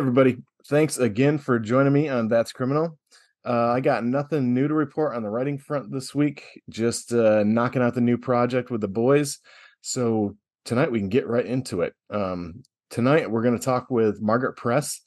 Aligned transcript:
Everybody. 0.00 0.38
Thanks 0.64 0.96
again 0.96 1.36
for 1.36 1.58
joining 1.58 1.92
me 1.92 2.08
on 2.08 2.26
That's 2.26 2.52
Criminal. 2.52 2.98
Uh, 3.44 3.72
I 3.72 3.80
got 3.80 4.02
nothing 4.02 4.54
new 4.54 4.66
to 4.66 4.72
report 4.72 5.14
on 5.14 5.22
the 5.22 5.28
writing 5.28 5.58
front 5.58 5.92
this 5.92 6.14
week, 6.14 6.42
just 6.70 7.12
uh, 7.12 7.44
knocking 7.44 7.82
out 7.82 7.94
the 7.94 8.00
new 8.00 8.16
project 8.16 8.70
with 8.70 8.80
the 8.80 8.88
boys. 8.88 9.40
So 9.82 10.38
tonight 10.64 10.90
we 10.90 11.00
can 11.00 11.10
get 11.10 11.28
right 11.28 11.44
into 11.44 11.82
it. 11.82 11.92
Um, 12.08 12.62
tonight 12.88 13.30
we're 13.30 13.42
going 13.42 13.58
to 13.58 13.62
talk 13.62 13.90
with 13.90 14.22
Margaret 14.22 14.54
Press, 14.54 15.02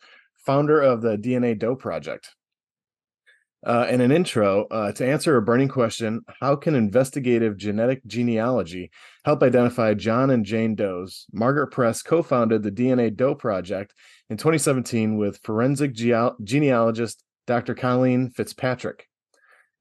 founder 0.46 0.80
of 0.80 1.02
the 1.02 1.18
DNA 1.18 1.58
Doe 1.58 1.76
Project. 1.76 2.30
Uh, 3.66 3.88
in 3.90 4.02
an 4.02 4.12
intro, 4.12 4.66
uh, 4.66 4.92
to 4.92 5.08
answer 5.08 5.38
a 5.38 5.42
burning 5.42 5.70
question, 5.70 6.22
how 6.42 6.54
can 6.54 6.76
investigative 6.76 7.56
genetic 7.56 8.06
genealogy 8.06 8.92
help 9.24 9.42
identify 9.42 9.94
John 9.94 10.32
and 10.32 10.46
Jane 10.46 10.76
Does? 10.76 11.26
Margaret 11.32 11.68
Press 11.68 12.02
co 12.02 12.22
founded 12.22 12.62
the 12.62 12.72
DNA 12.72 13.16
Doe 13.16 13.36
Project 13.36 13.94
in 14.34 14.38
2017 14.38 15.16
with 15.16 15.40
forensic 15.44 15.94
ge- 15.94 16.34
genealogist 16.44 17.24
Dr. 17.46 17.76
Colleen 17.76 18.32
Fitzpatrick. 18.32 19.08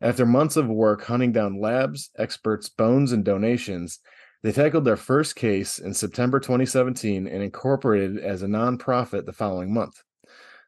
After 0.02 0.26
months 0.26 0.58
of 0.58 0.68
work 0.68 1.04
hunting 1.04 1.32
down 1.32 1.58
labs, 1.58 2.10
experts, 2.18 2.68
bones, 2.68 3.12
and 3.12 3.24
donations, 3.24 4.00
they 4.42 4.52
tackled 4.52 4.84
their 4.84 4.98
first 4.98 5.36
case 5.36 5.78
in 5.78 5.94
September 5.94 6.38
2017 6.38 7.26
and 7.26 7.42
incorporated 7.42 8.18
as 8.18 8.42
a 8.42 8.46
nonprofit 8.46 9.24
the 9.24 9.32
following 9.32 9.72
month. 9.72 10.02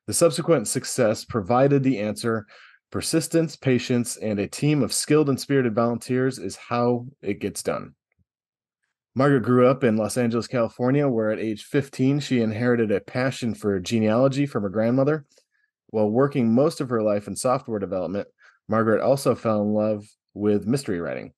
The 0.06 0.14
subsequent 0.14 0.66
success 0.66 1.26
provided 1.26 1.82
the 1.82 2.00
answer 2.00 2.46
Persistence, 2.90 3.54
patience, 3.54 4.16
and 4.16 4.38
a 4.38 4.48
team 4.48 4.82
of 4.82 4.94
skilled 4.94 5.28
and 5.28 5.38
spirited 5.38 5.74
volunteers 5.74 6.38
is 6.38 6.56
how 6.56 7.06
it 7.20 7.38
gets 7.38 7.62
done. 7.62 7.96
Margaret 9.16 9.44
grew 9.44 9.68
up 9.68 9.84
in 9.84 9.96
Los 9.96 10.16
Angeles, 10.16 10.48
California, 10.48 11.06
where 11.06 11.30
at 11.30 11.38
age 11.38 11.64
15 11.64 12.18
she 12.18 12.40
inherited 12.42 12.90
a 12.90 13.00
passion 13.00 13.54
for 13.54 13.78
genealogy 13.78 14.44
from 14.44 14.64
her 14.64 14.68
grandmother. 14.68 15.24
While 15.90 16.10
working 16.10 16.52
most 16.52 16.80
of 16.80 16.88
her 16.88 17.00
life 17.00 17.28
in 17.28 17.36
software 17.36 17.78
development, 17.78 18.26
Margaret 18.68 19.00
also 19.00 19.36
fell 19.36 19.62
in 19.62 19.72
love 19.72 20.04
with 20.34 20.66
mystery 20.66 21.00
writing. 21.00 21.32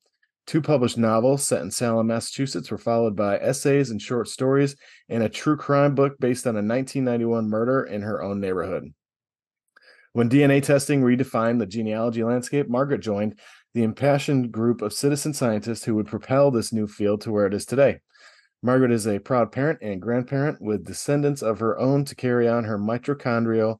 Two 0.46 0.62
published 0.62 0.96
novels 0.96 1.46
set 1.46 1.60
in 1.60 1.70
Salem, 1.70 2.06
Massachusetts 2.06 2.70
were 2.70 2.78
followed 2.78 3.14
by 3.14 3.36
essays 3.38 3.90
and 3.90 4.00
short 4.00 4.28
stories 4.28 4.76
and 5.08 5.22
a 5.22 5.28
true 5.28 5.56
crime 5.56 5.94
book 5.94 6.18
based 6.18 6.46
on 6.46 6.54
a 6.54 6.62
1991 6.62 7.48
murder 7.50 7.82
in 7.82 8.00
her 8.02 8.22
own 8.22 8.40
neighborhood. 8.40 8.94
When 10.12 10.30
DNA 10.30 10.62
testing 10.62 11.02
redefined 11.02 11.58
the 11.58 11.66
genealogy 11.66 12.24
landscape, 12.24 12.70
Margaret 12.70 13.02
joined 13.02 13.38
the 13.76 13.82
impassioned 13.82 14.50
group 14.50 14.80
of 14.80 14.94
citizen 14.94 15.34
scientists 15.34 15.84
who 15.84 15.94
would 15.94 16.06
propel 16.06 16.50
this 16.50 16.72
new 16.72 16.86
field 16.86 17.20
to 17.20 17.30
where 17.30 17.44
it 17.44 17.52
is 17.52 17.66
today. 17.66 18.00
Margaret 18.62 18.90
is 18.90 19.06
a 19.06 19.18
proud 19.18 19.52
parent 19.52 19.80
and 19.82 20.00
grandparent 20.00 20.62
with 20.62 20.86
descendants 20.86 21.42
of 21.42 21.58
her 21.58 21.78
own 21.78 22.06
to 22.06 22.14
carry 22.14 22.48
on 22.48 22.64
her 22.64 22.78
mitochondrial 22.78 23.76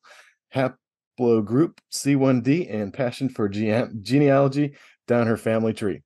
haplogroup 0.55 1.79
C1D 1.91 2.71
and 2.71 2.93
passion 2.93 3.31
for 3.31 3.49
gene- 3.49 4.01
genealogy 4.03 4.75
down 5.09 5.27
her 5.29 5.39
family 5.39 5.73
tree. 5.73 6.03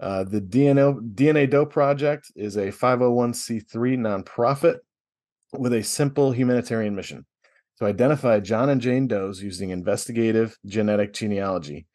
Uh, 0.00 0.24
the 0.24 0.40
DNA, 0.40 0.98
DNA 1.14 1.50
Doe 1.50 1.66
Project 1.66 2.32
is 2.34 2.56
a 2.56 2.72
501c3 2.72 3.66
nonprofit 3.74 4.78
with 5.52 5.74
a 5.74 5.82
simple 5.82 6.32
humanitarian 6.32 6.96
mission 6.96 7.26
to 7.78 7.84
identify 7.84 8.40
John 8.40 8.70
and 8.70 8.80
Jane 8.80 9.06
Does 9.06 9.42
using 9.42 9.68
investigative 9.68 10.56
genetic 10.64 11.12
genealogy. 11.12 11.87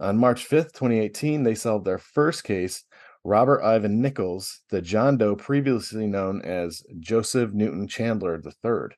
On 0.00 0.18
March 0.18 0.48
5th, 0.48 0.72
2018, 0.72 1.42
they 1.42 1.54
solved 1.54 1.84
their 1.84 1.98
first 1.98 2.44
case. 2.44 2.84
Robert 3.24 3.62
Ivan 3.62 4.00
Nichols, 4.00 4.60
the 4.70 4.80
John 4.80 5.16
Doe 5.16 5.34
previously 5.34 6.06
known 6.06 6.42
as 6.42 6.82
Joseph 7.00 7.52
Newton 7.52 7.88
Chandler 7.88 8.40
III. 8.44 8.96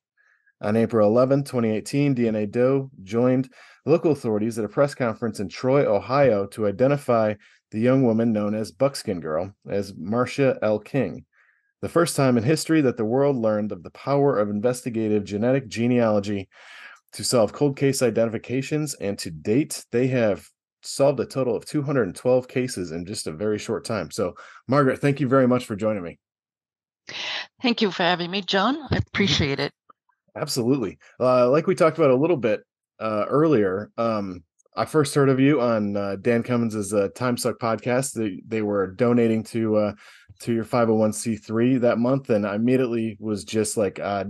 On 0.61 0.77
April 0.77 1.09
11, 1.09 1.45
2018, 1.45 2.15
DNA 2.15 2.51
Doe 2.51 2.91
joined 3.03 3.51
local 3.87 4.13
authorities 4.13 4.59
at 4.59 4.65
a 4.65 4.69
press 4.69 4.95
conference 4.95 5.41
in 5.41 5.49
Troy, 5.49 5.87
Ohio, 5.87 6.47
to 6.49 6.67
identify 6.67 7.35
the 7.71 7.81
young 7.81 8.03
woman 8.03 8.33
known 8.33 8.55
as 8.55 8.73
Buckskin 8.73 9.21
Girl 9.21 9.55
as 9.69 9.95
Marcia 9.97 10.59
L. 10.63 10.79
King 10.79 11.25
the 11.81 11.89
first 11.89 12.17
time 12.17 12.37
in 12.37 12.45
history 12.45 12.81
that 12.81 12.97
the 12.97 13.05
world 13.05 13.37
learned 13.37 13.73
of 13.73 13.83
the 13.83 13.91
power 13.91 14.39
of 14.39 14.51
investigative 14.51 15.25
genetic 15.25 15.69
genealogy 15.69 16.49
to 17.13 17.25
solve 17.25 17.53
cold 17.53 17.77
case 17.77 18.03
identifications. 18.03 18.95
And 18.95 19.19
to 19.21 19.31
date, 19.31 19.85
they 19.93 20.09
have 20.09 20.49
solved 20.89 21.21
a 21.21 21.27
total 21.27 21.55
of 21.55 21.65
212 21.67 22.49
cases 22.49 22.93
in 22.93 23.05
just 23.05 23.27
a 23.27 23.33
very 23.33 23.59
short 23.59 23.85
time. 23.85 24.11
So, 24.11 24.35
Margaret, 24.67 25.01
thank 25.01 25.21
you 25.21 25.29
very 25.29 25.47
much 25.47 25.65
for 25.65 25.77
joining 25.77 26.03
me. 26.03 26.19
Thank 27.63 27.83
you 27.83 27.91
for 27.91 28.03
having 28.03 28.31
me, 28.31 28.43
John. 28.43 28.77
I 28.77 28.79
mm-hmm. 28.79 28.97
appreciate 28.97 29.61
it. 29.61 29.73
Absolutely. 30.37 30.99
Uh, 31.19 31.51
like 31.51 31.67
we 31.67 31.75
talked 31.75 31.99
about 31.99 32.11
a 32.11 32.17
little 32.17 32.37
bit 32.37 32.61
uh, 33.01 33.25
earlier, 33.29 33.91
um, 33.99 34.43
I 34.77 34.85
first 34.85 35.13
heard 35.15 35.29
of 35.29 35.41
you 35.41 35.61
on 35.61 35.97
uh, 35.97 36.17
Dan 36.21 36.45
Cummins' 36.45 36.95
uh, 36.95 37.09
Time 37.17 37.37
Suck 37.37 37.59
podcast. 37.59 38.13
They, 38.13 38.41
they 38.47 38.63
were 38.63 38.87
donating 38.87 39.43
to 39.45 39.77
uh, 39.77 39.93
to 40.41 40.55
your 40.55 40.65
501c3 40.65 41.81
that 41.81 41.99
month, 41.99 42.31
and 42.31 42.47
I 42.47 42.55
immediately 42.55 43.17
was 43.19 43.43
just 43.43 43.77
like, 43.77 43.99
uh, 43.99 44.27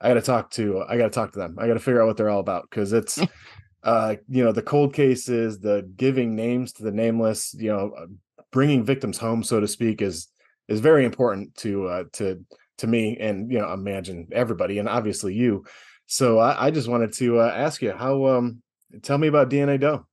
I 0.00 0.08
got 0.08 0.14
to 0.14 0.22
talk 0.22 0.52
to 0.52 0.84
I 0.88 0.96
got 0.96 1.04
to 1.04 1.10
talk 1.10 1.32
to 1.32 1.40
them. 1.40 1.56
I 1.58 1.66
got 1.66 1.74
to 1.74 1.80
figure 1.80 2.00
out 2.00 2.06
what 2.06 2.16
they're 2.16 2.30
all 2.30 2.38
about 2.38 2.70
because 2.70 2.92
it's 2.92 3.18
uh, 3.82 4.16
you 4.28 4.44
know 4.44 4.52
the 4.52 4.62
cold 4.62 4.94
cases, 4.94 5.60
the 5.60 5.88
giving 5.96 6.34
names 6.34 6.72
to 6.74 6.82
the 6.82 6.92
nameless, 6.92 7.54
you 7.54 7.70
know, 7.70 7.92
uh, 7.96 8.06
bringing 8.50 8.84
victims 8.84 9.18
home, 9.18 9.42
so 9.42 9.60
to 9.60 9.68
speak, 9.68 10.02
is 10.02 10.28
is 10.68 10.80
very 10.80 11.04
important 11.04 11.54
to 11.56 11.86
uh, 11.86 12.04
to 12.14 12.44
to 12.78 12.86
me, 12.86 13.16
and 13.18 13.50
you 13.50 13.58
know, 13.58 13.72
imagine 13.72 14.28
everybody, 14.32 14.78
and 14.78 14.88
obviously 14.88 15.34
you. 15.34 15.64
So 16.06 16.38
I, 16.38 16.66
I 16.66 16.70
just 16.70 16.88
wanted 16.88 17.12
to 17.14 17.40
uh, 17.40 17.52
ask 17.54 17.82
you 17.82 17.92
how 17.92 18.26
um 18.26 18.62
Tell 19.02 19.18
me 19.18 19.28
about 19.28 19.50
DNA 19.50 19.78
Doe. 19.78 20.06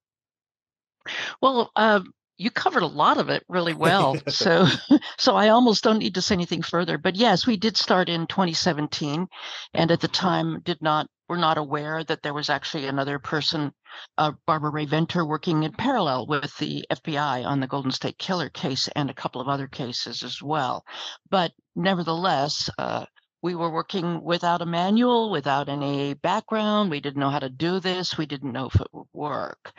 Well, 1.42 1.72
uh, 1.76 2.02
you 2.38 2.51
covered 2.51 2.84
a 2.84 2.88
lot 2.88 3.18
of 3.18 3.29
it 3.29 3.44
really 3.47 3.73
well. 3.85 4.18
so, 4.28 4.68
so 5.18 5.35
I 5.35 5.50
almost 5.50 5.84
don't 5.84 6.00
need 6.00 6.16
to 6.16 6.22
say 6.22 6.35
anything 6.35 6.62
further. 6.62 6.97
But 6.97 7.16
yes, 7.16 7.47
we 7.47 7.57
did 7.57 7.78
start 7.78 8.09
in 8.09 8.28
2017, 8.28 9.28
and 9.73 9.91
at 9.91 10.00
the 10.01 10.07
time 10.07 10.62
did 10.62 10.81
not 10.81 11.07
were 11.28 11.38
not 11.38 11.57
aware 11.57 12.03
that 12.03 12.22
there 12.22 12.35
was 12.35 12.51
actually 12.51 12.85
another 12.85 13.18
person, 13.18 13.73
uh, 14.18 14.31
Barbara 14.46 14.69
Rae-Venter, 14.69 15.25
working 15.25 15.63
in 15.63 15.72
parallel 15.72 16.28
with 16.28 16.56
the 16.57 16.85
FBI 16.91 17.44
on 17.44 17.59
the 17.59 17.68
Golden 17.68 17.90
State 17.90 18.19
Killer 18.19 18.50
case 18.50 18.88
and 18.96 19.09
a 19.09 19.13
couple 19.16 19.41
of 19.41 19.47
other 19.47 19.67
cases 19.67 20.22
as 20.22 20.40
well. 20.40 20.85
But 21.31 21.52
nevertheless, 21.75 22.69
uh, 22.78 23.06
we 23.41 23.56
were 23.56 23.72
working 23.72 24.23
without 24.23 24.62
a 24.62 24.66
manual, 24.66 25.31
without 25.31 25.69
any 25.69 26.13
background. 26.13 26.91
We 26.91 27.00
didn't 27.00 27.19
know 27.19 27.29
how 27.29 27.40
to 27.40 27.50
do 27.50 27.79
this. 27.79 28.17
We 28.17 28.25
didn't 28.25 28.53
know 28.53 28.67
if 28.67 28.75
it 28.75 28.88
would 28.91 29.07
work. 29.13 29.72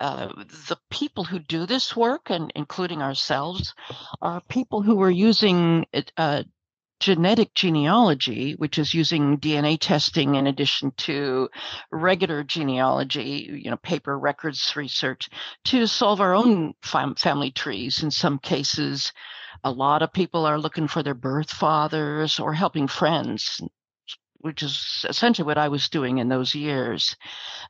Uh, 0.00 0.28
the 0.68 0.78
people 0.90 1.24
who 1.24 1.38
do 1.38 1.66
this 1.66 1.94
work, 1.94 2.30
and 2.30 2.50
including 2.56 3.02
ourselves, 3.02 3.74
are 4.22 4.40
people 4.48 4.80
who 4.80 5.00
are 5.02 5.10
using 5.10 5.84
uh, 6.16 6.42
genetic 7.00 7.54
genealogy, 7.54 8.52
which 8.52 8.78
is 8.78 8.94
using 8.94 9.38
DNA 9.38 9.78
testing 9.80 10.34
in 10.34 10.46
addition 10.46 10.92
to 10.98 11.48
regular 11.90 12.44
genealogy, 12.44 13.60
you 13.62 13.70
know, 13.70 13.76
paper 13.78 14.18
records 14.18 14.76
research, 14.76 15.28
to 15.64 15.86
solve 15.86 16.20
our 16.20 16.34
own 16.34 16.74
fam- 16.82 17.14
family 17.14 17.50
trees. 17.50 18.02
In 18.02 18.10
some 18.10 18.38
cases, 18.38 19.12
a 19.64 19.70
lot 19.70 20.02
of 20.02 20.12
people 20.12 20.46
are 20.46 20.58
looking 20.58 20.88
for 20.88 21.02
their 21.02 21.14
birth 21.14 21.50
fathers 21.50 22.38
or 22.38 22.52
helping 22.52 22.86
friends, 22.86 23.60
which 24.38 24.62
is 24.62 25.04
essentially 25.08 25.46
what 25.46 25.58
I 25.58 25.68
was 25.68 25.88
doing 25.88 26.18
in 26.18 26.28
those 26.28 26.54
years. 26.54 27.16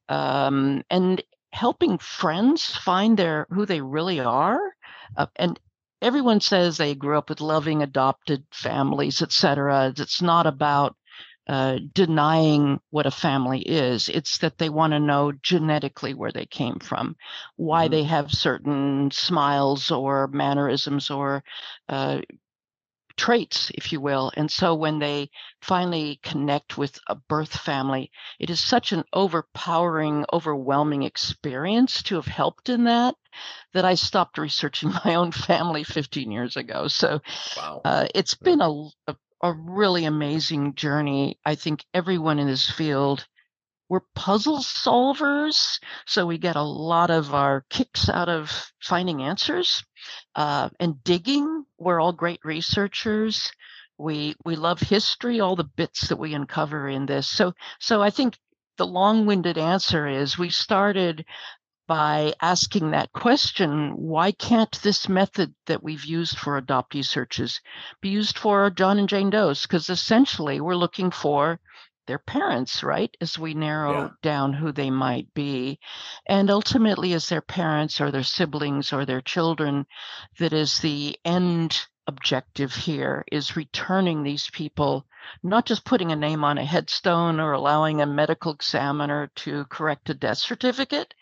Um, 0.08 0.82
and 0.90 1.22
helping 1.52 1.98
friends 1.98 2.64
find 2.64 3.18
their 3.18 3.46
who 3.50 3.66
they 3.66 3.80
really 3.80 4.20
are. 4.20 4.60
Uh, 5.16 5.26
and 5.36 5.58
everyone 6.02 6.40
says 6.40 6.76
they 6.76 6.94
grew 6.94 7.18
up 7.18 7.28
with 7.28 7.40
loving 7.40 7.82
adopted 7.82 8.44
families, 8.52 9.22
etc. 9.22 9.92
It's 9.96 10.22
not 10.22 10.46
about 10.46 10.96
uh, 11.48 11.78
denying 11.94 12.78
what 12.90 13.06
a 13.06 13.10
family 13.10 13.60
is. 13.60 14.08
It's 14.08 14.38
that 14.38 14.58
they 14.58 14.68
want 14.68 14.92
to 14.92 15.00
know 15.00 15.32
genetically 15.32 16.14
where 16.14 16.30
they 16.30 16.46
came 16.46 16.78
from, 16.78 17.16
why 17.56 17.86
mm-hmm. 17.86 17.92
they 17.92 18.04
have 18.04 18.30
certain 18.30 19.10
smiles 19.10 19.90
or 19.90 20.28
mannerisms 20.28 21.10
or 21.10 21.42
uh, 21.88 22.20
traits, 23.20 23.70
if 23.74 23.92
you 23.92 24.00
will. 24.00 24.32
And 24.34 24.50
so 24.50 24.74
when 24.74 24.98
they 24.98 25.28
finally 25.60 26.18
connect 26.22 26.78
with 26.78 26.98
a 27.06 27.14
birth 27.14 27.54
family, 27.54 28.10
it 28.38 28.48
is 28.48 28.60
such 28.60 28.92
an 28.92 29.04
overpowering, 29.12 30.24
overwhelming 30.32 31.02
experience 31.02 32.02
to 32.04 32.14
have 32.14 32.24
helped 32.24 32.70
in 32.70 32.84
that 32.84 33.14
that 33.74 33.84
I 33.84 33.94
stopped 33.94 34.38
researching 34.38 34.90
my 35.04 35.16
own 35.16 35.32
family 35.32 35.84
15 35.84 36.32
years 36.32 36.56
ago. 36.56 36.88
So 36.88 37.20
wow. 37.58 37.82
uh, 37.84 38.06
it's 38.14 38.34
been 38.34 38.62
a, 38.62 38.70
a, 39.06 39.16
a 39.42 39.52
really 39.52 40.06
amazing 40.06 40.74
journey. 40.74 41.38
I 41.44 41.56
think 41.56 41.84
everyone 41.92 42.38
in 42.38 42.46
this 42.46 42.70
field 42.70 43.26
we're 43.90 44.00
puzzle 44.14 44.58
solvers, 44.58 45.80
so 46.06 46.24
we 46.24 46.38
get 46.38 46.54
a 46.54 46.62
lot 46.62 47.10
of 47.10 47.34
our 47.34 47.66
kicks 47.68 48.08
out 48.08 48.28
of 48.28 48.72
finding 48.80 49.20
answers 49.20 49.82
uh, 50.36 50.70
and 50.78 51.02
digging. 51.02 51.66
We're 51.80 52.00
all 52.00 52.12
great 52.12 52.40
researchers. 52.44 53.50
We 53.98 54.36
we 54.44 54.54
love 54.54 54.80
history, 54.80 55.40
all 55.40 55.56
the 55.56 55.64
bits 55.64 56.08
that 56.08 56.18
we 56.18 56.34
uncover 56.34 56.88
in 56.88 57.06
this. 57.06 57.28
So 57.28 57.54
so 57.80 58.02
I 58.02 58.10
think 58.10 58.38
the 58.76 58.86
long-winded 58.86 59.58
answer 59.58 60.06
is 60.06 60.38
we 60.38 60.50
started 60.50 61.24
by 61.88 62.32
asking 62.40 62.90
that 62.92 63.12
question 63.12 63.90
why 63.96 64.30
can't 64.30 64.80
this 64.82 65.08
method 65.08 65.54
that 65.66 65.82
we've 65.82 66.04
used 66.04 66.38
for 66.38 66.60
adoptee 66.60 67.04
searches 67.04 67.60
be 68.00 68.10
used 68.10 68.38
for 68.38 68.70
John 68.70 68.98
and 68.98 69.08
Jane 69.08 69.30
Doe's? 69.30 69.62
Because 69.62 69.90
essentially 69.90 70.60
we're 70.60 70.76
looking 70.76 71.10
for 71.10 71.58
their 72.10 72.18
parents, 72.18 72.82
right? 72.82 73.16
As 73.20 73.38
we 73.38 73.54
narrow 73.54 73.92
yeah. 73.92 74.08
down 74.20 74.52
who 74.52 74.72
they 74.72 74.90
might 74.90 75.32
be. 75.32 75.78
And 76.26 76.50
ultimately, 76.50 77.12
as 77.12 77.28
their 77.28 77.40
parents 77.40 78.00
or 78.00 78.10
their 78.10 78.24
siblings 78.24 78.92
or 78.92 79.06
their 79.06 79.20
children, 79.20 79.86
that 80.40 80.52
is 80.52 80.78
the 80.78 81.16
end 81.24 81.86
objective 82.08 82.74
here 82.74 83.24
is 83.30 83.54
returning 83.54 84.24
these 84.24 84.50
people, 84.50 85.06
not 85.44 85.66
just 85.66 85.84
putting 85.84 86.10
a 86.10 86.16
name 86.16 86.42
on 86.42 86.58
a 86.58 86.64
headstone 86.64 87.38
or 87.38 87.52
allowing 87.52 88.00
a 88.00 88.06
medical 88.06 88.52
examiner 88.52 89.30
to 89.36 89.64
correct 89.66 90.10
a 90.10 90.14
death 90.14 90.38
certificate, 90.38 91.14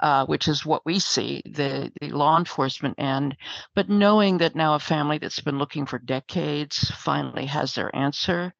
uh, 0.00 0.26
which 0.26 0.48
is 0.48 0.66
what 0.66 0.84
we 0.84 0.98
see, 0.98 1.40
the, 1.44 1.92
the 2.00 2.10
law 2.10 2.36
enforcement 2.36 2.96
end, 2.98 3.36
but 3.76 3.88
knowing 3.88 4.38
that 4.38 4.56
now 4.56 4.74
a 4.74 4.80
family 4.80 5.18
that's 5.18 5.38
been 5.38 5.58
looking 5.58 5.86
for 5.86 6.00
decades 6.00 6.90
finally 6.90 7.46
has 7.46 7.76
their 7.76 7.94
answer 7.94 8.52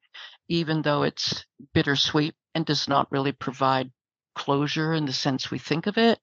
even 0.47 0.81
though 0.81 1.03
it's 1.03 1.45
bittersweet 1.73 2.35
and 2.55 2.65
does 2.65 2.87
not 2.87 3.11
really 3.11 3.31
provide 3.31 3.91
closure 4.35 4.93
in 4.93 5.05
the 5.05 5.13
sense 5.13 5.51
we 5.51 5.59
think 5.59 5.87
of 5.87 5.97
it. 5.97 6.19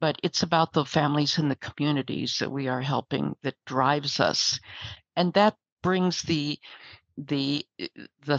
But 0.00 0.18
it's 0.22 0.42
about 0.42 0.72
the 0.72 0.84
families 0.84 1.38
and 1.38 1.50
the 1.50 1.56
communities 1.56 2.38
that 2.38 2.50
we 2.52 2.68
are 2.68 2.80
helping 2.80 3.34
that 3.42 3.56
drives 3.66 4.20
us. 4.20 4.60
And 5.16 5.32
that 5.34 5.56
brings 5.82 6.22
the 6.22 6.58
the 7.16 7.66
the 8.26 8.38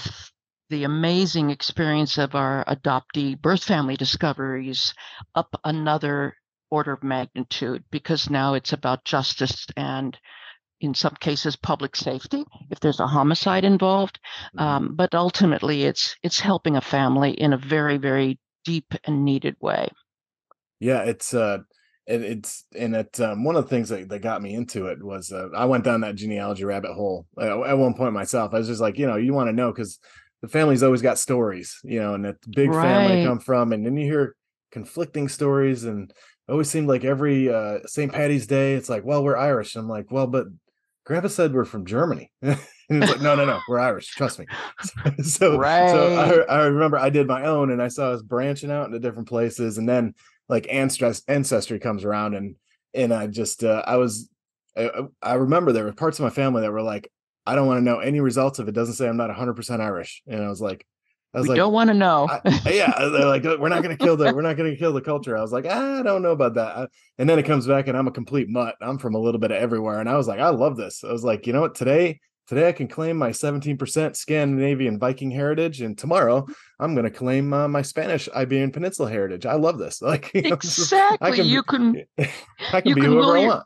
the 0.70 0.84
amazing 0.84 1.50
experience 1.50 2.18
of 2.18 2.36
our 2.36 2.64
adoptee 2.66 3.40
birth 3.40 3.64
family 3.64 3.98
discoveries 3.98 4.94
up 5.36 5.60
another 5.64 6.36
order 6.70 6.94
of 6.94 7.04
magnitude 7.04 7.84
because 7.92 8.30
now 8.30 8.54
it's 8.54 8.72
about 8.72 9.04
justice 9.04 9.66
and 9.76 10.18
in 10.82 10.94
some 10.94 11.16
cases 11.20 11.56
public 11.56 11.96
safety 11.96 12.44
if 12.70 12.80
there's 12.80 13.00
a 13.00 13.08
homicide 13.08 13.64
involved 13.64 14.20
mm-hmm. 14.56 14.60
um, 14.60 14.96
but 14.96 15.14
ultimately 15.14 15.84
it's 15.84 16.16
it's 16.24 16.40
helping 16.40 16.76
a 16.76 16.82
family 16.82 17.32
in 17.32 17.54
a 17.54 17.58
very 17.58 17.98
very 17.98 18.40
deep 18.66 18.94
and 19.06 19.24
needed 19.26 19.56
way 19.60 19.90
yeah 20.80 21.02
it's 21.04 21.34
uh 21.34 21.58
it, 22.08 22.22
it's 22.24 22.66
and 22.76 22.96
it 22.96 23.20
um, 23.20 23.44
one 23.44 23.56
of 23.56 23.64
the 23.64 23.70
things 23.70 23.90
that, 23.90 24.10
that 24.10 24.20
got 24.20 24.42
me 24.42 24.54
into 24.54 24.88
it 24.88 25.04
was 25.04 25.32
uh, 25.32 25.50
i 25.56 25.66
went 25.66 25.84
down 25.84 26.02
that 26.02 26.16
genealogy 26.16 26.66
rabbit 26.66 26.94
hole 26.94 27.28
uh, 27.40 27.64
at 27.64 27.78
one 27.78 27.94
point 27.94 28.14
myself 28.14 28.54
i 28.54 28.58
was 28.58 28.68
just 28.68 28.82
like 28.82 28.98
you 28.98 29.08
know 29.08 29.16
you 29.16 29.34
want 29.34 29.48
to 29.48 29.54
know 29.54 29.72
because 29.72 30.00
the 30.42 30.48
family's 30.48 30.84
always 30.84 31.02
got 31.02 31.20
stories 31.20 31.80
you 31.84 32.00
know 32.00 32.14
and 32.14 32.26
a 32.26 32.36
big 32.56 32.70
right. 32.70 32.82
family 32.82 33.26
come 33.26 33.40
from 33.40 33.72
and 33.72 33.86
then 33.86 33.98
you 33.98 34.06
hear 34.06 34.36
conflicting 34.72 35.28
stories 35.28 35.84
and 35.84 36.12
it 36.48 36.52
always 36.52 36.70
seemed 36.70 36.88
like 36.88 37.04
every 37.04 37.52
uh 37.52 37.80
st 37.86 38.12
patty's 38.12 38.48
day 38.48 38.74
it's 38.74 38.90
like 38.90 39.04
well 39.04 39.24
we're 39.24 39.38
irish 39.38 39.76
i'm 39.76 39.88
like 39.88 40.12
well 40.12 40.28
but 40.28 40.48
Grandpa 41.10 41.28
said 41.28 41.56
we're 41.56 41.66
from 41.66 41.88
Germany. 41.88 42.32
and 42.44 42.56
he's 42.88 43.00
like, 43.00 43.20
no, 43.20 43.34
no, 43.34 43.44
no, 43.44 43.60
we're 43.68 43.80
Irish. 43.80 44.10
Trust 44.10 44.38
me. 44.38 44.46
so, 45.24 45.58
right. 45.58 45.90
so 45.90 46.46
I, 46.48 46.54
I, 46.54 46.66
remember 46.68 47.00
I 47.00 47.10
did 47.10 47.26
my 47.26 47.46
own 47.46 47.72
and 47.72 47.82
I 47.82 47.88
saw 47.88 48.12
us 48.12 48.22
branching 48.22 48.70
out 48.70 48.86
into 48.86 49.00
different 49.00 49.28
places. 49.28 49.80
And 49.80 49.90
then 49.90 50.14
like 50.50 50.68
ancestry 50.70 51.80
comes 51.80 52.06
around 52.06 52.36
and, 52.36 52.58
and 52.94 53.12
I 53.12 53.26
just, 53.26 53.64
uh, 53.64 53.82
I 53.88 53.96
was, 53.96 54.30
I, 54.78 54.92
I 55.20 55.34
remember 55.34 55.72
there 55.72 55.86
were 55.86 55.94
parts 55.94 56.20
of 56.20 56.26
my 56.26 56.30
family 56.30 56.62
that 56.62 56.72
were 56.72 56.84
like, 56.84 57.12
I 57.44 57.56
don't 57.56 57.66
want 57.66 57.80
to 57.80 57.84
know 57.84 57.98
any 57.98 58.20
results 58.20 58.60
if 58.60 58.68
it 58.68 58.76
doesn't 58.76 58.94
say 58.94 59.10
I'm 59.10 59.18
not 59.18 59.36
100% 59.36 59.80
Irish. 59.80 60.22
And 60.28 60.44
I 60.44 60.48
was 60.48 60.62
like, 60.62 60.86
I 61.34 61.40
was 61.40 61.46
we 61.46 61.50
like, 61.50 61.58
don't 61.58 61.74
want 61.74 61.90
to 61.90 61.94
know. 61.94 62.28
I, 62.28 62.42
yeah, 62.72 62.92
they're 62.98 63.26
like, 63.26 63.44
we're 63.44 63.70
not 63.70 63.84
going 63.84 63.96
to 63.96 64.04
kill 64.04 64.18
the, 64.18 64.34
we're 64.34 64.42
not 64.42 64.58
going 64.58 64.72
to 64.72 64.78
kill 64.78 64.94
the 64.94 65.02
culture. 65.02 65.38
I 65.38 65.42
was 65.42 65.52
like, 65.52 65.68
I 65.68 66.02
don't 66.02 66.24
know 66.24 66.32
about 66.32 66.56
that. 66.56 66.90
And 67.20 67.30
then 67.30 67.38
it 67.38 67.44
comes 67.44 67.68
back, 67.68 67.88
and 67.88 67.96
I'm 67.96 68.08
a 68.08 68.12
complete 68.12 68.50
mutt. 68.50 68.76
I'm 68.82 68.98
from 68.98 69.14
a 69.14 69.20
little 69.20 69.40
bit 69.40 69.52
of 69.52 69.58
everywhere, 69.58 70.00
and 70.00 70.10
I 70.10 70.18
was 70.18 70.28
like, 70.28 70.40
I 70.40 70.50
love 70.50 70.76
this. 70.76 71.04
I 71.04 71.12
was 71.12 71.24
like, 71.24 71.46
you 71.46 71.54
know 71.54 71.62
what? 71.62 71.76
Today, 71.76 72.20
today 72.48 72.68
I 72.68 72.72
can 72.72 72.88
claim 72.88 73.16
my 73.16 73.30
17% 73.30 74.16
Scandinavian 74.16 74.98
Viking 74.98 75.30
heritage, 75.30 75.82
and 75.82 75.96
tomorrow 75.96 76.48
I'm 76.80 76.96
going 76.96 77.06
to 77.06 77.12
claim 77.12 77.54
uh, 77.54 77.68
my 77.68 77.84
Spanish 77.84 78.28
Iberian 78.34 78.72
Peninsula 78.72 79.12
heritage. 79.12 79.46
I 79.46 79.54
love 79.54 79.78
this. 79.78 80.02
Like 80.10 80.32
you 80.34 80.42
exactly, 80.46 81.30
know, 81.30 81.36
can, 81.36 81.46
you 81.46 81.64
can, 81.64 82.06
I 82.74 82.82
can 82.82 82.96
be 82.96 83.02
whoever 83.02 83.38
I 83.38 83.46
want 83.46 83.64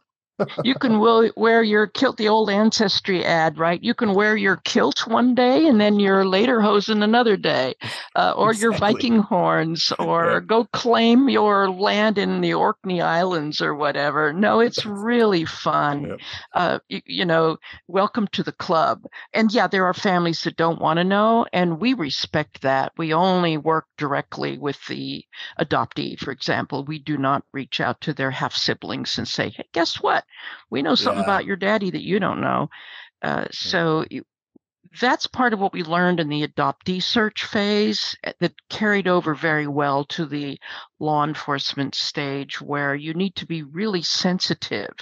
you 0.64 0.76
can 0.76 1.00
wear 1.00 1.62
your 1.62 1.88
kilt, 1.88 2.18
the 2.18 2.28
old 2.28 2.50
ancestry 2.50 3.24
ad, 3.24 3.58
right? 3.58 3.82
You 3.84 3.94
can 3.94 4.14
wear 4.14 4.36
your 4.36 4.58
kilt 4.58 5.06
one 5.08 5.36
day 5.36 5.68
and 5.68 5.80
then 5.80 6.00
your 6.00 6.24
lederhosen 6.24 7.04
another 7.04 7.38
day, 7.38 7.76
uh, 8.16 8.34
or 8.36 8.52
exactly. 8.52 8.62
your 8.62 8.80
Viking 8.80 9.20
horns, 9.20 9.94
or 10.00 10.34
yeah. 10.34 10.40
go 10.40 10.66
claim 10.66 11.30
your 11.30 11.70
land 11.70 12.18
in 12.18 12.42
the 12.42 12.54
Orkney 12.54 13.02
Islands 13.02 13.62
or 13.62 13.76
whatever. 13.76 14.34
No, 14.34 14.60
it's 14.60 14.86
really 14.86 15.46
fun. 15.46 16.04
Yep. 16.04 16.20
Uh, 16.54 16.80
you, 16.90 17.02
you 17.06 17.26
know, 17.26 17.58
welcome 17.88 18.28
to 18.32 18.44
the 18.44 18.52
club. 18.52 19.04
And 19.34 19.52
yeah, 19.54 19.68
there 19.68 19.86
are 19.86 19.94
families 19.94 20.42
that 20.44 20.58
don't 20.58 20.82
want 20.82 20.98
to 20.98 21.04
know, 21.04 21.46
and 21.54 21.80
we 21.80 21.94
respect 21.94 22.62
that. 22.64 22.92
We 22.98 23.14
only 23.14 23.58
work 23.58 23.86
directly 23.98 24.58
with 24.58 24.84
the 24.88 25.24
adoptee, 25.60 26.18
for 26.20 26.32
example. 26.32 26.84
We 26.86 27.00
do 27.00 27.18
not 27.18 27.44
reach 27.54 27.80
out 27.80 28.02
to 28.02 28.14
their 28.14 28.32
half 28.32 28.56
siblings 28.56 29.18
and 29.18 29.28
say, 29.28 29.50
hey, 29.50 29.66
guess 29.74 30.02
what? 30.02 30.23
We 30.70 30.82
know 30.82 30.96
something 30.96 31.20
yeah. 31.20 31.26
about 31.26 31.46
your 31.46 31.56
daddy 31.56 31.92
that 31.92 32.04
you 32.04 32.20
don't 32.20 32.42
know. 32.42 32.70
Uh, 33.22 33.46
so 33.52 34.06
that's 35.00 35.28
part 35.28 35.54
of 35.54 35.60
what 35.60 35.74
we 35.74 35.84
learned 35.84 36.20
in 36.20 36.30
the 36.30 36.48
adoptee 36.48 37.02
search 37.02 37.46
phase 37.46 38.16
eh, 38.24 38.34
that 38.40 38.54
carried 38.70 39.08
over 39.08 39.34
very 39.34 39.68
well 39.68 40.06
to 40.06 40.26
the 40.26 40.60
law 41.00 41.24
enforcement 41.24 41.96
stage 41.96 42.62
where 42.62 42.94
you 42.94 43.14
need 43.14 43.36
to 43.36 43.46
be 43.46 43.64
really 43.64 44.02
sensitive 44.02 44.94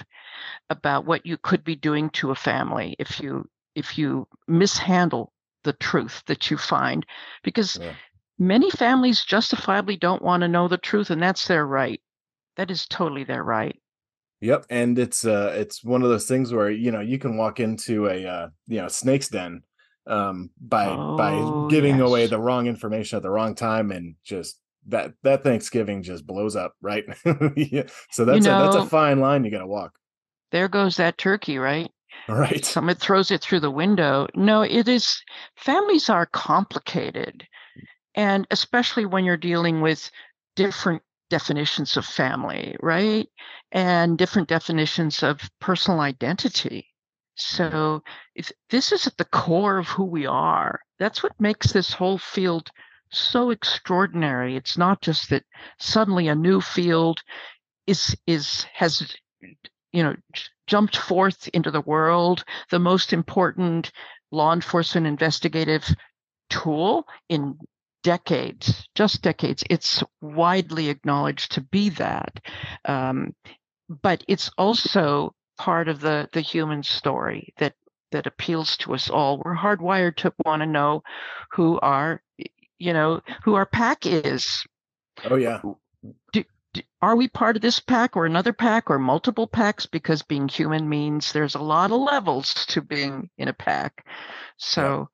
about 0.69 1.05
what 1.05 1.25
you 1.25 1.37
could 1.37 1.63
be 1.63 1.75
doing 1.75 2.09
to 2.11 2.31
a 2.31 2.35
family 2.35 2.95
if 2.99 3.19
you 3.19 3.47
if 3.75 3.97
you 3.97 4.27
mishandle 4.47 5.31
the 5.63 5.73
truth 5.73 6.23
that 6.27 6.49
you 6.49 6.57
find 6.57 7.05
because 7.43 7.77
yeah. 7.81 7.93
many 8.39 8.69
families 8.71 9.23
justifiably 9.23 9.97
don't 9.97 10.21
want 10.21 10.41
to 10.41 10.47
know 10.47 10.67
the 10.67 10.77
truth 10.77 11.09
and 11.09 11.21
that's 11.21 11.47
their 11.47 11.65
right 11.65 12.01
that 12.55 12.71
is 12.71 12.87
totally 12.87 13.23
their 13.23 13.43
right 13.43 13.80
Yep, 14.41 14.65
and 14.69 14.97
it's 14.97 15.25
uh 15.25 15.53
it's 15.55 15.83
one 15.83 16.01
of 16.01 16.09
those 16.09 16.27
things 16.27 16.51
where 16.51 16.69
you 16.69 16.91
know 16.91 17.01
you 17.01 17.19
can 17.19 17.37
walk 17.37 17.59
into 17.59 18.07
a 18.07 18.25
uh 18.25 18.49
you 18.67 18.81
know 18.81 18.87
snake's 18.87 19.29
den 19.29 19.61
um 20.07 20.49
by 20.59 20.87
oh, 20.87 21.15
by 21.15 21.69
giving 21.69 21.97
yes. 21.97 22.07
away 22.07 22.25
the 22.25 22.39
wrong 22.39 22.65
information 22.65 23.17
at 23.17 23.23
the 23.23 23.29
wrong 23.29 23.53
time 23.53 23.91
and 23.91 24.15
just 24.23 24.61
that 24.87 25.13
that 25.23 25.43
Thanksgiving 25.43 26.03
just 26.03 26.25
blows 26.25 26.55
up, 26.55 26.73
right? 26.81 27.05
yeah. 27.55 27.83
So 28.11 28.25
that's 28.25 28.45
you 28.45 28.51
know, 28.51 28.61
a 28.61 28.63
that's 28.63 28.85
a 28.85 28.89
fine 28.89 29.19
line 29.19 29.43
you 29.43 29.51
got 29.51 29.59
to 29.59 29.67
walk. 29.67 29.93
There 30.51 30.67
goes 30.67 30.97
that 30.97 31.17
turkey, 31.17 31.57
right? 31.57 31.89
Right. 32.27 32.65
Someone 32.65 32.95
throws 32.95 33.31
it 33.31 33.41
through 33.41 33.61
the 33.61 33.71
window. 33.71 34.27
No, 34.35 34.61
it 34.61 34.87
is 34.87 35.21
families 35.55 36.09
are 36.09 36.25
complicated. 36.25 37.47
And 38.15 38.45
especially 38.51 39.05
when 39.05 39.23
you're 39.23 39.37
dealing 39.37 39.81
with 39.81 40.11
different 40.55 41.01
definitions 41.31 41.97
of 41.97 42.05
family, 42.05 42.75
right? 42.81 43.27
And 43.71 44.17
different 44.17 44.49
definitions 44.49 45.23
of 45.23 45.49
personal 45.59 46.01
identity. 46.01 46.85
Mm-hmm. 47.39 47.57
So 47.57 48.03
if 48.35 48.51
this 48.69 48.91
is 48.91 49.07
at 49.07 49.17
the 49.17 49.25
core 49.25 49.79
of 49.79 49.87
who 49.87 50.03
we 50.03 50.27
are. 50.27 50.79
That's 50.99 51.23
what 51.23 51.39
makes 51.39 51.71
this 51.71 51.93
whole 51.93 52.19
field 52.19 52.69
so 53.11 53.49
extraordinary. 53.49 54.55
It's 54.55 54.77
not 54.77 55.01
just 55.01 55.29
that 55.29 55.43
suddenly 55.79 56.27
a 56.27 56.35
new 56.35 56.61
field 56.61 57.21
is 57.87 58.15
is 58.27 58.65
has 58.73 59.15
you 59.91 60.03
know 60.03 60.15
jumped 60.67 60.97
forth 60.97 61.49
into 61.53 61.71
the 61.71 61.81
world, 61.81 62.43
the 62.69 62.79
most 62.79 63.13
important 63.13 63.91
law 64.31 64.53
enforcement 64.53 65.07
investigative 65.07 65.83
tool 66.49 67.05
in 67.29 67.57
decades, 68.03 68.87
just 68.95 69.21
decades. 69.21 69.63
It's 69.69 70.03
widely 70.21 70.89
acknowledged 70.89 71.53
to 71.53 71.61
be 71.61 71.89
that. 71.89 72.39
Um, 72.85 73.35
but 73.89 74.23
it's 74.27 74.49
also 74.57 75.35
part 75.57 75.87
of 75.87 75.99
the, 75.99 76.29
the 76.33 76.41
human 76.41 76.83
story 76.83 77.53
that, 77.57 77.73
that 78.11 78.27
appeals 78.27 78.77
to 78.77 78.93
us 78.93 79.09
all. 79.09 79.41
We're 79.43 79.55
hardwired 79.55 80.15
to 80.17 80.33
want 80.45 80.61
to 80.61 80.65
know 80.65 81.03
who 81.51 81.79
our, 81.79 82.21
you 82.79 82.93
know, 82.93 83.21
who 83.43 83.55
our 83.55 83.65
pack 83.65 84.05
is. 84.05 84.63
Oh, 85.29 85.35
yeah. 85.35 85.61
Do, 86.33 86.43
do, 86.73 86.81
are 87.01 87.15
we 87.15 87.27
part 87.27 87.55
of 87.55 87.61
this 87.61 87.79
pack 87.79 88.15
or 88.15 88.25
another 88.25 88.53
pack 88.53 88.89
or 88.89 88.97
multiple 88.97 89.47
packs? 89.47 89.85
Because 89.85 90.23
being 90.23 90.47
human 90.47 90.89
means 90.89 91.31
there's 91.31 91.55
a 91.55 91.61
lot 91.61 91.91
of 91.91 91.99
levels 91.99 92.65
to 92.67 92.81
being 92.81 93.29
in 93.37 93.47
a 93.47 93.53
pack. 93.53 94.05
So, 94.57 95.09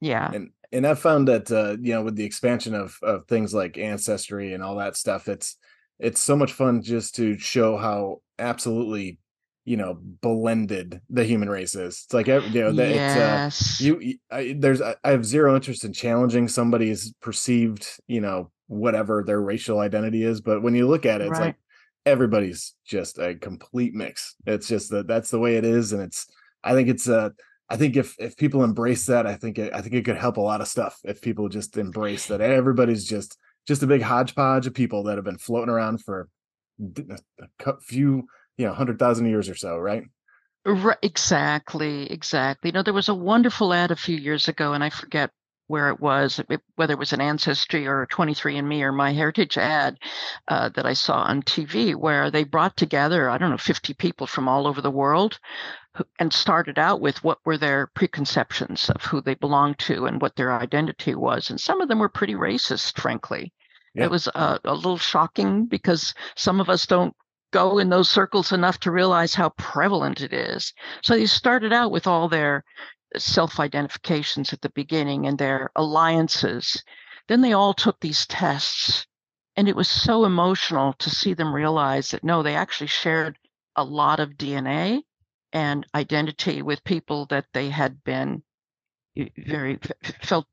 yeah. 0.00 0.30
yeah. 0.30 0.36
And 0.36 0.50
and 0.72 0.86
I've 0.86 0.98
found 0.98 1.28
that 1.28 1.50
uh, 1.50 1.76
you 1.80 1.94
know 1.94 2.02
with 2.02 2.16
the 2.16 2.24
expansion 2.24 2.74
of 2.74 2.96
of 3.02 3.26
things 3.26 3.54
like 3.54 3.78
ancestry 3.78 4.52
and 4.52 4.62
all 4.62 4.76
that 4.76 4.96
stuff, 4.96 5.28
it's 5.28 5.56
it's 5.98 6.20
so 6.20 6.36
much 6.36 6.52
fun 6.52 6.82
just 6.82 7.14
to 7.16 7.38
show 7.38 7.76
how 7.76 8.20
absolutely 8.38 9.18
you 9.64 9.76
know 9.76 9.98
blended 10.00 11.00
the 11.10 11.24
human 11.24 11.48
race 11.50 11.74
is. 11.74 12.04
It's 12.04 12.14
like 12.14 12.26
you 12.26 12.60
know 12.60 12.72
that 12.72 12.94
yes. 12.94 13.60
it's 13.60 13.80
uh, 13.80 13.84
you. 13.84 14.18
I, 14.30 14.56
there's 14.58 14.80
I 14.80 14.96
have 15.04 15.24
zero 15.24 15.54
interest 15.54 15.84
in 15.84 15.92
challenging 15.92 16.48
somebody's 16.48 17.12
perceived 17.20 17.86
you 18.06 18.20
know 18.20 18.50
whatever 18.66 19.22
their 19.26 19.40
racial 19.40 19.80
identity 19.80 20.22
is, 20.22 20.40
but 20.40 20.62
when 20.62 20.74
you 20.74 20.86
look 20.86 21.06
at 21.06 21.20
it, 21.20 21.24
it's 21.24 21.38
right. 21.38 21.46
like 21.46 21.56
everybody's 22.06 22.74
just 22.86 23.18
a 23.18 23.34
complete 23.34 23.94
mix. 23.94 24.34
It's 24.46 24.68
just 24.68 24.90
that 24.90 25.06
that's 25.06 25.30
the 25.30 25.38
way 25.38 25.56
it 25.56 25.64
is, 25.64 25.92
and 25.92 26.02
it's. 26.02 26.26
I 26.64 26.72
think 26.72 26.88
it's 26.88 27.08
a. 27.08 27.32
I 27.70 27.76
think 27.76 27.96
if 27.96 28.14
if 28.18 28.36
people 28.36 28.64
embrace 28.64 29.06
that, 29.06 29.26
I 29.26 29.34
think 29.34 29.58
it, 29.58 29.74
I 29.74 29.82
think 29.82 29.94
it 29.94 30.04
could 30.04 30.16
help 30.16 30.36
a 30.36 30.42
lot 30.42 30.60
of 30.60 30.68
stuff. 30.68 30.98
If 31.04 31.20
people 31.20 31.48
just 31.48 31.76
embrace 31.76 32.26
that, 32.26 32.40
everybody's 32.40 33.04
just 33.04 33.36
just 33.66 33.82
a 33.82 33.86
big 33.86 34.02
hodgepodge 34.02 34.66
of 34.66 34.74
people 34.74 35.02
that 35.04 35.16
have 35.16 35.24
been 35.24 35.38
floating 35.38 35.68
around 35.68 36.02
for 36.02 36.28
a 37.66 37.80
few, 37.80 38.26
you 38.56 38.66
know, 38.66 38.72
hundred 38.72 38.98
thousand 38.98 39.26
years 39.26 39.48
or 39.48 39.54
so, 39.54 39.76
right? 39.76 40.04
Right, 40.64 40.98
exactly, 41.02 42.10
exactly. 42.10 42.68
You 42.68 42.72
know, 42.72 42.82
there 42.82 42.94
was 42.94 43.08
a 43.08 43.14
wonderful 43.14 43.72
ad 43.72 43.90
a 43.90 43.96
few 43.96 44.16
years 44.16 44.48
ago, 44.48 44.72
and 44.72 44.82
I 44.82 44.90
forget 44.90 45.30
where 45.66 45.90
it 45.90 46.00
was, 46.00 46.40
whether 46.76 46.94
it 46.94 46.98
was 46.98 47.12
an 47.12 47.20
Ancestry 47.20 47.86
or 47.86 48.06
23andMe 48.06 48.80
or 48.80 48.90
My 48.90 49.12
Heritage 49.12 49.58
ad 49.58 49.98
uh, 50.48 50.70
that 50.70 50.86
I 50.86 50.94
saw 50.94 51.18
on 51.18 51.42
TV, 51.42 51.94
where 51.94 52.30
they 52.30 52.44
brought 52.44 52.76
together, 52.76 53.28
I 53.28 53.36
don't 53.36 53.50
know, 53.50 53.58
50 53.58 53.92
people 53.94 54.26
from 54.26 54.48
all 54.48 54.66
over 54.66 54.80
the 54.80 54.90
world 54.90 55.38
and 56.18 56.32
started 56.32 56.78
out 56.78 57.00
with 57.00 57.22
what 57.24 57.38
were 57.44 57.58
their 57.58 57.88
preconceptions 57.88 58.90
of 58.90 59.02
who 59.02 59.20
they 59.20 59.34
belonged 59.34 59.78
to 59.78 60.06
and 60.06 60.20
what 60.20 60.36
their 60.36 60.52
identity 60.52 61.14
was. 61.14 61.50
And 61.50 61.60
some 61.60 61.80
of 61.80 61.88
them 61.88 61.98
were 61.98 62.08
pretty 62.08 62.34
racist, 62.34 62.98
frankly. 62.98 63.52
Yeah. 63.94 64.04
It 64.04 64.10
was 64.10 64.28
uh, 64.34 64.58
a 64.64 64.74
little 64.74 64.98
shocking 64.98 65.66
because 65.66 66.14
some 66.36 66.60
of 66.60 66.68
us 66.68 66.86
don't 66.86 67.14
go 67.52 67.78
in 67.78 67.88
those 67.88 68.10
circles 68.10 68.52
enough 68.52 68.78
to 68.80 68.90
realize 68.90 69.34
how 69.34 69.50
prevalent 69.50 70.20
it 70.20 70.32
is. 70.32 70.72
So 71.02 71.14
they 71.14 71.26
started 71.26 71.72
out 71.72 71.90
with 71.90 72.06
all 72.06 72.28
their 72.28 72.64
self 73.16 73.58
identifications 73.58 74.52
at 74.52 74.60
the 74.60 74.70
beginning 74.70 75.26
and 75.26 75.38
their 75.38 75.70
alliances. 75.74 76.82
Then 77.28 77.40
they 77.40 77.52
all 77.52 77.74
took 77.74 78.00
these 78.00 78.26
tests. 78.26 79.06
And 79.56 79.68
it 79.68 79.74
was 79.74 79.88
so 79.88 80.24
emotional 80.24 80.92
to 80.94 81.10
see 81.10 81.34
them 81.34 81.52
realize 81.52 82.10
that 82.10 82.22
no, 82.22 82.42
they 82.42 82.54
actually 82.54 82.86
shared 82.86 83.38
a 83.74 83.82
lot 83.82 84.20
of 84.20 84.34
DNA 84.34 85.02
and 85.52 85.86
identity 85.94 86.62
with 86.62 86.84
people 86.84 87.26
that 87.26 87.46
they 87.54 87.70
had 87.70 88.02
been 88.04 88.42
very 89.46 89.78
felt 90.22 90.46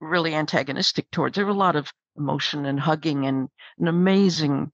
really 0.00 0.34
antagonistic 0.34 1.10
towards. 1.10 1.36
There 1.36 1.44
were 1.44 1.52
a 1.52 1.54
lot 1.54 1.76
of 1.76 1.92
emotion 2.16 2.66
and 2.66 2.80
hugging 2.80 3.26
and 3.26 3.48
an 3.78 3.88
amazing 3.88 4.72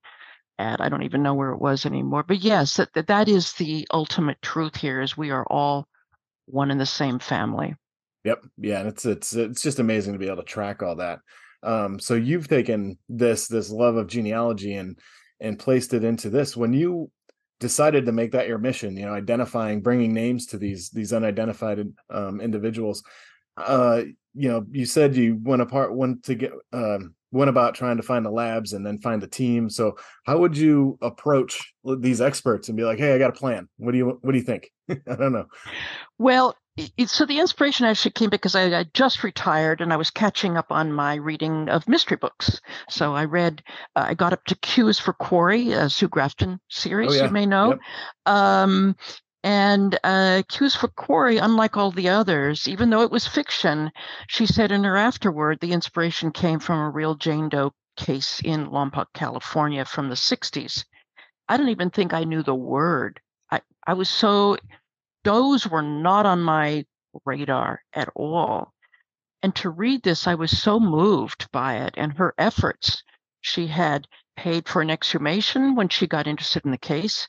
ad. 0.58 0.80
I 0.80 0.88
don't 0.88 1.02
even 1.02 1.22
know 1.22 1.34
where 1.34 1.50
it 1.50 1.60
was 1.60 1.86
anymore. 1.86 2.22
But 2.22 2.40
yes, 2.40 2.76
that 2.76 2.92
that, 2.94 3.08
that 3.08 3.28
is 3.28 3.52
the 3.54 3.86
ultimate 3.92 4.40
truth 4.42 4.76
here 4.76 5.00
is 5.00 5.16
we 5.16 5.30
are 5.30 5.46
all 5.50 5.86
one 6.46 6.70
in 6.70 6.78
the 6.78 6.86
same 6.86 7.18
family. 7.18 7.74
Yep. 8.24 8.44
Yeah. 8.58 8.80
And 8.80 8.88
it's 8.88 9.04
it's 9.04 9.34
it's 9.34 9.62
just 9.62 9.78
amazing 9.78 10.12
to 10.12 10.18
be 10.18 10.26
able 10.26 10.36
to 10.36 10.42
track 10.44 10.82
all 10.82 10.96
that. 10.96 11.20
Um, 11.62 11.98
so 12.00 12.14
you've 12.14 12.48
taken 12.48 12.98
this 13.08 13.48
this 13.48 13.70
love 13.70 13.96
of 13.96 14.08
genealogy 14.08 14.74
and 14.74 14.98
and 15.40 15.58
placed 15.58 15.92
it 15.94 16.04
into 16.04 16.30
this. 16.30 16.56
When 16.56 16.72
you 16.72 17.10
decided 17.62 18.04
to 18.04 18.12
make 18.12 18.32
that 18.32 18.48
your 18.48 18.58
mission, 18.58 18.96
you 18.96 19.06
know, 19.06 19.14
identifying, 19.14 19.80
bringing 19.80 20.12
names 20.12 20.46
to 20.48 20.58
these 20.58 20.90
these 20.90 21.12
unidentified 21.12 21.86
um, 22.10 22.40
individuals, 22.40 23.02
uh, 23.56 24.02
you 24.34 24.48
know, 24.48 24.66
you 24.70 24.84
said 24.84 25.16
you 25.16 25.38
went 25.40 25.62
apart, 25.62 25.94
went 25.94 26.24
to 26.24 26.34
get 26.34 26.52
um, 26.72 27.14
went 27.30 27.48
about 27.48 27.76
trying 27.76 27.96
to 27.96 28.02
find 28.02 28.26
the 28.26 28.30
labs 28.30 28.72
and 28.72 28.84
then 28.84 28.98
find 28.98 29.22
the 29.22 29.28
team. 29.28 29.70
So 29.70 29.96
how 30.26 30.38
would 30.38 30.56
you 30.56 30.98
approach 31.00 31.72
these 31.84 32.20
experts 32.20 32.68
and 32.68 32.76
be 32.76 32.84
like, 32.84 32.98
"Hey, 32.98 33.14
I 33.14 33.18
got 33.18 33.30
a 33.30 33.40
plan. 33.40 33.68
What 33.76 33.92
do 33.92 33.98
you 33.98 34.18
what 34.20 34.32
do 34.32 34.38
you 34.38 34.44
think?" 34.44 34.70
I 34.90 35.16
don't 35.16 35.32
know. 35.32 35.46
Well, 36.18 36.56
so 37.06 37.26
the 37.26 37.38
inspiration 37.38 37.86
actually 37.86 38.12
came 38.12 38.30
because 38.30 38.54
I, 38.54 38.80
I, 38.80 38.84
just 38.94 39.22
retired 39.22 39.80
and 39.80 39.92
I 39.92 39.96
was 39.96 40.10
catching 40.10 40.56
up 40.56 40.66
on 40.70 40.92
my 40.92 41.16
reading 41.16 41.68
of 41.68 41.86
mystery 41.86 42.16
books. 42.16 42.60
So 42.88 43.14
I 43.14 43.26
read, 43.26 43.62
uh, 43.94 44.06
I 44.08 44.14
got 44.14 44.32
up 44.32 44.44
to 44.46 44.54
Q's 44.56 44.98
for 44.98 45.12
Quarry, 45.12 45.72
a 45.72 45.90
Sue 45.90 46.08
Grafton 46.08 46.60
series 46.70 47.12
oh, 47.12 47.14
yeah. 47.14 47.24
you 47.24 47.30
may 47.30 47.44
know. 47.44 47.70
Yep. 47.70 48.34
Um, 48.34 48.96
and 49.44 49.98
uh, 50.04 50.42
Q's 50.48 50.74
for 50.74 50.88
Quarry, 50.88 51.38
unlike 51.38 51.76
all 51.76 51.90
the 51.90 52.08
others, 52.08 52.68
even 52.68 52.90
though 52.90 53.02
it 53.02 53.10
was 53.10 53.26
fiction, 53.26 53.90
she 54.28 54.46
said 54.46 54.72
in 54.72 54.84
her 54.84 54.96
afterword, 54.96 55.58
the 55.60 55.72
inspiration 55.72 56.30
came 56.30 56.58
from 56.58 56.78
a 56.78 56.90
real 56.90 57.16
Jane 57.16 57.48
Doe 57.48 57.74
case 57.96 58.40
in 58.42 58.68
Lompoc, 58.68 59.06
California 59.12 59.84
from 59.84 60.08
the 60.08 60.14
60s. 60.14 60.84
I 61.48 61.56
don't 61.56 61.68
even 61.68 61.90
think 61.90 62.14
I 62.14 62.24
knew 62.24 62.42
the 62.42 62.54
word. 62.54 63.20
I, 63.50 63.60
I 63.86 63.94
was 63.94 64.08
so, 64.08 64.56
those 65.24 65.66
were 65.66 65.82
not 65.82 66.26
on 66.26 66.40
my 66.40 66.84
radar 67.24 67.82
at 67.92 68.08
all. 68.14 68.72
And 69.42 69.54
to 69.56 69.70
read 69.70 70.02
this, 70.02 70.26
I 70.26 70.34
was 70.34 70.56
so 70.56 70.78
moved 70.78 71.50
by 71.52 71.78
it 71.78 71.94
and 71.96 72.12
her 72.14 72.34
efforts. 72.38 73.02
She 73.40 73.66
had 73.66 74.06
paid 74.36 74.68
for 74.68 74.82
an 74.82 74.90
exhumation 74.90 75.74
when 75.74 75.88
she 75.88 76.06
got 76.06 76.26
interested 76.26 76.64
in 76.64 76.70
the 76.70 76.78
case 76.78 77.28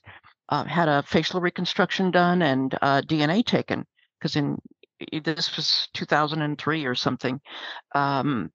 uh, 0.49 0.63
had 0.65 0.87
a 0.87 1.03
facial 1.03 1.41
reconstruction 1.41 2.11
done 2.11 2.41
and 2.41 2.77
uh, 2.81 3.01
DNA 3.01 3.45
taken 3.45 3.85
because 4.19 4.35
in 4.35 4.59
this 5.23 5.55
was 5.55 5.89
2003 5.93 6.85
or 6.85 6.95
something. 6.95 7.41
Um, 7.95 8.51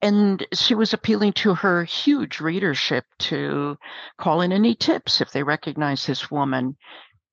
and 0.00 0.46
she 0.52 0.74
was 0.74 0.92
appealing 0.92 1.32
to 1.32 1.54
her 1.54 1.84
huge 1.84 2.40
readership 2.40 3.04
to 3.18 3.76
call 4.18 4.42
in 4.42 4.52
any 4.52 4.74
tips 4.74 5.20
if 5.20 5.32
they 5.32 5.42
recognize 5.42 6.06
this 6.06 6.30
woman. 6.30 6.76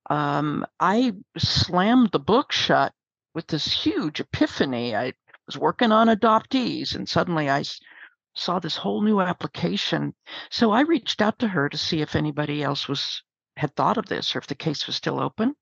Um, 0.10 0.66
I 0.80 1.14
slammed 1.38 2.12
the 2.12 2.20
book 2.20 2.52
shut 2.52 2.94
with 3.34 3.48
this 3.48 3.72
huge 3.72 4.20
epiphany. 4.20 4.96
I 4.96 5.14
was 5.46 5.58
working 5.58 5.92
on 5.92 6.08
adoptees, 6.08 6.96
and 6.96 7.08
suddenly 7.08 7.50
I 7.50 7.64
saw 8.36 8.60
this 8.60 8.78
whole 8.78 9.02
new 9.02 9.22
application. 9.22 10.14
So 10.50 10.72
I 10.72 10.82
reached 10.82 11.22
out 11.22 11.40
to 11.40 11.48
her 11.48 11.70
to 11.70 11.78
see 11.78 12.02
if 12.02 12.16
anybody 12.16 12.64
else 12.64 12.88
was 12.88 13.22
had 13.58 13.76
thought 13.76 13.98
of 13.98 14.06
this 14.06 14.36
or 14.36 14.40
if 14.40 14.48
the 14.48 14.56
case 14.56 14.88
was 14.88 14.96
still 14.96 15.20
open. 15.20 15.54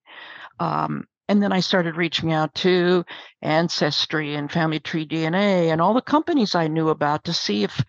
Um, 0.60 1.06
and 1.28 1.42
then 1.42 1.52
I 1.52 1.60
started 1.60 1.96
reaching 1.96 2.34
out 2.34 2.54
to 2.56 3.04
Ancestry 3.42 4.36
and 4.36 4.52
Family 4.52 4.80
Tree 4.80 5.06
DNA 5.06 5.72
and 5.72 5.82
all 5.82 5.94
the 5.94 6.02
companies 6.02 6.56
I 6.56 6.68
knew 6.68 6.90
about 6.90 7.24
to 7.26 7.34
see 7.34 7.64
if 7.64 7.84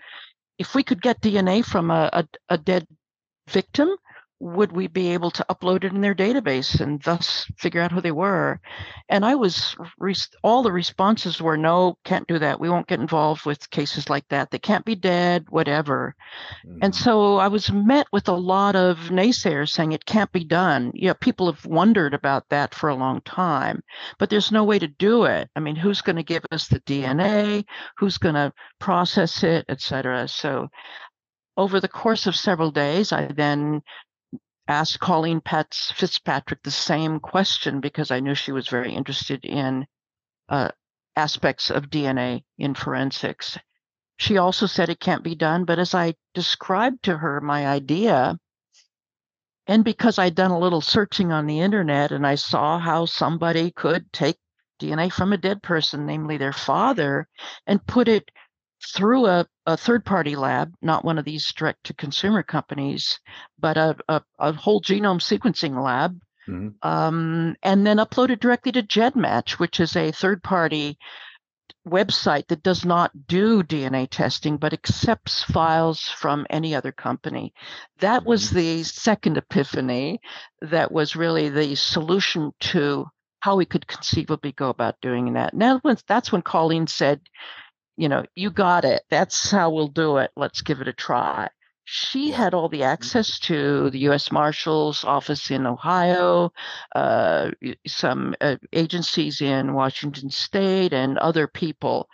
if 0.59 0.75
we 0.75 0.83
could 0.83 1.01
get 1.01 1.23
DNA 1.23 1.65
from 1.65 1.91
a, 1.91 2.11
a, 2.13 2.29
a 2.51 2.59
dead 2.59 2.87
victim 3.49 3.89
would 4.41 4.73
we 4.73 4.87
be 4.87 5.09
able 5.09 5.31
to 5.31 5.45
upload 5.51 5.85
it 5.85 5.93
in 5.93 6.01
their 6.01 6.15
database 6.15 6.81
and 6.81 7.03
thus 7.03 7.47
figure 7.59 7.83
out 7.83 7.93
who 7.93 8.01
they 8.01 8.11
were? 8.11 8.59
And 9.11 9.25
I 9.25 9.35
was, 9.35 9.77
all 10.43 10.63
the 10.63 10.73
responses 10.73 11.43
were, 11.43 11.59
no, 11.59 11.99
can't 12.05 12.27
do 12.27 12.39
that. 12.39 12.59
We 12.59 12.71
won't 12.71 12.87
get 12.87 13.01
involved 13.01 13.45
with 13.45 13.69
cases 13.71 14.09
like 14.09 14.27
that. 14.29 14.51
They 14.51 14.59
can't 14.59 14.85
be 14.85 14.95
dead, 14.95 15.45
whatever. 15.51 16.17
Mm-hmm. 16.67 16.79
And 16.81 16.95
so 16.95 17.37
I 17.37 17.49
was 17.49 17.71
met 17.71 18.07
with 18.13 18.29
a 18.29 18.33
lot 18.33 18.77
of 18.77 18.97
naysayers 19.11 19.71
saying 19.71 19.93
it 19.93 20.07
can't 20.07 20.33
be 20.33 20.45
done. 20.45 20.91
Yeah, 20.95 21.13
people 21.13 21.53
have 21.53 21.67
wondered 21.67 22.15
about 22.15 22.49
that 22.49 22.75
for 22.75 22.89
a 22.89 22.97
long 22.97 23.21
time, 23.23 23.83
but 24.19 24.31
there's 24.31 24.51
no 24.51 24.65
way 24.65 24.79
to 24.79 24.89
do 24.89 25.25
it. 25.25 25.51
I 25.55 25.61
mean, 25.61 25.77
who's 25.77 26.01
going 26.01 26.17
to 26.17 26.23
give 26.23 26.45
us 26.51 26.67
the 26.67 26.81
DNA? 26.81 27.67
Who's 27.99 28.17
going 28.17 28.37
to 28.37 28.55
process 28.79 29.43
it, 29.43 29.67
et 29.69 29.83
cetera? 29.83 30.27
So 30.29 30.69
over 31.59 31.79
the 31.79 31.89
course 31.89 32.27
of 32.27 32.35
several 32.35 32.71
days, 32.71 33.13
I 33.13 33.27
then 33.27 33.83
asked 34.71 35.01
Colleen 35.01 35.41
Petz 35.41 35.93
Fitzpatrick 35.93 36.63
the 36.63 36.71
same 36.71 37.19
question 37.19 37.81
because 37.81 38.13
I 38.13 38.21
knew 38.21 38.37
she 38.37 38.53
was 38.53 38.69
very 38.69 38.95
interested 38.95 39.45
in 39.45 39.85
uh, 40.49 40.69
aspects 41.17 41.71
of 41.71 41.91
DNA 41.91 42.45
in 42.57 42.75
forensics. 42.75 43.59
She 44.17 44.39
also 44.39 44.67
said 44.67 44.89
it 44.89 45.01
can't 45.01 45.25
be 45.25 45.35
done, 45.35 45.65
but 45.65 45.81
as 45.81 45.93
I 45.93 46.15
described 46.35 47.03
to 47.05 47.17
her 47.17 47.41
my 47.41 47.67
idea, 47.67 48.39
and 49.67 49.85
because 49.85 50.21
I'd 50.21 50.37
done 50.37 50.53
a 50.53 50.59
little 50.59 50.81
searching 50.81 51.33
on 51.33 51.47
the 51.47 51.61
internet 51.61 52.13
and 52.13 52.25
I 52.25 52.37
saw 52.37 52.79
how 52.79 53.07
somebody 53.07 53.73
could 53.73 54.13
take 54.13 54.39
DNA 54.81 55.13
from 55.13 55.33
a 55.33 55.37
dead 55.37 55.65
person, 55.65 56.07
namely 56.07 56.37
their 56.37 56.53
father, 56.53 57.27
and 57.67 57.85
put 57.87 58.07
it 58.07 58.31
through 58.83 59.27
a, 59.27 59.47
a 59.67 59.77
third 59.77 60.05
party 60.05 60.37
lab, 60.37 60.75
not 60.83 61.05
one 61.05 61.19
of 61.19 61.25
these 61.25 61.53
direct 61.53 61.85
to 61.85 61.95
consumer 61.95 62.43
companies, 62.43 63.21
but 63.59 63.77
a, 63.77 63.97
a, 64.09 64.23
a 64.39 64.53
whole 64.53 64.81
genome 64.81 65.21
sequencing 65.21 65.83
lab, 65.83 66.19
mm-hmm. 66.49 66.69
um, 66.89 67.57
and 67.63 67.87
then 67.87 67.99
uploaded 67.99 68.41
directly 68.41 68.73
to 68.73 68.83
GEDmatch, 68.83 69.53
which 69.53 69.81
is 69.81 69.97
a 69.97 70.13
third 70.13 70.43
party 70.43 70.99
website 71.87 72.47
that 72.49 72.63
does 72.63 72.85
not 72.85 73.11
do 73.27 73.63
DNA 73.63 74.07
testing 74.09 74.59
but 74.59 74.73
accepts 74.73 75.43
files 75.43 76.03
from 76.03 76.47
any 76.51 76.75
other 76.75 76.93
company. 76.93 77.55
That 77.99 78.25
was 78.25 78.47
mm-hmm. 78.47 78.57
the 78.57 78.83
second 78.85 79.37
epiphany 79.37 80.21
that 80.61 80.93
was 80.93 81.17
really 81.17 81.49
the 81.49 81.75
solution 81.75 82.53
to 82.61 83.07
how 83.41 83.57
we 83.57 83.65
could 83.65 83.87
conceivably 83.87 84.53
go 84.53 84.69
about 84.69 85.01
doing 85.01 85.33
that. 85.33 85.55
Now, 85.55 85.81
that's 86.07 86.31
when 86.31 86.43
Colleen 86.43 86.87
said, 86.87 87.23
you 88.01 88.09
know, 88.09 88.25
you 88.35 88.51
got 88.51 88.85
it. 88.87 89.03
That's 89.11 89.51
how 89.51 89.71
we'll 89.71 89.89
do 89.89 90.17
it. 90.19 90.31
Let's 90.37 90.63
give 90.63 90.81
it 90.81 90.89
a 90.89 90.93
try. 90.95 91.49
she 91.85 92.31
had 92.31 92.55
all 92.55 92.69
the 92.69 92.85
access 92.85 93.39
to 93.41 93.91
the 93.91 93.99
U.S. 94.11 94.33
Marshal's 94.33 95.05
office 95.05 95.51
in 95.51 95.67
Ohio, 95.67 96.53
uh, 96.95 97.51
some 97.87 98.35
uh, 98.41 98.57
agencies 98.73 99.43
in 99.43 99.75
Washington 99.75 100.31
State, 100.31 100.93
and 100.95 101.19
other 101.19 101.47
people, 101.49 102.09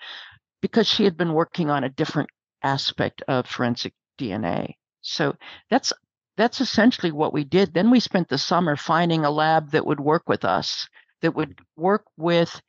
because 0.62 0.88
she 0.88 1.04
had 1.04 1.16
been 1.16 1.34
working 1.34 1.70
on 1.70 1.84
a 1.84 1.90
different 1.90 2.30
aspect 2.64 3.22
of 3.28 3.46
forensic 3.46 3.94
DNA. 4.18 4.74
So 5.02 5.36
that's 5.70 5.92
that's 6.36 6.60
essentially 6.60 7.12
what 7.12 7.32
we 7.32 7.44
did. 7.44 7.74
Then 7.74 7.90
we 7.90 8.00
spent 8.00 8.28
the 8.28 8.38
summer 8.38 8.76
finding 8.76 9.24
a 9.24 9.30
lab 9.30 9.70
that 9.72 9.86
would 9.86 10.00
work 10.00 10.24
with 10.28 10.44
us, 10.44 10.88
that 11.22 11.34
would 11.36 11.60
work 11.76 12.04
with 12.16 12.60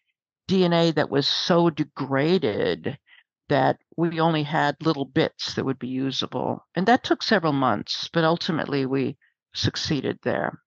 DNA 0.50 0.93
that 0.95 1.09
was 1.09 1.27
so 1.27 1.69
degraded 1.69 2.97
that 3.50 3.80
we 3.96 4.20
only 4.20 4.44
had 4.44 4.75
little 4.82 5.06
bits 5.06 5.56
that 5.56 5.66
would 5.66 5.80
be 5.80 5.88
usable. 5.88 6.66
And 6.75 6.86
that 6.88 7.04
took 7.04 7.24
several 7.24 7.54
months, 7.54 8.10
but 8.12 8.24
ultimately 8.24 8.86
we 8.86 9.18
succeeded 9.54 10.20
there. 10.24 10.62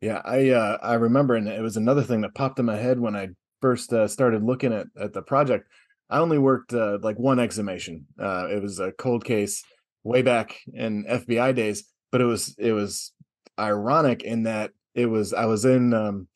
Yeah, 0.00 0.22
I 0.24 0.50
uh, 0.50 0.78
I 0.82 0.94
remember, 0.94 1.34
and 1.34 1.46
it 1.46 1.60
was 1.60 1.76
another 1.76 2.02
thing 2.02 2.22
that 2.22 2.34
popped 2.34 2.58
in 2.58 2.64
my 2.64 2.76
head 2.76 2.98
when 2.98 3.14
I 3.14 3.28
first 3.60 3.92
uh, 3.92 4.08
started 4.08 4.42
looking 4.42 4.72
at 4.72 4.86
at 4.98 5.12
the 5.12 5.22
project. 5.22 5.68
I 6.08 6.18
only 6.18 6.38
worked 6.38 6.72
uh, 6.72 6.98
like 7.02 7.18
one 7.18 7.38
exhumation. 7.38 8.06
Uh, 8.18 8.48
it 8.50 8.62
was 8.62 8.80
a 8.80 8.92
cold 8.92 9.24
case 9.24 9.62
way 10.02 10.22
back 10.22 10.56
in 10.72 11.04
FBI 11.04 11.54
days, 11.54 11.84
but 12.10 12.22
it 12.22 12.24
was 12.24 12.54
it 12.58 12.72
was 12.72 13.12
ironic 13.58 14.22
in 14.22 14.44
that 14.44 14.70
it 14.94 15.06
was 15.06 15.34
I 15.34 15.44
was 15.44 15.66
in 15.66 15.92
um, 15.92 16.28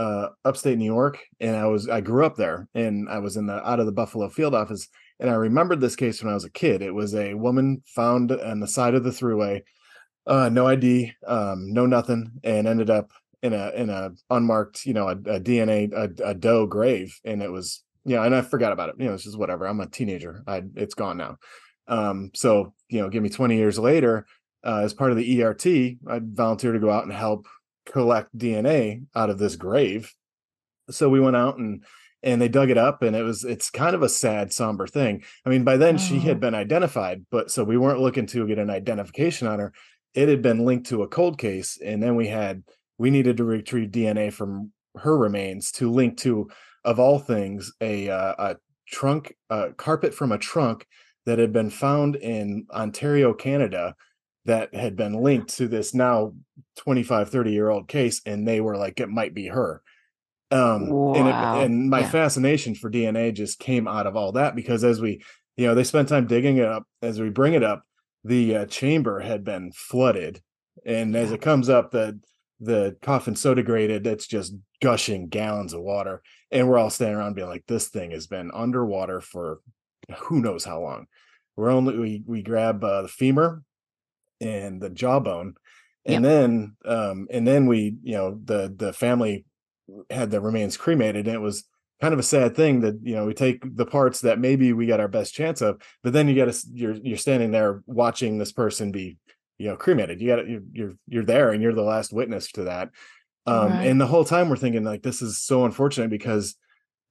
uh, 0.00 0.30
upstate 0.46 0.78
New 0.78 0.86
York, 0.86 1.18
and 1.40 1.54
I 1.54 1.66
was 1.66 1.86
I 1.86 2.00
grew 2.00 2.24
up 2.24 2.36
there, 2.36 2.68
and 2.74 3.06
I 3.10 3.18
was 3.18 3.36
in 3.36 3.46
the 3.46 3.68
out 3.68 3.80
of 3.80 3.86
the 3.86 3.92
Buffalo 3.92 4.30
field 4.30 4.54
office, 4.54 4.88
and 5.18 5.28
I 5.28 5.34
remembered 5.34 5.82
this 5.82 5.94
case 5.94 6.22
when 6.22 6.30
I 6.30 6.34
was 6.34 6.46
a 6.46 6.50
kid. 6.50 6.80
It 6.80 6.94
was 6.94 7.14
a 7.14 7.34
woman 7.34 7.82
found 7.84 8.32
on 8.32 8.60
the 8.60 8.66
side 8.66 8.94
of 8.94 9.04
the 9.04 9.10
throughway, 9.10 9.60
uh, 10.26 10.48
no 10.48 10.66
ID, 10.66 11.12
um, 11.26 11.70
no 11.70 11.84
nothing, 11.84 12.32
and 12.42 12.66
ended 12.66 12.88
up 12.88 13.10
in 13.42 13.52
a 13.52 13.72
in 13.72 13.90
a 13.90 14.12
unmarked, 14.30 14.86
you 14.86 14.94
know, 14.94 15.06
a, 15.08 15.12
a 15.12 15.40
DNA 15.40 15.92
a, 15.92 16.30
a, 16.30 16.34
doe 16.34 16.66
grave, 16.66 17.20
and 17.26 17.42
it 17.42 17.52
was 17.52 17.84
you 18.06 18.16
know, 18.16 18.22
and 18.22 18.34
I 18.34 18.40
forgot 18.40 18.72
about 18.72 18.88
it. 18.88 18.94
You 18.98 19.08
know, 19.08 19.14
it's 19.14 19.24
just 19.24 19.38
whatever. 19.38 19.66
I'm 19.66 19.80
a 19.80 19.86
teenager. 19.86 20.42
I 20.46 20.62
it's 20.76 20.94
gone 20.94 21.18
now. 21.18 21.36
Um, 21.88 22.30
so 22.34 22.72
you 22.88 23.02
know, 23.02 23.10
give 23.10 23.22
me 23.22 23.28
20 23.28 23.54
years 23.54 23.78
later, 23.78 24.24
uh, 24.64 24.78
as 24.78 24.94
part 24.94 25.10
of 25.10 25.18
the 25.18 25.42
ERT, 25.42 25.66
I 26.08 26.20
volunteered 26.22 26.74
to 26.74 26.80
go 26.80 26.90
out 26.90 27.04
and 27.04 27.12
help 27.12 27.46
collect 27.86 28.36
DNA 28.36 29.04
out 29.14 29.30
of 29.30 29.38
this 29.38 29.56
grave. 29.56 30.12
So 30.90 31.08
we 31.08 31.20
went 31.20 31.36
out 31.36 31.58
and 31.58 31.84
and 32.22 32.40
they 32.40 32.48
dug 32.48 32.68
it 32.68 32.76
up 32.76 33.02
and 33.02 33.16
it 33.16 33.22
was 33.22 33.44
it's 33.44 33.70
kind 33.70 33.94
of 33.94 34.02
a 34.02 34.08
sad 34.08 34.52
somber 34.52 34.86
thing. 34.86 35.22
I 35.44 35.50
mean 35.50 35.64
by 35.64 35.76
then 35.76 35.94
oh. 35.94 35.98
she 35.98 36.18
had 36.18 36.36
oh. 36.38 36.40
been 36.40 36.54
identified, 36.54 37.24
but 37.30 37.50
so 37.50 37.64
we 37.64 37.78
weren't 37.78 38.00
looking 38.00 38.26
to 38.26 38.46
get 38.46 38.58
an 38.58 38.70
identification 38.70 39.48
on 39.48 39.58
her. 39.58 39.72
It 40.14 40.28
had 40.28 40.42
been 40.42 40.64
linked 40.64 40.88
to 40.88 41.02
a 41.02 41.08
cold 41.08 41.38
case 41.38 41.78
and 41.82 42.02
then 42.02 42.16
we 42.16 42.28
had 42.28 42.62
we 42.98 43.10
needed 43.10 43.36
to 43.38 43.44
retrieve 43.44 43.90
DNA 43.90 44.32
from 44.32 44.72
her 44.96 45.16
remains 45.16 45.70
to 45.72 45.90
link 45.90 46.18
to 46.18 46.50
of 46.84 46.98
all 46.98 47.18
things 47.18 47.72
a 47.80 48.10
uh, 48.10 48.34
a 48.38 48.56
trunk 48.88 49.34
uh, 49.48 49.68
carpet 49.76 50.14
from 50.14 50.32
a 50.32 50.38
trunk 50.38 50.86
that 51.26 51.38
had 51.38 51.52
been 51.52 51.70
found 51.70 52.16
in 52.16 52.66
Ontario, 52.70 53.32
Canada 53.32 53.94
that 54.46 54.74
had 54.74 54.96
been 54.96 55.22
linked 55.22 55.56
to 55.56 55.68
this 55.68 55.94
now 55.94 56.32
25 56.78 57.30
30 57.30 57.52
year 57.52 57.68
old 57.68 57.88
case 57.88 58.20
and 58.24 58.46
they 58.46 58.60
were 58.60 58.76
like 58.76 59.00
it 59.00 59.08
might 59.08 59.34
be 59.34 59.48
her 59.48 59.82
um 60.50 60.88
wow. 60.90 61.14
and, 61.14 61.28
it, 61.28 61.64
and 61.64 61.90
my 61.90 62.00
yeah. 62.00 62.10
fascination 62.10 62.74
for 62.74 62.90
dna 62.90 63.32
just 63.32 63.58
came 63.58 63.86
out 63.86 64.06
of 64.06 64.16
all 64.16 64.32
that 64.32 64.54
because 64.56 64.82
as 64.82 65.00
we 65.00 65.22
you 65.56 65.66
know 65.66 65.74
they 65.74 65.84
spent 65.84 66.08
time 66.08 66.26
digging 66.26 66.56
it 66.56 66.66
up 66.66 66.84
as 67.02 67.20
we 67.20 67.28
bring 67.28 67.54
it 67.54 67.62
up 67.62 67.84
the 68.24 68.56
uh, 68.56 68.66
chamber 68.66 69.20
had 69.20 69.44
been 69.44 69.72
flooded 69.72 70.40
and 70.84 71.14
as 71.14 71.32
it 71.32 71.42
comes 71.42 71.68
up 71.68 71.90
the 71.90 72.18
the 72.60 72.96
coffin 73.02 73.34
so 73.34 73.54
degraded 73.54 74.06
it's 74.06 74.26
just 74.26 74.54
gushing 74.82 75.28
gallons 75.28 75.72
of 75.72 75.80
water 75.80 76.22
and 76.50 76.68
we're 76.68 76.78
all 76.78 76.90
standing 76.90 77.16
around 77.16 77.34
being 77.34 77.48
like 77.48 77.64
this 77.66 77.88
thing 77.88 78.10
has 78.10 78.26
been 78.26 78.50
underwater 78.52 79.20
for 79.20 79.60
who 80.18 80.40
knows 80.40 80.64
how 80.64 80.80
long 80.80 81.06
we're 81.56 81.70
only 81.70 81.98
we 81.98 82.22
we 82.26 82.42
grab 82.42 82.82
uh, 82.84 83.02
the 83.02 83.08
femur 83.08 83.62
and 84.40 84.80
the 84.80 84.90
jawbone 84.90 85.54
and 86.06 86.24
yep. 86.24 86.30
then 86.30 86.76
um 86.84 87.28
and 87.30 87.46
then 87.46 87.66
we 87.66 87.96
you 88.02 88.14
know 88.14 88.38
the 88.44 88.72
the 88.74 88.92
family 88.92 89.44
had 90.08 90.30
the 90.30 90.40
remains 90.40 90.76
cremated 90.76 91.26
and 91.26 91.34
it 91.34 91.40
was 91.40 91.64
kind 92.00 92.14
of 92.14 92.20
a 92.20 92.24
sad 92.24 92.56
thing 92.56 92.80
that 92.80 92.98
you 93.02 93.14
know 93.14 93.26
we 93.26 93.34
take 93.34 93.62
the 93.76 93.84
parts 93.84 94.22
that 94.22 94.38
maybe 94.38 94.72
we 94.72 94.86
got 94.86 95.00
our 95.00 95.08
best 95.08 95.34
chance 95.34 95.60
of 95.60 95.80
but 96.02 96.12
then 96.12 96.28
you 96.28 96.34
got 96.34 96.50
to 96.50 96.66
you're 96.72 96.94
you're 96.94 97.16
standing 97.16 97.50
there 97.50 97.82
watching 97.86 98.38
this 98.38 98.52
person 98.52 98.90
be 98.90 99.18
you 99.58 99.68
know 99.68 99.76
cremated 99.76 100.20
you 100.20 100.28
got 100.28 100.48
you're, 100.48 100.62
you're 100.72 100.92
you're 101.06 101.24
there 101.24 101.50
and 101.50 101.62
you're 101.62 101.74
the 101.74 101.82
last 101.82 102.12
witness 102.12 102.50
to 102.50 102.64
that 102.64 102.90
um 103.46 103.70
right. 103.70 103.86
and 103.86 104.00
the 104.00 104.06
whole 104.06 104.24
time 104.24 104.48
we're 104.48 104.56
thinking 104.56 104.84
like 104.84 105.02
this 105.02 105.20
is 105.20 105.38
so 105.42 105.64
unfortunate 105.64 106.08
because 106.08 106.56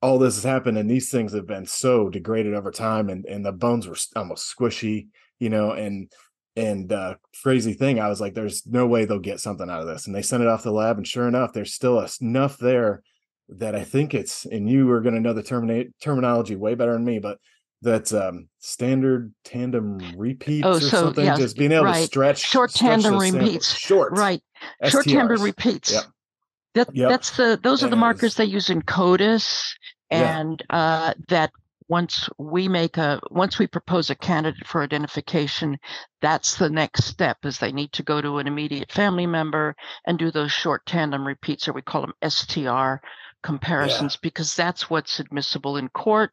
all 0.01 0.17
this 0.17 0.35
has 0.35 0.43
happened 0.43 0.77
and 0.77 0.89
these 0.89 1.11
things 1.11 1.33
have 1.33 1.45
been 1.45 1.65
so 1.65 2.09
degraded 2.09 2.53
over 2.53 2.71
time 2.71 3.09
and 3.09 3.25
and 3.25 3.45
the 3.45 3.51
bones 3.51 3.87
were 3.87 3.97
almost 4.15 4.55
squishy 4.55 5.07
you 5.39 5.49
know 5.49 5.71
and 5.71 6.11
and 6.59 6.91
uh, 6.91 7.15
crazy 7.41 7.73
thing, 7.73 7.99
I 7.99 8.09
was 8.09 8.19
like, 8.19 8.33
"There's 8.33 8.67
no 8.67 8.85
way 8.85 9.05
they'll 9.05 9.19
get 9.19 9.39
something 9.39 9.69
out 9.69 9.81
of 9.81 9.87
this." 9.87 10.05
And 10.05 10.15
they 10.15 10.21
sent 10.21 10.43
it 10.43 10.49
off 10.49 10.63
the 10.63 10.71
lab, 10.71 10.97
and 10.97 11.07
sure 11.07 11.27
enough, 11.27 11.53
there's 11.53 11.73
still 11.73 12.05
enough 12.21 12.57
there 12.57 13.01
that 13.47 13.75
I 13.75 13.83
think 13.83 14.13
it's. 14.13 14.45
And 14.45 14.69
you 14.69 14.89
are 14.91 15.01
going 15.01 15.15
to 15.15 15.21
know 15.21 15.33
the 15.33 15.43
terminate 15.43 15.91
terminology 16.01 16.55
way 16.55 16.75
better 16.75 16.93
than 16.93 17.05
me, 17.05 17.19
but 17.19 17.39
that's 17.81 18.13
um, 18.13 18.49
standard 18.59 19.33
tandem 19.45 19.99
repeats 20.17 20.65
oh, 20.65 20.73
or 20.73 20.81
so, 20.81 20.87
something. 20.87 21.25
Yeah, 21.25 21.37
Just 21.37 21.57
being 21.57 21.71
able 21.71 21.85
right. 21.85 22.01
to 22.01 22.07
stretch 22.07 22.39
short 22.39 22.71
stretch 22.71 23.01
tandem 23.03 23.17
repeats. 23.17 23.73
Short, 23.73 24.11
right? 24.11 24.41
STRs. 24.83 24.91
Short 24.91 25.05
tandem 25.05 25.41
repeats. 25.41 25.93
Yep. 25.93 26.03
That, 26.75 26.95
yep. 26.95 27.09
That's 27.09 27.37
the 27.37 27.59
those 27.63 27.83
are 27.83 27.89
the 27.89 27.95
markers 27.95 28.35
they 28.35 28.45
use 28.45 28.69
in 28.69 28.81
CODIS, 28.81 29.75
and 30.11 30.61
yeah. 30.69 30.75
uh, 30.75 31.13
that 31.29 31.51
once 31.89 32.29
we 32.37 32.67
make 32.67 32.97
a 32.97 33.19
once 33.31 33.59
we 33.59 33.67
propose 33.67 34.09
a 34.09 34.15
candidate 34.15 34.65
for 34.65 34.83
identification 34.83 35.77
that's 36.21 36.55
the 36.55 36.69
next 36.69 37.05
step 37.05 37.37
is 37.43 37.57
they 37.57 37.71
need 37.71 37.91
to 37.91 38.03
go 38.03 38.21
to 38.21 38.37
an 38.37 38.47
immediate 38.47 38.91
family 38.91 39.25
member 39.25 39.75
and 40.05 40.19
do 40.19 40.31
those 40.31 40.51
short 40.51 40.85
tandem 40.85 41.25
repeats 41.25 41.67
or 41.67 41.73
we 41.73 41.81
call 41.81 42.01
them 42.01 42.13
str 42.29 42.95
comparisons 43.43 44.15
yeah. 44.15 44.19
because 44.21 44.55
that's 44.55 44.89
what's 44.89 45.19
admissible 45.19 45.77
in 45.77 45.89
court. 45.89 46.31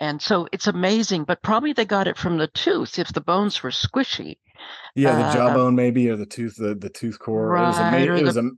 And 0.00 0.22
so 0.22 0.46
it's 0.52 0.68
amazing 0.68 1.24
but 1.24 1.42
probably 1.42 1.72
they 1.72 1.84
got 1.84 2.06
it 2.06 2.16
from 2.16 2.38
the 2.38 2.46
tooth 2.48 2.98
if 2.98 3.12
the 3.12 3.20
bones 3.20 3.62
were 3.62 3.70
squishy. 3.70 4.38
Yeah 4.94 5.16
the 5.16 5.24
uh, 5.24 5.32
jawbone 5.34 5.74
maybe 5.74 6.08
or 6.08 6.16
the 6.16 6.26
tooth 6.26 6.56
the, 6.56 6.74
the 6.74 6.88
tooth 6.88 7.18
core. 7.18 7.48
Right, 7.48 7.64
it 7.64 7.66
was, 7.66 7.78
ama- 7.78 8.16
it 8.16 8.24
was 8.24 8.36
a 8.36 8.50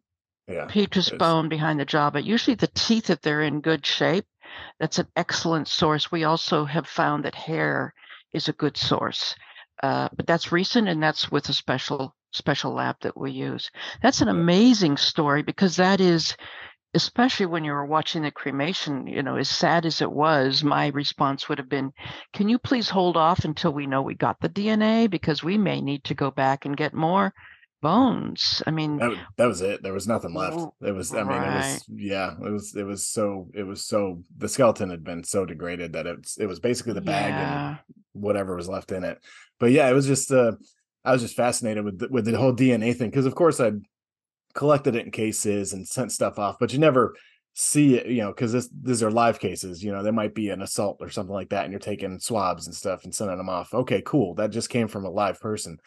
yeah, 0.48 0.66
petrous 0.68 1.10
bone 1.10 1.48
behind 1.48 1.80
the 1.80 1.84
jaw 1.84 2.10
but 2.10 2.24
usually 2.24 2.56
the 2.56 2.70
teeth 2.74 3.08
if 3.08 3.20
they're 3.20 3.42
in 3.42 3.60
good 3.60 3.86
shape 3.86 4.26
that's 4.78 4.98
an 4.98 5.08
excellent 5.16 5.68
source. 5.68 6.10
We 6.10 6.24
also 6.24 6.64
have 6.64 6.86
found 6.86 7.24
that 7.24 7.34
hair 7.34 7.94
is 8.32 8.48
a 8.48 8.54
good 8.54 8.76
source, 8.76 9.34
uh, 9.82 10.08
but 10.16 10.26
that's 10.26 10.52
recent 10.52 10.88
and 10.88 11.02
that's 11.02 11.30
with 11.30 11.48
a 11.48 11.52
special 11.52 12.14
special 12.32 12.72
lab 12.72 12.96
that 13.00 13.16
we 13.16 13.32
use. 13.32 13.70
That's 14.02 14.20
an 14.20 14.28
amazing 14.28 14.96
story 14.96 15.42
because 15.42 15.76
that 15.76 16.00
is 16.00 16.36
especially 16.94 17.46
when 17.46 17.64
you 17.64 17.72
were 17.72 17.86
watching 17.86 18.22
the 18.22 18.30
cremation, 18.30 19.06
you 19.06 19.22
know, 19.22 19.36
as 19.36 19.48
sad 19.48 19.86
as 19.86 20.00
it 20.02 20.10
was, 20.10 20.64
my 20.64 20.88
response 20.88 21.48
would 21.48 21.58
have 21.58 21.68
been, 21.68 21.92
Can 22.32 22.48
you 22.48 22.58
please 22.58 22.90
hold 22.90 23.16
off 23.16 23.44
until 23.44 23.72
we 23.72 23.86
know 23.86 24.02
we 24.02 24.14
got 24.14 24.40
the 24.40 24.48
DNA? 24.48 25.08
Because 25.08 25.42
we 25.42 25.56
may 25.56 25.80
need 25.80 26.02
to 26.04 26.14
go 26.14 26.30
back 26.30 26.64
and 26.64 26.76
get 26.76 26.92
more 26.92 27.32
bones. 27.80 28.62
I 28.66 28.70
mean, 28.70 28.98
that, 28.98 29.12
that 29.36 29.46
was 29.46 29.60
it. 29.60 29.82
There 29.82 29.92
was 29.92 30.06
nothing 30.06 30.34
left. 30.34 30.58
It 30.82 30.92
was, 30.92 31.14
I 31.14 31.22
mean, 31.22 31.42
it 31.42 31.54
was, 31.54 31.84
yeah, 31.88 32.34
it 32.34 32.50
was, 32.50 32.74
it 32.76 32.84
was 32.84 33.06
so, 33.06 33.48
it 33.54 33.62
was 33.62 33.84
so, 33.84 34.22
the 34.36 34.48
skeleton 34.48 34.90
had 34.90 35.04
been 35.04 35.24
so 35.24 35.44
degraded 35.44 35.92
that 35.94 36.06
it's, 36.06 36.38
it 36.38 36.46
was 36.46 36.60
basically 36.60 36.92
the 36.92 37.00
bag 37.00 37.30
yeah. 37.30 37.68
and 37.68 37.78
whatever 38.12 38.56
was 38.56 38.68
left 38.68 38.92
in 38.92 39.04
it. 39.04 39.18
But 39.58 39.72
yeah, 39.72 39.88
it 39.88 39.94
was 39.94 40.06
just, 40.06 40.30
uh, 40.30 40.52
I 41.04 41.12
was 41.12 41.22
just 41.22 41.36
fascinated 41.36 41.84
with 41.84 41.98
the, 41.98 42.08
with 42.08 42.24
the 42.24 42.36
whole 42.36 42.54
DNA 42.54 42.94
thing 42.94 43.10
because, 43.10 43.26
of 43.26 43.34
course, 43.34 43.60
I'd 43.60 43.80
collected 44.54 44.96
it 44.96 45.04
in 45.04 45.10
cases 45.10 45.72
and 45.72 45.86
sent 45.86 46.12
stuff 46.12 46.38
off, 46.38 46.56
but 46.58 46.72
you 46.72 46.78
never 46.78 47.14
see 47.54 47.96
it, 47.96 48.06
you 48.06 48.22
know, 48.22 48.28
because 48.28 48.52
this 48.52 48.68
these 48.82 49.02
are 49.02 49.10
live 49.10 49.38
cases. 49.38 49.82
You 49.82 49.92
know, 49.92 50.02
there 50.02 50.12
might 50.12 50.34
be 50.34 50.50
an 50.50 50.62
assault 50.62 50.98
or 51.00 51.10
something 51.10 51.34
like 51.34 51.50
that, 51.50 51.64
and 51.64 51.72
you're 51.72 51.80
taking 51.80 52.18
swabs 52.18 52.66
and 52.66 52.74
stuff 52.74 53.04
and 53.04 53.14
sending 53.14 53.36
them 53.36 53.48
off. 53.48 53.74
Okay, 53.74 54.02
cool. 54.04 54.34
That 54.34 54.50
just 54.50 54.70
came 54.70 54.88
from 54.88 55.04
a 55.04 55.10
live 55.10 55.40
person 55.40 55.78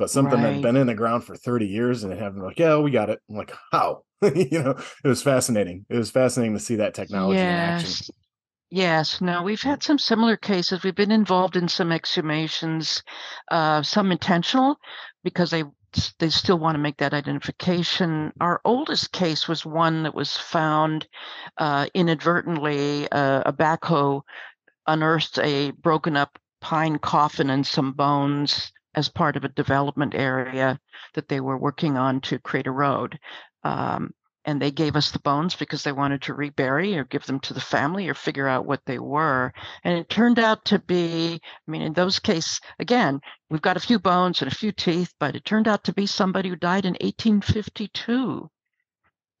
but 0.00 0.08
something 0.08 0.40
right. 0.40 0.54
that 0.54 0.62
been 0.62 0.76
in 0.76 0.86
the 0.86 0.94
ground 0.94 1.24
for 1.24 1.36
30 1.36 1.66
years 1.66 2.02
and 2.02 2.18
having 2.18 2.42
like, 2.42 2.58
yeah, 2.58 2.78
we 2.78 2.90
got 2.90 3.10
it. 3.10 3.20
I'm 3.28 3.36
like, 3.36 3.52
how? 3.70 4.02
you 4.22 4.62
know, 4.62 4.70
it 5.04 5.08
was 5.08 5.22
fascinating. 5.22 5.84
It 5.90 5.96
was 5.98 6.10
fascinating 6.10 6.54
to 6.54 6.58
see 6.58 6.76
that 6.76 6.94
technology 6.94 7.36
yes. 7.36 7.82
in 7.82 7.90
action. 7.90 8.14
Yes, 8.70 9.20
no, 9.20 9.42
we've 9.42 9.60
had 9.60 9.82
some 9.82 9.98
similar 9.98 10.38
cases. 10.38 10.82
We've 10.82 10.94
been 10.94 11.10
involved 11.10 11.56
in 11.56 11.68
some 11.68 11.90
exhumations, 11.90 13.02
uh, 13.50 13.82
some 13.82 14.10
intentional 14.10 14.76
because 15.22 15.50
they 15.50 15.64
they 16.18 16.30
still 16.30 16.58
want 16.58 16.76
to 16.76 16.80
make 16.80 16.96
that 16.98 17.12
identification. 17.12 18.32
Our 18.40 18.60
oldest 18.64 19.12
case 19.12 19.48
was 19.48 19.66
one 19.66 20.04
that 20.04 20.14
was 20.14 20.36
found 20.36 21.08
uh, 21.58 21.88
inadvertently. 21.94 23.10
Uh, 23.10 23.42
a 23.44 23.52
backhoe 23.52 24.22
unearthed 24.86 25.38
a 25.40 25.72
broken 25.72 26.16
up 26.16 26.38
pine 26.60 26.98
coffin 26.98 27.50
and 27.50 27.66
some 27.66 27.92
bones 27.92 28.72
as 28.94 29.08
part 29.08 29.36
of 29.36 29.44
a 29.44 29.48
development 29.48 30.14
area 30.14 30.78
that 31.14 31.28
they 31.28 31.40
were 31.40 31.58
working 31.58 31.96
on 31.96 32.20
to 32.20 32.38
create 32.38 32.66
a 32.66 32.72
road. 32.72 33.18
Um, 33.62 34.12
and 34.44 34.60
they 34.60 34.70
gave 34.70 34.96
us 34.96 35.10
the 35.10 35.18
bones 35.18 35.54
because 35.54 35.82
they 35.82 35.92
wanted 35.92 36.22
to 36.22 36.34
rebury 36.34 36.96
or 36.96 37.04
give 37.04 37.26
them 37.26 37.40
to 37.40 37.52
the 37.52 37.60
family 37.60 38.08
or 38.08 38.14
figure 38.14 38.48
out 38.48 38.64
what 38.64 38.80
they 38.86 38.98
were. 38.98 39.52
And 39.84 39.98
it 39.98 40.08
turned 40.08 40.38
out 40.38 40.64
to 40.66 40.78
be, 40.78 41.40
I 41.44 41.70
mean, 41.70 41.82
in 41.82 41.92
those 41.92 42.18
cases, 42.18 42.60
again, 42.78 43.20
we've 43.50 43.60
got 43.60 43.76
a 43.76 43.80
few 43.80 43.98
bones 43.98 44.40
and 44.40 44.50
a 44.50 44.54
few 44.54 44.72
teeth, 44.72 45.12
but 45.20 45.36
it 45.36 45.44
turned 45.44 45.68
out 45.68 45.84
to 45.84 45.92
be 45.92 46.06
somebody 46.06 46.48
who 46.48 46.56
died 46.56 46.86
in 46.86 46.94
1852. 46.94 48.50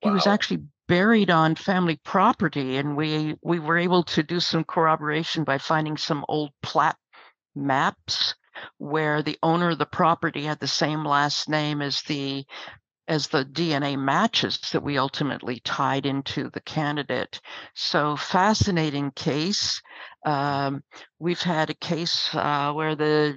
He 0.02 0.10
was 0.10 0.26
actually 0.26 0.64
buried 0.88 1.30
on 1.30 1.54
family 1.54 2.00
property, 2.04 2.76
and 2.78 2.96
we 2.96 3.36
we 3.42 3.58
were 3.58 3.76
able 3.76 4.02
to 4.02 4.22
do 4.22 4.40
some 4.40 4.64
corroboration 4.64 5.44
by 5.44 5.58
finding 5.58 5.96
some 5.96 6.24
old 6.26 6.50
plat 6.62 6.96
maps 7.54 8.34
where 8.78 9.22
the 9.22 9.38
owner 9.42 9.70
of 9.70 9.78
the 9.78 9.86
property 9.86 10.44
had 10.44 10.60
the 10.60 10.68
same 10.68 11.04
last 11.04 11.48
name 11.48 11.82
as 11.82 12.02
the 12.02 12.44
as 13.08 13.26
the 13.26 13.44
DNA 13.44 13.98
matches 13.98 14.58
that 14.72 14.84
we 14.84 14.96
ultimately 14.96 15.58
tied 15.64 16.06
into 16.06 16.48
the 16.50 16.60
candidate. 16.60 17.40
So 17.74 18.14
fascinating 18.14 19.10
case. 19.10 19.82
Um, 20.24 20.84
we've 21.18 21.42
had 21.42 21.70
a 21.70 21.74
case 21.74 22.32
uh, 22.34 22.72
where 22.72 22.94
the 22.94 23.36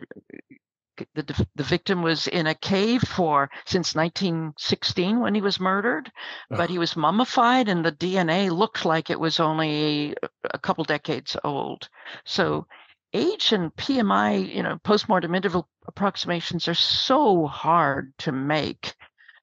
the, 1.15 1.47
the 1.55 1.63
victim 1.63 2.03
was 2.03 2.27
in 2.27 2.45
a 2.45 2.53
cave 2.53 3.01
for 3.01 3.49
since 3.65 3.95
1916 3.95 5.19
when 5.19 5.33
he 5.33 5.41
was 5.41 5.59
murdered, 5.59 6.11
but 6.49 6.69
he 6.69 6.77
was 6.77 6.95
mummified 6.95 7.67
and 7.67 7.83
the 7.83 7.91
DNA 7.91 8.51
looked 8.51 8.85
like 8.85 9.09
it 9.09 9.19
was 9.19 9.39
only 9.39 10.15
a 10.43 10.59
couple 10.59 10.83
decades 10.83 11.35
old. 11.43 11.89
So 12.25 12.67
age 13.13 13.51
and 13.51 13.75
PMI, 13.75 14.53
you 14.53 14.63
know, 14.63 14.77
postmortem 14.83 15.35
interval 15.35 15.67
approximations 15.87 16.67
are 16.67 16.73
so 16.73 17.45
hard 17.45 18.13
to 18.19 18.31
make 18.31 18.93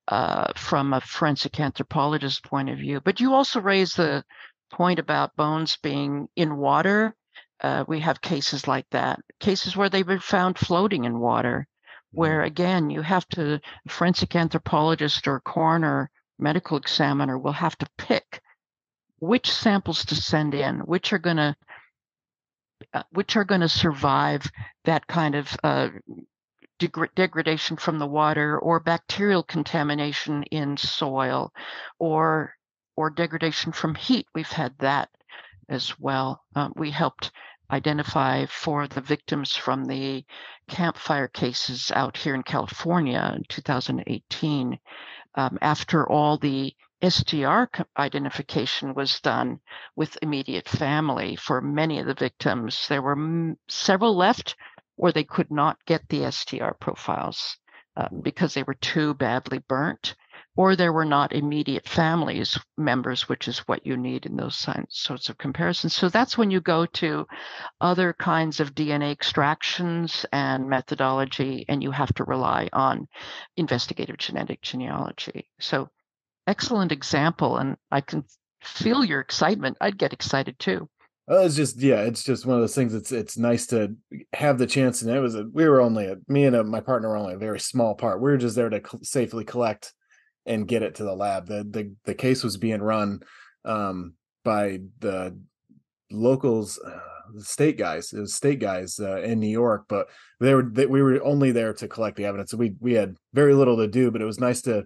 uh, 0.08 0.52
from 0.56 0.92
a 0.92 1.00
forensic 1.00 1.58
anthropologist 1.60 2.42
point 2.44 2.68
of 2.68 2.78
view. 2.78 3.00
But 3.00 3.20
you 3.20 3.34
also 3.34 3.60
raise 3.60 3.94
the 3.94 4.24
point 4.72 4.98
about 4.98 5.36
bones 5.36 5.78
being 5.82 6.28
in 6.36 6.56
water. 6.56 7.14
Uh, 7.60 7.84
we 7.86 8.00
have 8.00 8.20
cases 8.20 8.66
like 8.66 8.86
that, 8.90 9.20
cases 9.38 9.76
where 9.76 9.88
they've 9.88 10.06
been 10.06 10.18
found 10.18 10.58
floating 10.58 11.04
in 11.04 11.20
water, 11.20 11.66
where 12.10 12.38
mm-hmm. 12.38 12.46
again, 12.46 12.90
you 12.90 13.02
have 13.02 13.26
to, 13.28 13.60
forensic 13.88 14.34
anthropologist 14.34 15.28
or 15.28 15.40
coroner 15.40 16.10
medical 16.38 16.76
examiner 16.76 17.38
will 17.38 17.52
have 17.52 17.76
to 17.76 17.86
pick 17.98 18.40
which 19.20 19.52
samples 19.52 20.04
to 20.06 20.14
send 20.14 20.54
in, 20.54 20.80
which 20.80 21.12
are 21.12 21.18
going 21.18 21.36
to 21.36 21.54
which 23.10 23.36
are 23.36 23.44
going 23.44 23.60
to 23.60 23.68
survive 23.68 24.50
that 24.84 25.06
kind 25.06 25.34
of 25.34 25.56
uh, 25.62 25.88
degradation 27.14 27.76
from 27.76 27.98
the 27.98 28.06
water 28.06 28.58
or 28.58 28.80
bacterial 28.80 29.42
contamination 29.42 30.42
in 30.44 30.76
soil 30.76 31.52
or 31.98 32.54
or 32.96 33.10
degradation 33.10 33.72
from 33.72 33.94
heat. 33.94 34.26
We've 34.34 34.50
had 34.50 34.76
that 34.78 35.08
as 35.68 35.98
well. 35.98 36.42
Um, 36.54 36.72
we 36.76 36.90
helped 36.90 37.30
identify 37.70 38.46
for 38.46 38.88
the 38.88 39.00
victims 39.00 39.54
from 39.54 39.84
the 39.84 40.24
Camp 40.68 40.96
Fire 40.96 41.28
cases 41.28 41.90
out 41.94 42.16
here 42.16 42.34
in 42.34 42.42
California 42.42 43.32
in 43.36 43.44
2018. 43.48 44.78
Um, 45.36 45.58
after 45.62 46.08
all 46.10 46.36
the 46.36 46.74
STR 47.02 47.64
identification 47.96 48.94
was 48.94 49.20
done 49.20 49.60
with 49.96 50.18
immediate 50.20 50.68
family 50.68 51.36
for 51.36 51.60
many 51.60 51.98
of 51.98 52.06
the 52.06 52.14
victims. 52.14 52.86
There 52.88 53.02
were 53.02 53.12
m- 53.12 53.58
several 53.68 54.16
left 54.16 54.56
where 54.96 55.12
they 55.12 55.24
could 55.24 55.50
not 55.50 55.84
get 55.86 56.08
the 56.08 56.30
STR 56.30 56.72
profiles 56.78 57.56
um, 57.96 58.20
because 58.22 58.52
they 58.54 58.62
were 58.62 58.74
too 58.74 59.14
badly 59.14 59.58
burnt, 59.58 60.14
or 60.56 60.76
there 60.76 60.92
were 60.92 61.06
not 61.06 61.32
immediate 61.32 61.88
families 61.88 62.58
members, 62.76 63.28
which 63.28 63.48
is 63.48 63.60
what 63.60 63.86
you 63.86 63.96
need 63.96 64.26
in 64.26 64.36
those 64.36 64.66
sorts 64.90 65.28
of 65.28 65.38
comparisons. 65.38 65.94
So 65.94 66.08
that's 66.08 66.36
when 66.36 66.50
you 66.50 66.60
go 66.60 66.86
to 66.86 67.26
other 67.80 68.12
kinds 68.12 68.60
of 68.60 68.74
DNA 68.74 69.10
extractions 69.10 70.26
and 70.32 70.68
methodology, 70.68 71.64
and 71.68 71.82
you 71.82 71.90
have 71.92 72.12
to 72.14 72.24
rely 72.24 72.68
on 72.72 73.08
investigative 73.56 74.18
genetic 74.18 74.60
genealogy. 74.60 75.48
So 75.58 75.88
excellent 76.46 76.92
example, 76.92 77.58
and 77.58 77.76
I 77.90 78.00
can 78.00 78.24
feel 78.62 79.04
your 79.04 79.20
excitement. 79.20 79.76
I'd 79.80 79.98
get 79.98 80.12
excited 80.12 80.58
too. 80.58 80.88
Well, 81.26 81.44
it's 81.44 81.54
just 81.54 81.80
yeah, 81.80 82.00
it's 82.02 82.24
just 82.24 82.44
one 82.44 82.56
of 82.56 82.62
those 82.62 82.74
things. 82.74 82.92
It's 82.92 83.12
it's 83.12 83.38
nice 83.38 83.66
to 83.68 83.94
have 84.32 84.58
the 84.58 84.66
chance, 84.66 85.02
and 85.02 85.10
it 85.10 85.20
was 85.20 85.36
a, 85.36 85.44
we 85.52 85.68
were 85.68 85.80
only 85.80 86.06
a, 86.06 86.16
me 86.26 86.44
and 86.44 86.56
a, 86.56 86.64
my 86.64 86.80
partner 86.80 87.08
were 87.08 87.16
only 87.16 87.34
a 87.34 87.38
very 87.38 87.60
small 87.60 87.94
part. 87.94 88.20
We 88.20 88.30
were 88.30 88.36
just 88.36 88.56
there 88.56 88.68
to 88.68 88.80
cl- 88.80 89.04
safely 89.04 89.44
collect 89.44 89.92
and 90.44 90.66
get 90.66 90.82
it 90.82 90.96
to 90.96 91.04
the 91.04 91.14
lab. 91.14 91.46
the 91.46 91.62
the 91.62 91.94
The 92.04 92.14
case 92.14 92.42
was 92.42 92.56
being 92.56 92.82
run 92.82 93.20
um, 93.64 94.14
by 94.44 94.80
the 94.98 95.38
locals, 96.10 96.80
uh, 96.84 96.98
the 97.32 97.44
state 97.44 97.78
guys. 97.78 98.12
It 98.12 98.18
was 98.20 98.34
state 98.34 98.58
guys 98.58 98.98
uh, 98.98 99.20
in 99.22 99.38
New 99.38 99.46
York, 99.46 99.84
but 99.88 100.08
they 100.40 100.52
were 100.52 100.64
they, 100.64 100.86
we 100.86 101.00
were 101.00 101.22
only 101.22 101.52
there 101.52 101.72
to 101.74 101.86
collect 101.86 102.16
the 102.16 102.24
evidence. 102.24 102.52
We 102.54 102.74
we 102.80 102.94
had 102.94 103.16
very 103.34 103.54
little 103.54 103.76
to 103.76 103.86
do, 103.86 104.10
but 104.10 104.20
it 104.20 104.26
was 104.26 104.40
nice 104.40 104.62
to 104.62 104.84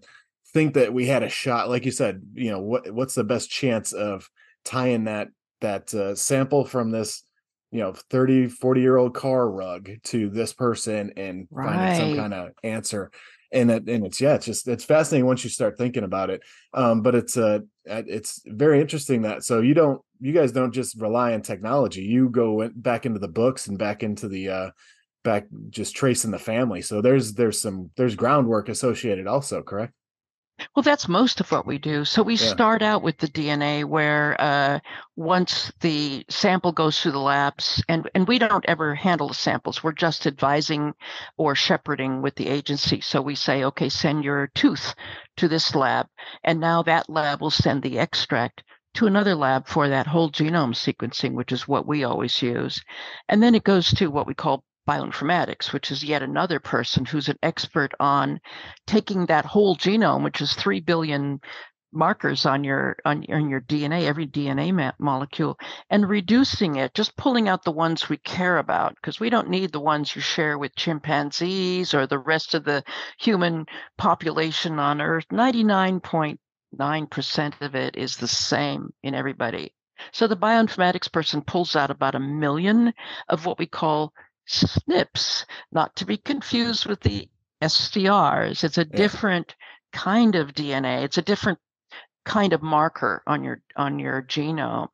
think 0.55 0.75
that 0.75 0.95
we 0.95 1.07
had 1.07 1.23
a 1.23 1.29
shot. 1.29 1.69
Like 1.69 1.85
you 1.85 1.91
said, 1.91 2.23
you 2.33 2.51
know 2.51 2.61
what 2.61 2.91
what's 2.91 3.15
the 3.15 3.25
best 3.25 3.51
chance 3.51 3.93
of 3.93 4.31
tying 4.65 5.05
that 5.05 5.29
that 5.61 5.93
uh, 5.93 6.15
sample 6.15 6.65
from 6.65 6.91
this 6.91 7.23
you 7.71 7.81
know 7.81 7.93
30 7.93 8.47
40 8.49 8.81
year 8.81 8.97
old 8.97 9.15
car 9.15 9.51
rug 9.51 9.91
to 10.05 10.31
this 10.31 10.53
person 10.53 11.13
and 11.17 11.49
right. 11.51 11.67
finding 11.67 12.01
some 12.01 12.17
kind 12.17 12.35
of 12.35 12.53
answer 12.63 13.11
and 13.53 13.71
it, 13.71 13.89
and 13.89 14.07
it's 14.07 14.21
yeah 14.21 14.35
it's 14.35 14.47
just 14.47 14.69
it's 14.69 14.85
fascinating 14.85 15.27
once 15.27 15.43
you 15.43 15.51
start 15.51 15.77
thinking 15.77 16.05
about 16.05 16.31
it 16.31 16.41
um 16.73 17.03
but 17.03 17.17
it's 17.17 17.37
uh 17.37 17.59
it's 17.85 18.43
very 18.47 18.81
interesting 18.81 19.23
that 19.23 19.43
so 19.43 19.61
you 19.61 19.75
don't 19.75 20.01
you 20.21 20.33
guys 20.33 20.53
don't 20.53 20.73
just 20.73 21.01
rely 21.01 21.35
on 21.35 21.43
technology 21.43 22.03
you 22.03 22.29
go 22.29 22.71
back 22.77 23.07
into 23.07 23.19
the 23.19 23.29
books 23.29 23.67
and 23.67 23.77
back 23.77 24.05
into 24.05 24.29
the 24.29 24.49
uh 24.49 24.71
back 25.25 25.47
just 25.71 25.97
tracing 25.97 26.31
the 26.31 26.39
family 26.39 26.81
so 26.81 27.01
there's 27.01 27.33
there's 27.35 27.61
some 27.61 27.91
there's 27.97 28.15
groundwork 28.15 28.69
associated 28.69 29.27
also 29.27 29.63
correct 29.63 29.93
well, 30.75 30.83
that's 30.83 31.09
most 31.09 31.41
of 31.41 31.51
what 31.51 31.67
we 31.67 31.79
do. 31.79 32.05
So 32.05 32.23
we 32.23 32.35
yeah. 32.35 32.47
start 32.47 32.83
out 32.83 33.03
with 33.03 33.19
the 33.19 33.29
DNA 33.29 33.85
where 33.85 34.37
uh, 34.41 34.81
once 35.17 35.73
the 35.81 36.25
sample 36.29 36.73
goes 36.73 37.01
through 37.01 37.13
the 37.13 37.19
labs, 37.19 37.83
and, 37.89 38.09
and 38.15 38.27
we 38.29 38.39
don't 38.39 38.65
ever 38.69 38.95
handle 38.95 39.29
the 39.29 39.35
samples, 39.35 39.83
we're 39.83 39.93
just 39.93 40.27
advising 40.27 40.95
or 41.37 41.55
shepherding 41.55 42.23
with 42.23 42.37
the 42.37 42.49
agency. 42.49 43.01
So 43.01 43.21
we 43.21 43.35
say, 43.35 43.65
okay, 43.65 43.89
send 43.89 44.25
your 44.25 44.49
tooth 44.55 44.95
to 45.39 45.49
this 45.49 45.75
lab. 45.75 46.07
And 46.45 46.61
now 46.61 46.83
that 46.83 47.09
lab 47.09 47.41
will 47.41 47.51
send 47.51 47.83
the 47.83 47.99
extract 47.99 48.63
to 48.95 49.07
another 49.07 49.35
lab 49.35 49.67
for 49.67 49.89
that 49.89 50.07
whole 50.07 50.31
genome 50.31 50.75
sequencing, 50.75 51.33
which 51.33 51.51
is 51.51 51.67
what 51.67 51.87
we 51.87 52.05
always 52.05 52.41
use. 52.41 52.81
And 53.29 53.43
then 53.43 53.55
it 53.55 53.65
goes 53.65 53.91
to 53.95 54.07
what 54.07 54.27
we 54.27 54.35
call 54.35 54.65
bioinformatics, 54.89 55.73
which 55.73 55.91
is 55.91 56.05
yet 56.05 56.23
another 56.23 56.61
person 56.61 57.05
who's 57.05 57.29
an 57.29 57.39
expert 57.43 57.93
on 58.01 58.41
taking 58.87 59.27
that 59.27 59.45
whole 59.45 59.77
genome, 59.77 60.25
which 60.25 60.41
is 60.41 60.55
3 60.55 60.81
billion 60.81 61.41
markers 61.95 62.45
on 62.45 62.65
your 62.65 62.97
on, 63.05 63.25
on 63.31 63.49
your 63.49 63.61
DNA, 63.61 64.03
every 64.05 64.27
DNA 64.27 64.75
ma- 64.75 64.91
molecule, 64.99 65.57
and 65.91 66.09
reducing 66.09 66.75
it, 66.77 66.93
just 66.95 67.17
pulling 67.17 67.49
out 67.49 67.63
the 67.65 67.71
ones 67.71 68.09
we 68.09 68.17
care 68.19 68.59
about, 68.59 68.97
because 68.97 69.21
we 69.21 69.31
don't 69.31 69.49
need 69.49 69.71
the 69.73 69.81
ones 69.81 70.15
you 70.15 70.21
share 70.21 70.59
with 70.59 70.77
chimpanzees 70.77 71.95
or 71.95 72.07
the 72.07 72.19
rest 72.19 72.55
of 72.55 72.65
the 72.65 72.85
human 73.19 73.65
population 73.97 74.79
on 74.79 75.01
Earth. 75.01 75.25
99.9% 75.33 77.61
of 77.61 77.75
it 77.75 77.97
is 77.97 78.17
the 78.17 78.29
same 78.29 78.93
in 79.03 79.15
everybody. 79.15 79.73
So 80.13 80.27
the 80.27 80.37
bioinformatics 80.37 81.11
person 81.13 81.41
pulls 81.43 81.77
out 81.77 81.91
about 81.91 82.17
a 82.17 82.21
million 82.21 82.93
of 83.29 83.47
what 83.47 83.59
we 83.59 83.67
call 83.67 84.13
SNPs, 84.49 85.47
not 85.73 85.95
to 85.97 86.05
be 86.05 86.17
confused 86.17 86.87
with 86.87 87.01
the 87.01 87.29
STRs. 87.63 88.65
It's 88.65 88.79
a 88.79 88.85
different 88.85 89.55
kind 89.93 90.35
of 90.35 90.53
DNA. 90.53 91.03
It's 91.05 91.19
a 91.19 91.23
different 91.23 91.59
kind 92.25 92.53
of 92.53 92.63
marker 92.63 93.23
on 93.27 93.45
your 93.45 93.63
on 93.77 93.99
your 93.99 94.23
genome. 94.23 94.89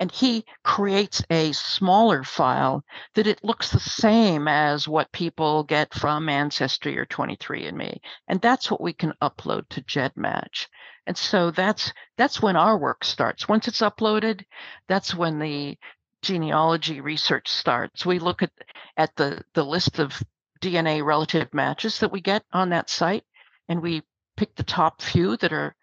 And 0.00 0.10
he 0.10 0.44
creates 0.64 1.22
a 1.30 1.52
smaller 1.52 2.24
file 2.24 2.84
that 3.14 3.28
it 3.28 3.44
looks 3.44 3.70
the 3.70 3.78
same 3.78 4.48
as 4.48 4.88
what 4.88 5.12
people 5.12 5.62
get 5.62 5.94
from 5.94 6.28
Ancestry 6.28 6.98
or 6.98 7.06
23andMe. 7.06 7.98
And 8.26 8.40
that's 8.40 8.70
what 8.70 8.80
we 8.80 8.92
can 8.92 9.12
upload 9.22 9.68
to 9.68 9.82
GEDmatch. 9.82 10.66
And 11.06 11.16
so 11.16 11.52
that's 11.52 11.92
that's 12.16 12.42
when 12.42 12.56
our 12.56 12.76
work 12.76 13.04
starts. 13.04 13.48
Once 13.48 13.68
it's 13.68 13.80
uploaded, 13.80 14.44
that's 14.88 15.14
when 15.14 15.38
the 15.38 15.78
genealogy 16.22 17.00
research 17.00 17.48
starts. 17.48 18.04
We 18.04 18.18
look 18.18 18.42
at 18.42 18.50
at 18.98 19.16
the 19.16 19.42
the 19.54 19.64
list 19.64 19.98
of 20.00 20.22
DNA 20.60 21.04
relative 21.04 21.54
matches 21.54 22.00
that 22.00 22.12
we 22.12 22.20
get 22.20 22.44
on 22.52 22.70
that 22.70 22.90
site, 22.90 23.24
and 23.68 23.80
we 23.82 24.02
pick 24.36 24.54
the 24.56 24.64
top 24.64 25.00
few 25.02 25.36
that 25.38 25.52
are 25.52 25.74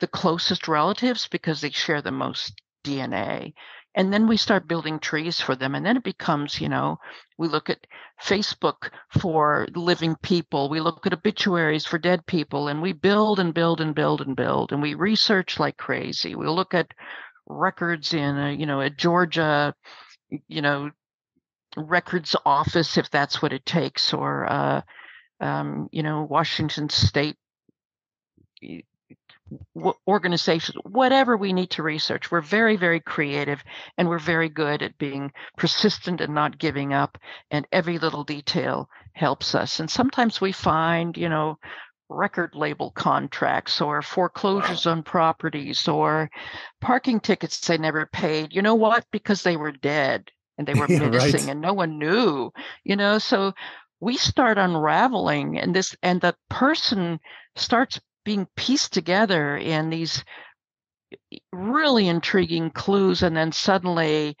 the 0.00 0.08
closest 0.08 0.68
relatives 0.68 1.28
because 1.28 1.60
they 1.60 1.70
share 1.70 2.02
the 2.02 2.10
most 2.12 2.60
DNA. 2.84 3.54
and 3.94 4.12
then 4.12 4.26
we 4.26 4.36
start 4.36 4.68
building 4.68 4.98
trees 4.98 5.40
for 5.40 5.54
them 5.56 5.74
and 5.74 5.86
then 5.86 5.96
it 5.96 6.02
becomes 6.04 6.60
you 6.60 6.68
know 6.68 6.98
we 7.38 7.48
look 7.48 7.70
at 7.70 7.86
facebook 8.22 8.90
for 9.20 9.66
living 9.74 10.16
people 10.22 10.68
we 10.68 10.80
look 10.80 11.06
at 11.06 11.12
obituaries 11.14 11.86
for 11.86 11.98
dead 11.98 12.26
people 12.26 12.68
and 12.68 12.82
we 12.82 12.92
build 12.92 13.38
and 13.40 13.54
build 13.54 13.80
and 13.80 13.94
build 13.94 14.20
and 14.20 14.36
build 14.36 14.72
and 14.72 14.82
we 14.82 14.94
research 14.94 15.58
like 15.60 15.76
crazy 15.76 16.34
we 16.34 16.46
look 16.48 16.74
at 16.74 16.92
records 17.46 18.14
in 18.14 18.38
a, 18.38 18.52
you 18.52 18.66
know 18.66 18.80
a 18.80 18.90
georgia 18.90 19.74
you 20.48 20.62
know 20.62 20.90
records 21.76 22.36
office 22.44 22.96
if 22.96 23.10
that's 23.10 23.42
what 23.42 23.52
it 23.52 23.66
takes 23.66 24.12
or 24.12 24.50
uh, 24.50 24.82
um, 25.40 25.88
you 25.92 26.02
know 26.02 26.22
washington 26.22 26.88
state 26.88 27.36
organizations, 30.06 30.76
whatever 30.84 31.36
we 31.36 31.52
need 31.52 31.70
to 31.70 31.82
research. 31.82 32.30
We're 32.30 32.40
very, 32.40 32.76
very 32.76 33.00
creative 33.00 33.62
and 33.98 34.08
we're 34.08 34.18
very 34.18 34.48
good 34.48 34.82
at 34.82 34.98
being 34.98 35.32
persistent 35.56 36.20
and 36.20 36.34
not 36.34 36.58
giving 36.58 36.92
up. 36.92 37.18
And 37.50 37.66
every 37.72 37.98
little 37.98 38.24
detail 38.24 38.88
helps 39.12 39.54
us. 39.54 39.80
And 39.80 39.90
sometimes 39.90 40.40
we 40.40 40.52
find, 40.52 41.16
you 41.16 41.28
know, 41.28 41.58
record 42.08 42.54
label 42.54 42.90
contracts 42.90 43.80
or 43.80 44.02
foreclosures 44.02 44.86
on 44.86 45.02
properties 45.02 45.88
or 45.88 46.30
parking 46.80 47.20
tickets 47.20 47.60
they 47.60 47.78
never 47.78 48.06
paid. 48.06 48.52
You 48.52 48.62
know 48.62 48.74
what? 48.74 49.06
Because 49.10 49.42
they 49.42 49.56
were 49.56 49.72
dead 49.72 50.30
and 50.58 50.66
they 50.66 50.74
were 50.78 50.88
missing 50.88 51.12
right. 51.12 51.48
and 51.48 51.60
no 51.60 51.72
one 51.72 51.98
knew, 51.98 52.50
you 52.84 52.96
know, 52.96 53.18
so 53.18 53.52
we 54.00 54.16
start 54.16 54.58
unraveling 54.58 55.58
and 55.58 55.74
this 55.74 55.96
and 56.02 56.20
the 56.20 56.34
person 56.50 57.18
starts 57.56 58.00
being 58.24 58.46
pieced 58.56 58.92
together 58.92 59.56
in 59.56 59.90
these 59.90 60.24
really 61.52 62.08
intriguing 62.08 62.70
clues 62.70 63.22
and 63.22 63.36
then 63.36 63.52
suddenly 63.52 64.36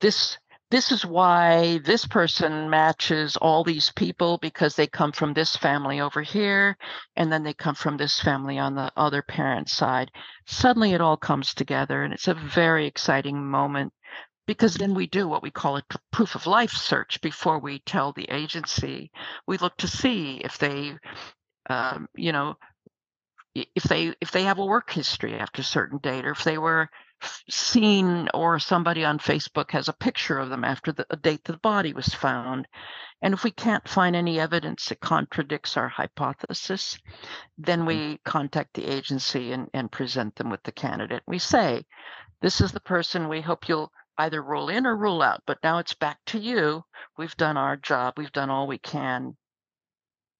this 0.00 0.38
this 0.70 0.92
is 0.92 1.04
why 1.04 1.80
this 1.84 2.06
person 2.06 2.68
matches 2.68 3.38
all 3.38 3.64
these 3.64 3.90
people 3.96 4.36
because 4.42 4.76
they 4.76 4.86
come 4.86 5.12
from 5.12 5.32
this 5.32 5.56
family 5.56 5.98
over 6.00 6.20
here 6.20 6.76
and 7.16 7.32
then 7.32 7.42
they 7.42 7.54
come 7.54 7.74
from 7.74 7.96
this 7.96 8.20
family 8.20 8.58
on 8.58 8.74
the 8.74 8.92
other 8.96 9.22
parent 9.22 9.68
side 9.68 10.10
suddenly 10.46 10.92
it 10.92 11.00
all 11.00 11.16
comes 11.16 11.54
together 11.54 12.02
and 12.02 12.12
it's 12.12 12.28
a 12.28 12.34
very 12.34 12.86
exciting 12.86 13.44
moment 13.44 13.92
because 14.48 14.76
then 14.76 14.94
we 14.94 15.06
do 15.06 15.28
what 15.28 15.42
we 15.42 15.50
call 15.50 15.76
a 15.76 15.82
proof 16.10 16.34
of 16.34 16.46
life 16.46 16.72
search 16.72 17.20
before 17.20 17.58
we 17.58 17.80
tell 17.80 18.12
the 18.12 18.24
agency. 18.30 19.12
We 19.46 19.58
look 19.58 19.76
to 19.76 19.86
see 19.86 20.40
if 20.42 20.56
they 20.56 20.94
um, 21.68 22.08
you 22.16 22.32
know 22.32 22.56
if 23.54 23.82
they 23.82 24.14
if 24.22 24.30
they 24.30 24.44
have 24.44 24.58
a 24.58 24.64
work 24.64 24.90
history 24.90 25.34
after 25.34 25.60
a 25.60 25.64
certain 25.64 25.98
date 25.98 26.24
or 26.24 26.30
if 26.30 26.44
they 26.44 26.56
were 26.56 26.88
seen 27.50 28.28
or 28.32 28.58
somebody 28.58 29.04
on 29.04 29.18
facebook 29.18 29.72
has 29.72 29.88
a 29.88 29.92
picture 29.92 30.38
of 30.38 30.48
them 30.48 30.64
after 30.64 30.92
the 30.92 31.04
date 31.20 31.44
the 31.44 31.58
body 31.58 31.92
was 31.92 32.08
found. 32.08 32.66
And 33.20 33.34
if 33.34 33.44
we 33.44 33.50
can't 33.50 33.86
find 33.86 34.16
any 34.16 34.40
evidence 34.40 34.86
that 34.86 35.00
contradicts 35.00 35.76
our 35.76 35.88
hypothesis 35.88 36.98
then 37.58 37.84
we 37.84 37.96
mm. 37.96 38.18
contact 38.24 38.72
the 38.72 38.86
agency 38.86 39.52
and, 39.52 39.68
and 39.74 39.92
present 39.92 40.36
them 40.36 40.48
with 40.48 40.62
the 40.62 40.72
candidate. 40.72 41.22
We 41.26 41.38
say 41.38 41.84
this 42.40 42.62
is 42.62 42.72
the 42.72 42.80
person. 42.80 43.28
We 43.28 43.42
hope 43.42 43.68
you'll 43.68 43.92
either 44.18 44.42
rule 44.42 44.68
in 44.68 44.86
or 44.86 44.96
rule 44.96 45.22
out 45.22 45.42
but 45.46 45.58
now 45.62 45.78
it's 45.78 45.94
back 45.94 46.18
to 46.26 46.38
you. 46.38 46.82
We've 47.16 47.36
done 47.36 47.56
our 47.56 47.76
job. 47.76 48.14
We've 48.16 48.32
done 48.32 48.50
all 48.50 48.66
we 48.66 48.78
can. 48.78 49.36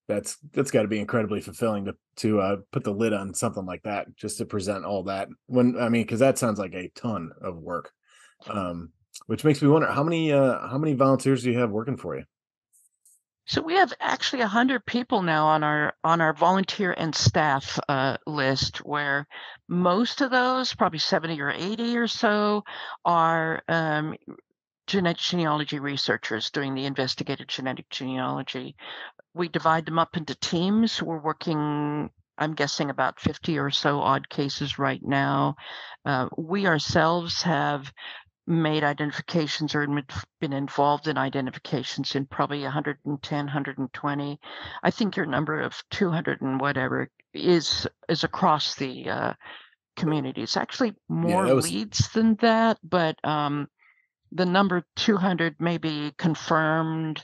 That's 0.07 0.37
that's 0.53 0.71
got 0.71 0.81
to 0.83 0.87
be 0.87 0.99
incredibly 0.99 1.39
fulfilling 1.39 1.85
to 1.85 1.95
to 2.17 2.41
uh, 2.41 2.57
put 2.71 2.83
the 2.83 2.91
lid 2.91 3.13
on 3.13 3.33
something 3.33 3.65
like 3.65 3.83
that 3.83 4.15
just 4.15 4.37
to 4.39 4.45
present 4.45 4.83
all 4.83 5.03
that 5.03 5.29
when 5.47 5.77
i 5.79 5.87
mean 5.87 6.03
because 6.03 6.19
that 6.19 6.37
sounds 6.37 6.59
like 6.59 6.73
a 6.73 6.89
ton 6.95 7.31
of 7.41 7.57
work 7.57 7.91
um 8.47 8.89
which 9.27 9.43
makes 9.43 9.61
me 9.61 9.67
wonder 9.67 9.87
how 9.87 10.03
many 10.03 10.31
uh 10.33 10.67
how 10.67 10.77
many 10.77 10.93
volunteers 10.93 11.43
do 11.43 11.51
you 11.51 11.59
have 11.59 11.71
working 11.71 11.97
for 11.97 12.17
you 12.17 12.23
so 13.49 13.61
we 13.61 13.73
have 13.73 13.91
actually 13.99 14.39
100 14.39 14.85
people 14.85 15.21
now 15.21 15.47
on 15.47 15.63
our 15.63 15.93
on 16.03 16.21
our 16.21 16.33
volunteer 16.33 16.93
and 16.97 17.13
staff 17.13 17.77
uh, 17.89 18.15
list 18.25 18.77
where 18.85 19.27
most 19.67 20.21
of 20.21 20.31
those 20.31 20.73
probably 20.73 20.99
70 20.99 21.41
or 21.41 21.51
80 21.51 21.97
or 21.97 22.07
so 22.07 22.63
are 23.03 23.61
um, 23.67 24.15
genetic 24.87 25.21
genealogy 25.21 25.79
researchers 25.79 26.49
doing 26.51 26.73
the 26.73 26.85
investigative 26.85 27.47
genetic 27.47 27.89
genealogy 27.89 28.75
we 29.33 29.47
divide 29.47 29.85
them 29.85 29.99
up 29.99 30.17
into 30.17 30.35
teams. 30.35 31.01
We're 31.01 31.19
working, 31.19 32.09
I'm 32.37 32.53
guessing, 32.53 32.89
about 32.89 33.19
50 33.19 33.57
or 33.59 33.69
so 33.69 33.99
odd 33.99 34.29
cases 34.29 34.79
right 34.79 35.01
now. 35.03 35.55
Uh, 36.05 36.27
we 36.37 36.65
ourselves 36.67 37.41
have 37.43 37.91
made 38.49 38.83
identifications 38.83 39.75
or 39.75 39.87
been 40.41 40.53
involved 40.53 41.07
in 41.07 41.17
identifications 41.17 42.15
in 42.15 42.25
probably 42.25 42.63
110 42.63 43.45
120 43.45 44.39
i 44.83 44.91
think 44.91 45.15
your 45.15 45.25
number 45.27 45.61
of 45.61 45.81
200 45.91 46.41
and 46.41 46.59
whatever 46.59 47.09
is 47.33 47.87
is 48.07 48.23
across 48.23 48.75
the 48.75 49.07
uh, 49.09 49.33
community. 49.95 50.41
It's 50.41 50.57
actually 50.57 50.93
more 51.07 51.45
yeah, 51.45 51.53
was... 51.53 51.71
leads 51.71 52.09
than 52.09 52.35
that 52.35 52.79
but 52.83 53.17
um, 53.23 53.67
the 54.31 54.45
number 54.45 54.83
200 54.95 55.55
may 55.59 55.77
be 55.77 56.13
confirmed 56.17 57.23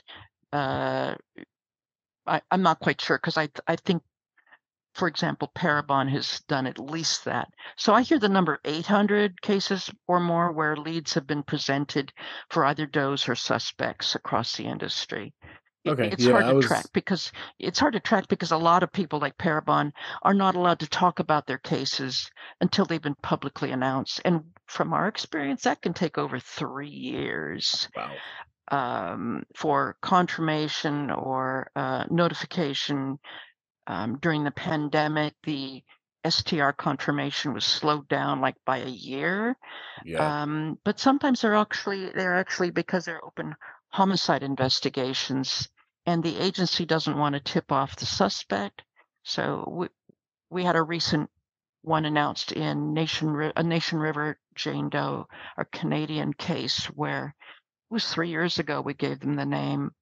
uh, 0.52 1.14
I, 2.26 2.40
am 2.50 2.62
not 2.62 2.80
quite 2.80 3.00
sure 3.00 3.18
because 3.18 3.36
I 3.36 3.48
I 3.66 3.76
think, 3.76 4.02
for 4.96 5.08
example, 5.08 5.52
Parabon 5.54 6.08
has 6.08 6.40
done 6.48 6.66
at 6.66 6.78
least 6.78 7.26
that. 7.26 7.48
So 7.76 7.92
I 7.92 8.00
hear 8.00 8.18
the 8.18 8.30
number 8.30 8.58
800 8.64 9.42
cases 9.42 9.90
or 10.08 10.20
more 10.20 10.52
where 10.52 10.74
leads 10.74 11.12
have 11.14 11.26
been 11.26 11.42
presented 11.42 12.12
for 12.50 12.64
either 12.64 12.86
does 12.86 13.28
or 13.28 13.34
suspects 13.34 14.14
across 14.14 14.56
the 14.56 14.64
industry. 14.64 15.34
Okay, 15.86 16.08
it's 16.08 16.24
yeah, 16.24 16.32
hard 16.32 16.46
to 16.46 16.54
was... 16.54 16.66
track 16.66 16.86
because 16.94 17.30
it's 17.58 17.78
hard 17.78 17.92
to 17.92 18.00
track 18.00 18.26
because 18.28 18.52
a 18.52 18.56
lot 18.56 18.82
of 18.82 18.90
people 18.90 19.20
like 19.20 19.36
Parabon 19.36 19.92
are 20.22 20.34
not 20.34 20.56
allowed 20.56 20.80
to 20.80 20.88
talk 20.88 21.18
about 21.18 21.46
their 21.46 21.58
cases 21.58 22.30
until 22.62 22.86
they've 22.86 23.00
been 23.00 23.14
publicly 23.22 23.72
announced. 23.72 24.22
And 24.24 24.44
from 24.66 24.94
our 24.94 25.08
experience, 25.08 25.62
that 25.62 25.82
can 25.82 25.92
take 25.92 26.16
over 26.16 26.40
three 26.40 26.88
years. 26.88 27.88
Wow 27.94 28.10
um, 28.68 29.44
for 29.54 29.96
confirmation 30.00 31.10
or 31.10 31.70
uh, 31.76 32.04
notification 32.10 33.18
um, 33.86 34.18
during 34.20 34.44
the 34.44 34.50
pandemic, 34.50 35.34
the 35.44 35.82
STR 36.28 36.70
confirmation 36.70 37.54
was 37.54 37.64
slowed 37.64 38.08
down 38.08 38.40
like 38.40 38.56
by 38.64 38.78
a 38.78 38.88
year. 38.88 39.56
Yeah. 40.04 40.42
Um, 40.42 40.78
but 40.84 40.98
sometimes 40.98 41.40
they're 41.40 41.54
actually 41.54 42.10
they're 42.10 42.34
actually 42.36 42.70
because 42.70 43.04
they're 43.04 43.24
open 43.24 43.54
homicide 43.90 44.42
investigations, 44.42 45.68
and 46.04 46.22
the 46.22 46.38
agency 46.38 46.84
doesn't 46.84 47.18
want 47.18 47.34
to 47.34 47.40
tip 47.40 47.70
off 47.70 47.96
the 47.96 48.06
suspect. 48.06 48.82
So 49.22 49.64
we 49.70 49.88
we 50.50 50.64
had 50.64 50.76
a 50.76 50.82
recent 50.82 51.30
one 51.82 52.04
announced 52.04 52.52
in 52.52 52.92
Nation 52.92 53.52
a 53.54 53.62
Nation 53.62 53.98
River 53.98 54.38
Jane 54.54 54.88
Doe, 54.88 55.28
a 55.56 55.64
Canadian 55.64 56.32
case 56.32 56.86
where 56.86 57.34
it 57.90 57.94
was 57.94 58.06
three 58.06 58.30
years 58.30 58.58
ago 58.58 58.80
we 58.80 58.94
gave 58.94 59.20
them 59.20 59.36
the 59.36 59.46
name. 59.46 59.92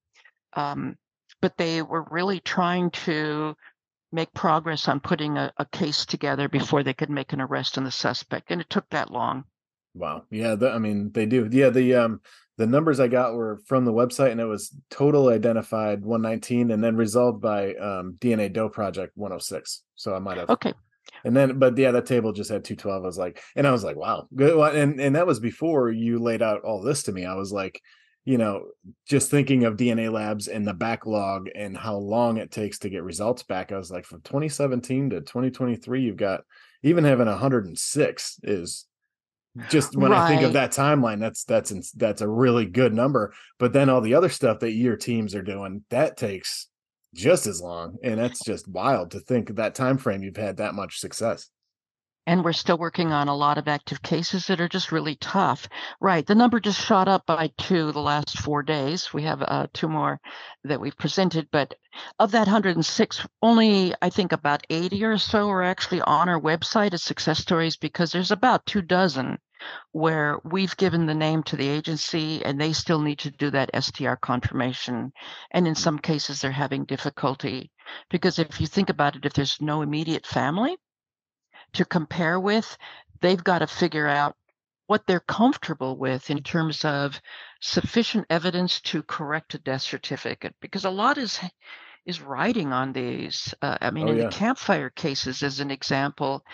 Um, 0.55 0.97
but 1.42 1.59
they 1.59 1.83
were 1.83 2.07
really 2.11 2.40
trying 2.40 2.90
to 2.90 3.55
make 4.14 4.33
progress 4.33 4.88
on 4.88 5.00
putting 5.00 5.37
a, 5.37 5.53
a, 5.59 5.66
case 5.66 6.07
together 6.07 6.48
before 6.48 6.83
they 6.83 6.94
could 6.94 7.11
make 7.11 7.33
an 7.33 7.40
arrest 7.40 7.77
on 7.77 7.85
the 7.85 7.90
suspect, 7.90 8.50
and 8.50 8.61
it 8.61 8.70
took 8.70 8.88
that 8.90 9.11
long. 9.11 9.44
Wow. 9.94 10.24
Yeah. 10.31 10.55
The, 10.55 10.70
I 10.70 10.79
mean, 10.79 11.11
they 11.12 11.27
do. 11.27 11.48
Yeah. 11.50 11.70
The 11.70 11.94
um 11.94 12.20
the 12.57 12.66
numbers 12.66 13.00
I 13.00 13.09
got 13.09 13.35
were 13.35 13.61
from 13.66 13.85
the 13.85 13.92
website, 13.92 14.31
and 14.31 14.40
it 14.40 14.44
was 14.44 14.74
total 14.90 15.29
identified 15.29 16.05
119, 16.05 16.70
and 16.70 16.83
then 16.83 16.96
resolved 16.96 17.40
by 17.40 17.74
um, 17.74 18.16
DNA 18.20 18.53
Doe 18.53 18.68
Project 18.68 19.12
106. 19.16 19.83
So 19.96 20.14
I 20.14 20.20
might 20.20 20.38
have 20.38 20.50
okay. 20.50 20.72
And 21.24 21.37
then, 21.37 21.59
but 21.59 21.77
yeah, 21.77 21.90
that 21.90 22.07
table 22.07 22.33
just 22.33 22.50
had 22.50 22.64
212. 22.64 23.03
I 23.03 23.07
was 23.07 23.18
like, 23.18 23.42
and 23.57 23.66
I 23.66 23.72
was 23.72 23.83
like, 23.83 23.96
wow, 23.96 24.29
good. 24.35 24.57
And 24.74 25.00
and 25.00 25.16
that 25.16 25.27
was 25.27 25.40
before 25.40 25.90
you 25.90 26.18
laid 26.18 26.42
out 26.42 26.62
all 26.62 26.83
this 26.83 27.05
to 27.05 27.12
me. 27.12 27.24
I 27.24 27.35
was 27.35 27.53
like, 27.53 27.81
you 28.24 28.38
know, 28.38 28.68
just 29.06 29.30
thinking 29.30 29.64
of 29.64 29.76
DNA 29.76 30.10
labs 30.10 30.48
and 30.48 30.66
the 30.66 30.72
backlog 30.72 31.48
and 31.54 31.76
how 31.76 31.96
long 31.96 32.38
it 32.38 32.50
takes 32.50 32.78
to 32.78 32.88
get 32.88 33.02
results 33.02 33.42
back. 33.42 33.70
I 33.70 33.76
was 33.76 33.90
like, 33.90 34.06
from 34.06 34.22
2017 34.22 35.10
to 35.10 35.20
2023, 35.20 36.02
you've 36.02 36.16
got 36.16 36.42
even 36.82 37.04
having 37.04 37.26
106 37.26 38.40
is 38.42 38.87
just 39.68 39.96
when 39.96 40.10
right. 40.10 40.20
I 40.20 40.28
think 40.28 40.42
of 40.42 40.54
that 40.54 40.72
timeline, 40.72 41.20
that's 41.20 41.44
that's 41.44 41.92
that's 41.92 42.22
a 42.22 42.28
really 42.28 42.66
good 42.66 42.92
number. 42.92 43.34
But 43.58 43.72
then 43.72 43.88
all 43.88 44.00
the 44.00 44.14
other 44.14 44.28
stuff 44.28 44.60
that 44.60 44.72
your 44.72 44.96
teams 44.96 45.34
are 45.34 45.42
doing, 45.42 45.84
that 45.90 46.16
takes 46.16 46.68
just 47.14 47.46
as 47.46 47.62
long 47.62 47.96
and 48.02 48.18
that's 48.18 48.44
just 48.44 48.68
wild 48.68 49.12
to 49.12 49.20
think 49.20 49.54
that 49.54 49.74
time 49.74 49.96
frame 49.96 50.22
you've 50.22 50.37
had 50.37 50.56
that 50.56 50.74
much 50.74 50.98
success 50.98 51.48
and 52.26 52.44
we're 52.44 52.52
still 52.52 52.78
working 52.78 53.12
on 53.12 53.28
a 53.28 53.37
lot 53.37 53.58
of 53.58 53.68
active 53.68 54.02
cases 54.02 54.46
that 54.46 54.60
are 54.60 54.68
just 54.68 54.92
really 54.92 55.16
tough 55.16 55.68
right 56.00 56.26
the 56.26 56.34
number 56.34 56.60
just 56.60 56.80
shot 56.80 57.08
up 57.08 57.24
by 57.26 57.50
two 57.58 57.92
the 57.92 58.00
last 58.00 58.38
four 58.38 58.62
days 58.62 59.12
we 59.12 59.22
have 59.22 59.42
uh, 59.42 59.66
two 59.72 59.88
more 59.88 60.20
that 60.64 60.80
we've 60.80 60.96
presented 60.96 61.48
but 61.50 61.74
of 62.18 62.30
that 62.30 62.46
106 62.46 63.26
only 63.42 63.94
i 64.02 64.10
think 64.10 64.32
about 64.32 64.66
80 64.70 65.04
or 65.04 65.18
so 65.18 65.48
are 65.48 65.62
actually 65.62 66.00
on 66.02 66.28
our 66.28 66.40
website 66.40 66.94
as 66.94 67.02
success 67.02 67.38
stories 67.38 67.76
because 67.76 68.12
there's 68.12 68.30
about 68.30 68.66
two 68.66 68.82
dozen 68.82 69.38
where 69.92 70.38
we've 70.44 70.76
given 70.76 71.06
the 71.06 71.14
name 71.14 71.42
to 71.42 71.56
the 71.56 71.68
agency 71.68 72.44
and 72.44 72.60
they 72.60 72.72
still 72.72 73.00
need 73.00 73.18
to 73.18 73.30
do 73.30 73.50
that 73.50 73.70
STR 73.82 74.14
confirmation. 74.14 75.12
And 75.52 75.66
in 75.66 75.74
some 75.74 75.98
cases, 75.98 76.40
they're 76.40 76.50
having 76.50 76.84
difficulty 76.84 77.70
because 78.10 78.38
if 78.38 78.60
you 78.60 78.66
think 78.66 78.90
about 78.90 79.16
it, 79.16 79.24
if 79.24 79.32
there's 79.32 79.56
no 79.60 79.82
immediate 79.82 80.26
family 80.26 80.76
to 81.74 81.84
compare 81.84 82.40
with, 82.40 82.76
they've 83.20 83.42
got 83.42 83.60
to 83.60 83.66
figure 83.66 84.06
out 84.06 84.37
what 84.87 85.06
they're 85.06 85.20
comfortable 85.20 85.96
with 85.96 86.30
in 86.30 86.42
terms 86.42 86.84
of 86.84 87.20
sufficient 87.60 88.26
evidence 88.30 88.80
to 88.80 89.02
correct 89.02 89.54
a 89.54 89.58
death 89.58 89.82
certificate 89.82 90.54
because 90.60 90.84
a 90.84 90.90
lot 90.90 91.18
is 91.18 91.40
is 92.06 92.20
riding 92.20 92.72
on 92.72 92.92
these 92.92 93.54
uh, 93.62 93.78
i 93.80 93.90
mean 93.90 94.08
Oh 94.08 94.12
in 94.12 94.18
yeah. 94.18 94.24
the 94.24 94.30
Camp 94.30 94.58
Fire 94.58 94.90
cases 94.90 95.42
as 95.42 95.60
an 95.60 95.70
example 95.70 96.44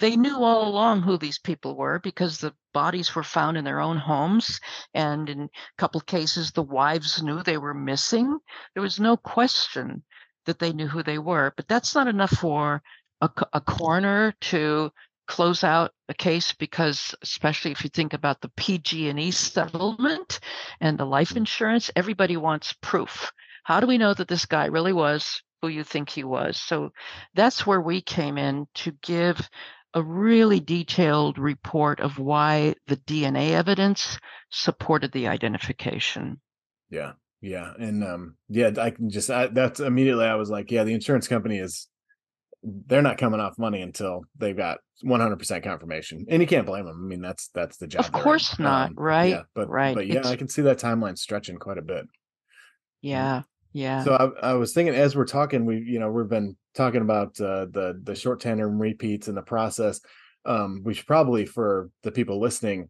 they 0.00 0.16
knew 0.16 0.36
all 0.42 0.68
along 0.68 1.02
who 1.02 1.16
these 1.16 1.38
people 1.38 1.76
were 1.76 2.00
because 2.00 2.38
the 2.38 2.52
bodies 2.74 3.14
were 3.14 3.22
found 3.22 3.56
in 3.56 3.64
their 3.64 3.80
own 3.80 3.96
homes 3.96 4.60
and 4.92 5.28
in 5.28 5.42
a 5.42 5.48
couple 5.78 6.00
of 6.00 6.06
cases 6.06 6.50
the 6.50 6.62
wives 6.62 7.22
knew 7.22 7.42
they 7.42 7.56
were 7.58 7.74
missing 7.74 8.36
there 8.74 8.82
was 8.82 8.98
no 8.98 9.16
question 9.16 10.02
that 10.44 10.58
they 10.58 10.72
knew 10.72 10.88
who 10.88 11.04
they 11.04 11.18
were 11.18 11.52
but 11.56 11.68
that's 11.68 11.94
not 11.94 12.08
enough 12.08 12.30
for 12.32 12.82
a, 13.20 13.30
a 13.52 13.60
coroner 13.60 14.34
to 14.40 14.90
close 15.26 15.64
out 15.64 15.92
a 16.08 16.14
case 16.14 16.52
because 16.52 17.14
especially 17.22 17.72
if 17.72 17.82
you 17.82 17.90
think 17.90 18.12
about 18.12 18.40
the 18.40 18.50
PG&E 18.56 19.30
settlement 19.32 20.40
and 20.80 20.96
the 20.96 21.04
life 21.04 21.36
insurance 21.36 21.90
everybody 21.96 22.36
wants 22.36 22.74
proof 22.80 23.32
how 23.64 23.80
do 23.80 23.86
we 23.86 23.98
know 23.98 24.14
that 24.14 24.28
this 24.28 24.46
guy 24.46 24.66
really 24.66 24.92
was 24.92 25.42
who 25.62 25.68
you 25.68 25.82
think 25.82 26.08
he 26.08 26.22
was 26.22 26.60
so 26.60 26.90
that's 27.34 27.66
where 27.66 27.80
we 27.80 28.00
came 28.00 28.38
in 28.38 28.66
to 28.74 28.92
give 29.02 29.48
a 29.94 30.02
really 30.02 30.60
detailed 30.60 31.38
report 31.38 32.00
of 32.00 32.18
why 32.18 32.74
the 32.86 32.96
DNA 32.98 33.50
evidence 33.50 34.18
supported 34.50 35.10
the 35.10 35.26
identification 35.26 36.40
Yeah. 36.90 37.12
Yeah. 37.40 37.72
And 37.78 38.04
um 38.04 38.36
yeah, 38.48 38.70
I 38.78 38.90
can 38.90 39.10
just 39.10 39.30
I, 39.30 39.48
that's 39.48 39.80
immediately 39.80 40.24
I 40.24 40.36
was 40.36 40.50
like, 40.50 40.70
yeah, 40.70 40.84
the 40.84 40.94
insurance 40.94 41.28
company 41.28 41.58
is 41.58 41.88
they're 42.86 43.02
not 43.02 43.18
coming 43.18 43.38
off 43.38 43.58
money 43.58 43.80
until 43.82 44.22
they've 44.36 44.56
got 44.56 44.78
100% 45.04 45.62
confirmation. 45.62 46.26
And 46.28 46.42
you 46.42 46.48
can't 46.48 46.66
blame 46.66 46.86
them. 46.86 47.00
I 47.00 47.06
mean, 47.06 47.20
that's 47.20 47.48
that's 47.54 47.76
the 47.76 47.86
job. 47.86 48.06
of 48.06 48.12
they're 48.12 48.20
in. 48.20 48.24
course 48.24 48.58
not 48.58 48.90
Um, 48.90 48.94
right 48.96 49.30
Yeah, 49.30 49.42
but 49.54 49.68
right 49.68 49.94
but 49.94 50.06
yeah, 50.06 50.18
it's 50.18 50.28
I 50.28 50.36
can 50.36 50.48
see 50.48 50.62
that 50.62 50.78
timeline 50.78 51.16
stretching 51.16 51.58
quite 51.58 51.78
a 51.78 51.82
bit. 51.82 52.06
yeah 53.02 53.42
yeah 53.72 54.02
So 54.02 54.34
I, 54.42 54.50
I 54.50 54.52
was 54.54 54.72
thinking 54.72 54.94
as 54.94 55.14
we're 55.14 55.26
talking, 55.26 55.64
we 55.64 55.78
you 55.78 56.00
know 56.00 56.10
we've 56.10 56.28
been 56.28 56.56
talking 56.74 57.02
about 57.02 57.40
uh, 57.40 57.66
the 57.66 58.00
the 58.02 58.14
short 58.14 58.40
tandem 58.40 58.80
repeats 58.80 59.28
and 59.28 59.36
the 59.36 59.42
process. 59.42 60.00
Um, 60.44 60.82
we 60.84 60.94
should 60.94 61.06
probably 61.06 61.46
for 61.46 61.90
the 62.02 62.12
people 62.12 62.40
listening 62.40 62.88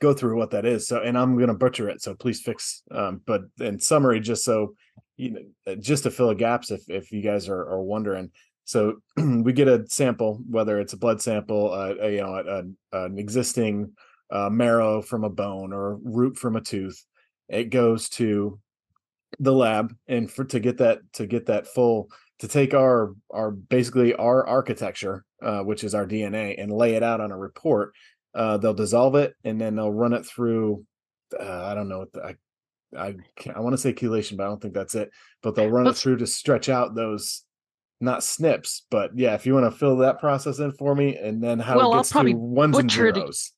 go 0.00 0.14
through 0.14 0.36
what 0.36 0.50
that 0.52 0.64
is. 0.64 0.86
So 0.86 1.02
and 1.02 1.18
I'm 1.18 1.36
going 1.36 1.48
to 1.48 1.54
butcher 1.54 1.88
it. 1.88 2.00
So 2.00 2.14
please 2.14 2.40
fix. 2.40 2.82
Um, 2.90 3.22
but 3.26 3.42
in 3.60 3.80
summary, 3.80 4.20
just 4.20 4.44
so 4.44 4.74
you 5.16 5.30
know, 5.30 5.40
uh, 5.66 5.74
just 5.76 6.04
to 6.04 6.10
fill 6.10 6.28
the 6.28 6.34
gaps, 6.34 6.70
if 6.70 6.82
if 6.88 7.12
you 7.12 7.22
guys 7.22 7.48
are, 7.48 7.60
are 7.60 7.82
wondering. 7.82 8.30
So 8.64 9.00
we 9.16 9.52
get 9.52 9.68
a 9.68 9.84
sample, 9.88 10.40
whether 10.48 10.80
it's 10.80 10.92
a 10.92 10.98
blood 10.98 11.20
sample, 11.20 11.72
uh, 11.72 11.94
a, 12.00 12.10
you 12.12 12.20
know, 12.20 12.34
a, 12.34 12.96
a, 12.96 13.04
an 13.06 13.18
existing 13.18 13.92
uh, 14.30 14.50
marrow 14.50 15.02
from 15.02 15.24
a 15.24 15.30
bone 15.30 15.72
or 15.72 15.96
root 16.02 16.36
from 16.36 16.56
a 16.56 16.60
tooth. 16.60 17.04
It 17.48 17.64
goes 17.64 18.08
to 18.10 18.58
the 19.40 19.52
lab 19.52 19.94
and 20.06 20.30
for 20.30 20.44
to 20.44 20.60
get 20.60 20.78
that 20.78 21.00
to 21.12 21.26
get 21.26 21.46
that 21.46 21.66
full 21.66 22.08
to 22.38 22.48
take 22.48 22.74
our 22.74 23.14
our 23.32 23.50
basically 23.50 24.14
our 24.14 24.46
architecture 24.46 25.24
uh, 25.42 25.60
which 25.60 25.84
is 25.84 25.94
our 25.94 26.06
dna 26.06 26.54
and 26.60 26.72
lay 26.72 26.94
it 26.94 27.02
out 27.02 27.20
on 27.20 27.30
a 27.32 27.36
report 27.36 27.92
uh, 28.34 28.56
they'll 28.56 28.74
dissolve 28.74 29.14
it 29.14 29.34
and 29.44 29.60
then 29.60 29.76
they'll 29.76 29.92
run 29.92 30.12
it 30.12 30.24
through 30.24 30.84
uh, 31.38 31.64
i 31.64 31.74
don't 31.74 31.88
know 31.88 32.00
what 32.00 32.12
the, 32.12 32.22
i 32.22 32.34
i, 32.96 33.14
can't- 33.36 33.56
I 33.56 33.60
want 33.60 33.74
to 33.74 33.78
say 33.78 33.92
chelation 33.92 34.36
but 34.36 34.44
i 34.44 34.46
don't 34.46 34.60
think 34.60 34.74
that's 34.74 34.94
it 34.94 35.10
but 35.42 35.54
they'll 35.54 35.70
run 35.70 35.86
it 35.86 35.96
through 35.96 36.18
to 36.18 36.26
stretch 36.26 36.68
out 36.68 36.94
those 36.94 37.42
not 38.00 38.22
snips 38.22 38.86
but 38.90 39.10
yeah 39.16 39.34
if 39.34 39.46
you 39.46 39.54
want 39.54 39.70
to 39.70 39.78
fill 39.78 39.96
that 39.96 40.20
process 40.20 40.58
in 40.58 40.72
for 40.72 40.94
me 40.94 41.16
and 41.16 41.42
then 41.42 41.58
how 41.58 41.76
Well, 41.76 41.92
it 41.92 41.94
I'll 41.94 42.00
gets 42.00 42.12
probably 42.12 42.32
to 42.32 42.38
ones 42.38 42.78
and 42.78 42.88
butcher 42.88 43.06
it 43.08 43.14
zeros 43.16 43.52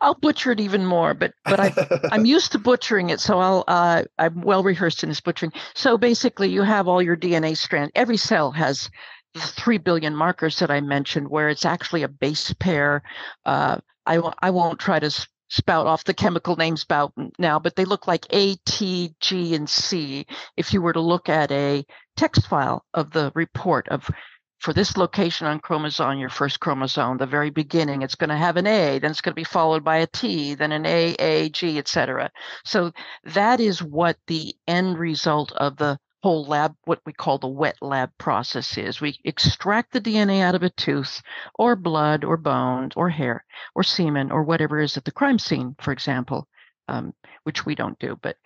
I'll 0.00 0.14
butcher 0.14 0.52
it 0.52 0.60
even 0.60 0.86
more, 0.86 1.12
but 1.12 1.32
but 1.44 1.60
I 1.60 2.00
I'm 2.10 2.24
used 2.36 2.52
to 2.52 2.58
butchering 2.58 3.10
it, 3.10 3.20
so 3.20 3.38
I'll 3.38 3.64
uh, 3.68 4.04
I'm 4.18 4.40
well 4.40 4.62
rehearsed 4.62 5.02
in 5.02 5.10
this 5.10 5.20
butchering. 5.20 5.52
So 5.74 5.98
basically, 5.98 6.48
you 6.48 6.62
have 6.62 6.88
all 6.88 7.02
your 7.02 7.16
DNA 7.16 7.56
strand. 7.56 7.92
Every 7.94 8.16
cell 8.16 8.52
has 8.52 8.88
the 9.34 9.40
three 9.40 9.78
billion 9.78 10.16
markers 10.16 10.58
that 10.60 10.70
I 10.70 10.80
mentioned, 10.80 11.28
where 11.28 11.50
it's 11.50 11.66
actually 11.66 12.02
a 12.04 12.08
base 12.08 12.54
pair. 12.54 13.02
Uh, 13.44 13.78
I 14.06 14.18
won't 14.18 14.34
I 14.40 14.50
won't 14.50 14.80
try 14.80 14.98
to 14.98 15.10
spout 15.48 15.86
off 15.86 16.04
the 16.04 16.14
chemical 16.14 16.56
names 16.56 16.80
spout 16.80 17.12
now, 17.38 17.58
but 17.58 17.76
they 17.76 17.84
look 17.84 18.06
like 18.06 18.26
A, 18.30 18.56
T, 18.64 19.14
G, 19.20 19.54
and 19.54 19.68
C. 19.68 20.26
If 20.56 20.72
you 20.72 20.80
were 20.80 20.94
to 20.94 21.00
look 21.00 21.28
at 21.28 21.52
a 21.52 21.84
text 22.16 22.46
file 22.46 22.84
of 22.94 23.10
the 23.10 23.32
report 23.34 23.88
of 23.88 24.10
for 24.58 24.72
this 24.72 24.96
location 24.96 25.46
on 25.46 25.60
chromosome, 25.60 26.18
your 26.18 26.30
first 26.30 26.60
chromosome, 26.60 27.18
the 27.18 27.26
very 27.26 27.50
beginning, 27.50 28.02
it's 28.02 28.14
going 28.14 28.30
to 28.30 28.36
have 28.36 28.56
an 28.56 28.66
A, 28.66 28.98
then 28.98 29.10
it's 29.10 29.20
going 29.20 29.32
to 29.32 29.36
be 29.36 29.44
followed 29.44 29.84
by 29.84 29.98
a 29.98 30.06
T, 30.06 30.54
then 30.54 30.72
an 30.72 30.86
A, 30.86 31.14
A, 31.18 31.48
G, 31.50 31.78
etc. 31.78 32.30
So 32.64 32.92
that 33.24 33.60
is 33.60 33.82
what 33.82 34.16
the 34.26 34.54
end 34.66 34.98
result 34.98 35.52
of 35.52 35.76
the 35.76 35.98
whole 36.22 36.44
lab, 36.46 36.74
what 36.84 37.00
we 37.06 37.12
call 37.12 37.38
the 37.38 37.46
wet 37.46 37.76
lab 37.80 38.10
process 38.18 38.76
is. 38.78 39.00
We 39.00 39.18
extract 39.24 39.92
the 39.92 40.00
DNA 40.00 40.40
out 40.40 40.54
of 40.54 40.62
a 40.62 40.70
tooth 40.70 41.22
or 41.54 41.76
blood 41.76 42.24
or 42.24 42.36
bones 42.36 42.94
or 42.96 43.10
hair 43.10 43.44
or 43.74 43.84
semen 43.84 44.32
or 44.32 44.42
whatever 44.42 44.80
is 44.80 44.96
at 44.96 45.04
the 45.04 45.12
crime 45.12 45.38
scene, 45.38 45.76
for 45.78 45.92
example, 45.92 46.48
um, 46.88 47.14
which 47.44 47.66
we 47.66 47.74
don't 47.74 47.98
do. 47.98 48.18
But 48.20 48.36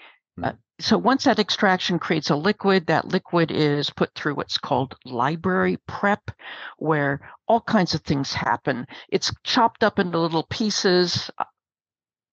uh, 0.42 0.52
so 0.80 0.98
once 0.98 1.24
that 1.24 1.38
extraction 1.38 1.98
creates 1.98 2.30
a 2.30 2.36
liquid, 2.36 2.86
that 2.86 3.08
liquid 3.08 3.50
is 3.50 3.90
put 3.90 4.14
through 4.14 4.34
what's 4.34 4.58
called 4.58 4.96
library 5.04 5.78
prep, 5.86 6.30
where 6.78 7.20
all 7.48 7.60
kinds 7.60 7.94
of 7.94 8.02
things 8.02 8.32
happen. 8.32 8.86
It's 9.10 9.32
chopped 9.44 9.84
up 9.84 9.98
into 9.98 10.18
little 10.18 10.44
pieces. 10.44 11.30
uh, 11.38 11.44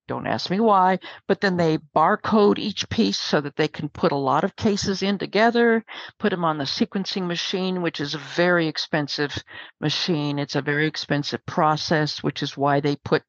Don't 0.07 0.27
ask 0.27 0.49
me 0.49 0.59
why, 0.61 0.99
but 1.27 1.41
then 1.41 1.57
they 1.57 1.79
barcode 1.95 2.59
each 2.59 2.89
piece 2.89 3.19
so 3.19 3.41
that 3.41 3.57
they 3.57 3.67
can 3.67 3.89
put 3.89 4.13
a 4.13 4.15
lot 4.15 4.45
of 4.45 4.55
cases 4.55 5.03
in 5.03 5.17
together, 5.17 5.83
put 6.19 6.29
them 6.29 6.45
on 6.45 6.57
the 6.57 6.65
sequencing 6.65 7.27
machine, 7.27 7.81
which 7.81 7.99
is 7.99 8.13
a 8.15 8.19
very 8.19 8.67
expensive 8.67 9.43
machine. 9.81 10.39
It's 10.39 10.55
a 10.55 10.61
very 10.61 10.87
expensive 10.87 11.45
process, 11.45 12.23
which 12.23 12.43
is 12.43 12.57
why 12.57 12.79
they 12.79 12.95
put 12.97 13.23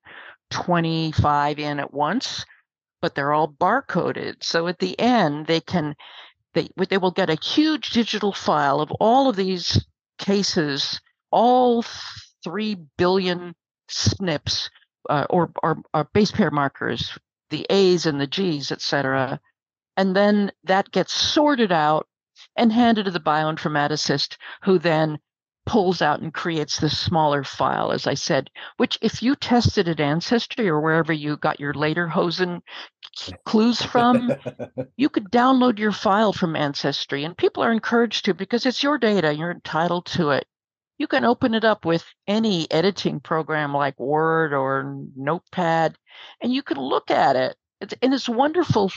25 0.51 1.59
in 1.59 1.81
at 1.81 1.93
once 1.93 2.45
but 3.01 3.15
they're 3.15 3.33
all 3.33 3.49
barcoded. 3.49 4.43
So 4.43 4.67
at 4.67 4.79
the 4.79 4.99
end, 4.99 5.47
they 5.47 5.61
can 5.61 5.95
they 6.55 6.69
they 6.89 6.99
will 6.99 7.11
get 7.11 7.31
a 7.31 7.39
huge 7.43 7.91
digital 7.91 8.33
file 8.33 8.81
of 8.81 8.91
all 8.93 9.29
of 9.29 9.37
these 9.37 9.85
cases, 10.19 11.01
all 11.31 11.85
three 12.43 12.77
billion 12.97 13.55
SNPs 13.91 14.71
uh, 15.09 15.27
or, 15.31 15.51
or 15.63 15.83
or 15.95 16.05
base 16.13 16.33
pair 16.33 16.51
markers, 16.51 17.19
the 17.51 17.67
A's 17.71 18.07
and 18.07 18.21
the 18.21 18.27
G's, 18.27 18.73
etc. 18.73 19.41
And 19.97 20.15
then 20.15 20.53
that 20.65 20.91
gets 20.91 21.13
sorted 21.13 21.73
out 21.73 22.07
and 22.57 22.73
handed 22.73 23.05
to 23.05 23.11
the 23.11 23.21
bioinformaticist, 23.21 24.37
who 24.63 24.79
then 24.79 25.19
pulls 25.69 26.01
out 26.01 26.21
and 26.21 26.33
creates 26.33 26.81
this 26.81 26.99
smaller 26.99 27.45
file, 27.45 27.93
as 27.93 28.07
I 28.07 28.15
said, 28.15 28.49
which 28.79 28.99
if 29.03 29.23
you 29.23 29.37
tested 29.37 29.87
at 29.87 30.01
Ancestry 30.01 30.67
or 30.67 30.81
wherever 30.81 31.13
you 31.13 31.37
got 31.37 31.61
your 31.61 31.75
lederhosen 31.75 32.63
clues 33.45 33.83
from, 33.83 34.33
you 34.97 35.11
could 35.11 35.31
download 35.31 35.79
your 35.79 35.93
file 35.93 36.33
from 36.33 36.57
Ancestry, 36.57 37.23
and 37.23 37.37
people 37.37 37.62
are 37.62 37.71
encouraged 37.71 38.25
to 38.25 38.35
because 38.35 38.64
it's 38.64 38.83
your 38.83 38.97
data. 38.97 39.35
You're 39.35 39.51
entitled 39.51 40.07
to 40.07 40.31
it. 40.31 40.47
You 40.97 41.07
can 41.07 41.27
open 41.27 41.53
it 41.53 41.64
up 41.64 41.85
with 41.85 42.05
any 42.27 42.66
editing 42.73 43.21
program 43.21 43.75
like 43.75 44.01
Word 44.01 44.55
or 44.55 45.05
Notepad, 45.14 45.99
and 46.41 46.53
you 46.53 46.62
can 46.62 46.79
look 46.79 47.11
at 47.11 47.37
it. 47.37 47.57
It's, 47.83 47.95
and 48.01 48.14
it's 48.14 48.29
wonderful 48.29 48.91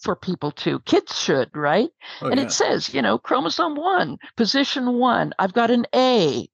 for 0.00 0.16
people 0.16 0.50
too. 0.50 0.80
Kids 0.80 1.18
should, 1.18 1.54
right? 1.56 1.90
Oh, 2.22 2.28
and 2.28 2.40
yeah. 2.40 2.46
it 2.46 2.52
says, 2.52 2.92
you 2.92 3.02
know, 3.02 3.18
chromosome 3.18 3.76
one, 3.76 4.18
position 4.36 4.98
one, 4.98 5.32
I've 5.38 5.52
got 5.52 5.70
an 5.70 5.86
A 5.94 6.48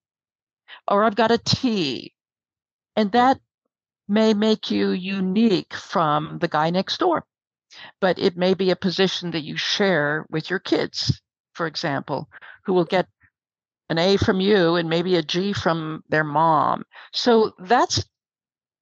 or 0.88 1.04
I've 1.04 1.16
got 1.16 1.30
a 1.30 1.38
T. 1.38 2.14
And 2.96 3.12
that 3.12 3.38
may 4.08 4.34
make 4.34 4.70
you 4.70 4.90
unique 4.90 5.74
from 5.74 6.38
the 6.40 6.48
guy 6.48 6.70
next 6.70 6.98
door, 6.98 7.24
but 8.00 8.18
it 8.18 8.36
may 8.36 8.54
be 8.54 8.70
a 8.70 8.76
position 8.76 9.32
that 9.32 9.42
you 9.42 9.56
share 9.56 10.26
with 10.30 10.50
your 10.50 10.58
kids, 10.58 11.20
for 11.54 11.66
example, 11.66 12.28
who 12.64 12.72
will 12.72 12.84
get 12.84 13.06
an 13.88 13.98
A 13.98 14.16
from 14.16 14.40
you 14.40 14.76
and 14.76 14.88
maybe 14.88 15.16
a 15.16 15.22
G 15.22 15.52
from 15.52 16.02
their 16.08 16.24
mom. 16.24 16.84
So 17.12 17.52
that's 17.58 18.04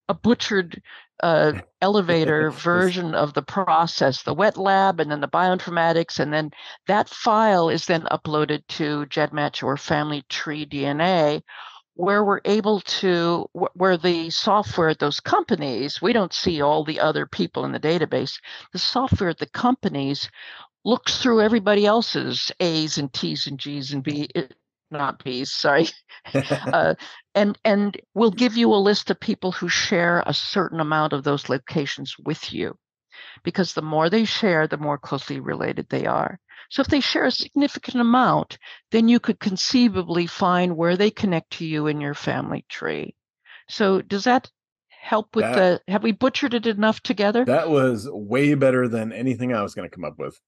a 0.08 0.14
butchered 0.14 0.82
uh, 1.22 1.52
elevator 1.82 2.50
version 2.50 3.14
of 3.14 3.34
the 3.34 3.42
process, 3.42 4.22
the 4.22 4.34
wet 4.34 4.56
lab 4.56 5.00
and 5.00 5.10
then 5.10 5.20
the 5.20 5.28
bioinformatics. 5.28 6.18
And 6.18 6.32
then 6.32 6.50
that 6.86 7.08
file 7.08 7.68
is 7.68 7.86
then 7.86 8.02
uploaded 8.10 8.62
to 8.68 9.06
GEDmatch 9.06 9.62
or 9.62 9.76
Family 9.76 10.24
Tree 10.28 10.66
DNA. 10.66 11.42
where 11.94 12.24
we're 12.24 12.40
able 12.44 12.80
to 12.80 13.48
where 13.52 13.96
the 13.96 14.28
software 14.30 14.88
at 14.88 14.98
those 14.98 15.20
companies 15.20 16.02
we 16.02 16.12
don't 16.12 16.32
see 16.32 16.60
all 16.60 16.84
the 16.84 16.98
other 16.98 17.24
people 17.24 17.64
in 17.64 17.70
the 17.72 17.78
database 17.80 18.40
the 18.72 18.78
software 18.78 19.30
at 19.30 19.38
the 19.38 19.46
companies 19.46 20.28
looks 20.84 21.22
through 21.22 21.40
everybody 21.40 21.86
else's 21.86 22.50
a's 22.60 22.98
and 22.98 23.12
t's 23.12 23.46
and 23.46 23.60
g's 23.60 23.92
and 23.92 24.02
b 24.02 24.28
eh, 24.34 24.46
not 24.90 25.22
b's 25.22 25.52
sorry 25.52 25.86
uh, 26.34 26.94
and 27.34 27.58
and 27.64 28.00
will 28.14 28.30
give 28.30 28.56
you 28.56 28.72
a 28.72 28.76
list 28.76 29.10
of 29.10 29.18
people 29.18 29.52
who 29.52 29.68
share 29.68 30.22
a 30.26 30.34
certain 30.34 30.80
amount 30.80 31.12
of 31.12 31.24
those 31.24 31.48
locations 31.48 32.16
with 32.18 32.52
you 32.52 32.76
because 33.42 33.74
the 33.74 33.82
more 33.82 34.10
they 34.10 34.24
share 34.24 34.66
the 34.66 34.76
more 34.76 34.98
closely 34.98 35.40
related 35.40 35.86
they 35.88 36.06
are 36.06 36.38
so 36.70 36.80
if 36.80 36.88
they 36.88 37.00
share 37.00 37.26
a 37.26 37.30
significant 37.30 38.00
amount, 38.00 38.58
then 38.90 39.08
you 39.08 39.20
could 39.20 39.38
conceivably 39.38 40.26
find 40.26 40.76
where 40.76 40.96
they 40.96 41.10
connect 41.10 41.50
to 41.58 41.66
you 41.66 41.86
in 41.86 42.00
your 42.00 42.14
family 42.14 42.64
tree. 42.68 43.14
So 43.68 44.02
does 44.02 44.24
that 44.24 44.50
help 44.88 45.36
with 45.36 45.44
that, 45.44 45.54
the 45.86 45.92
have 45.92 46.02
we 46.02 46.12
butchered 46.12 46.54
it 46.54 46.66
enough 46.66 47.00
together? 47.00 47.44
That 47.44 47.70
was 47.70 48.08
way 48.10 48.54
better 48.54 48.88
than 48.88 49.12
anything 49.12 49.54
I 49.54 49.62
was 49.62 49.74
going 49.74 49.88
to 49.88 49.94
come 49.94 50.04
up 50.04 50.18
with. 50.18 50.38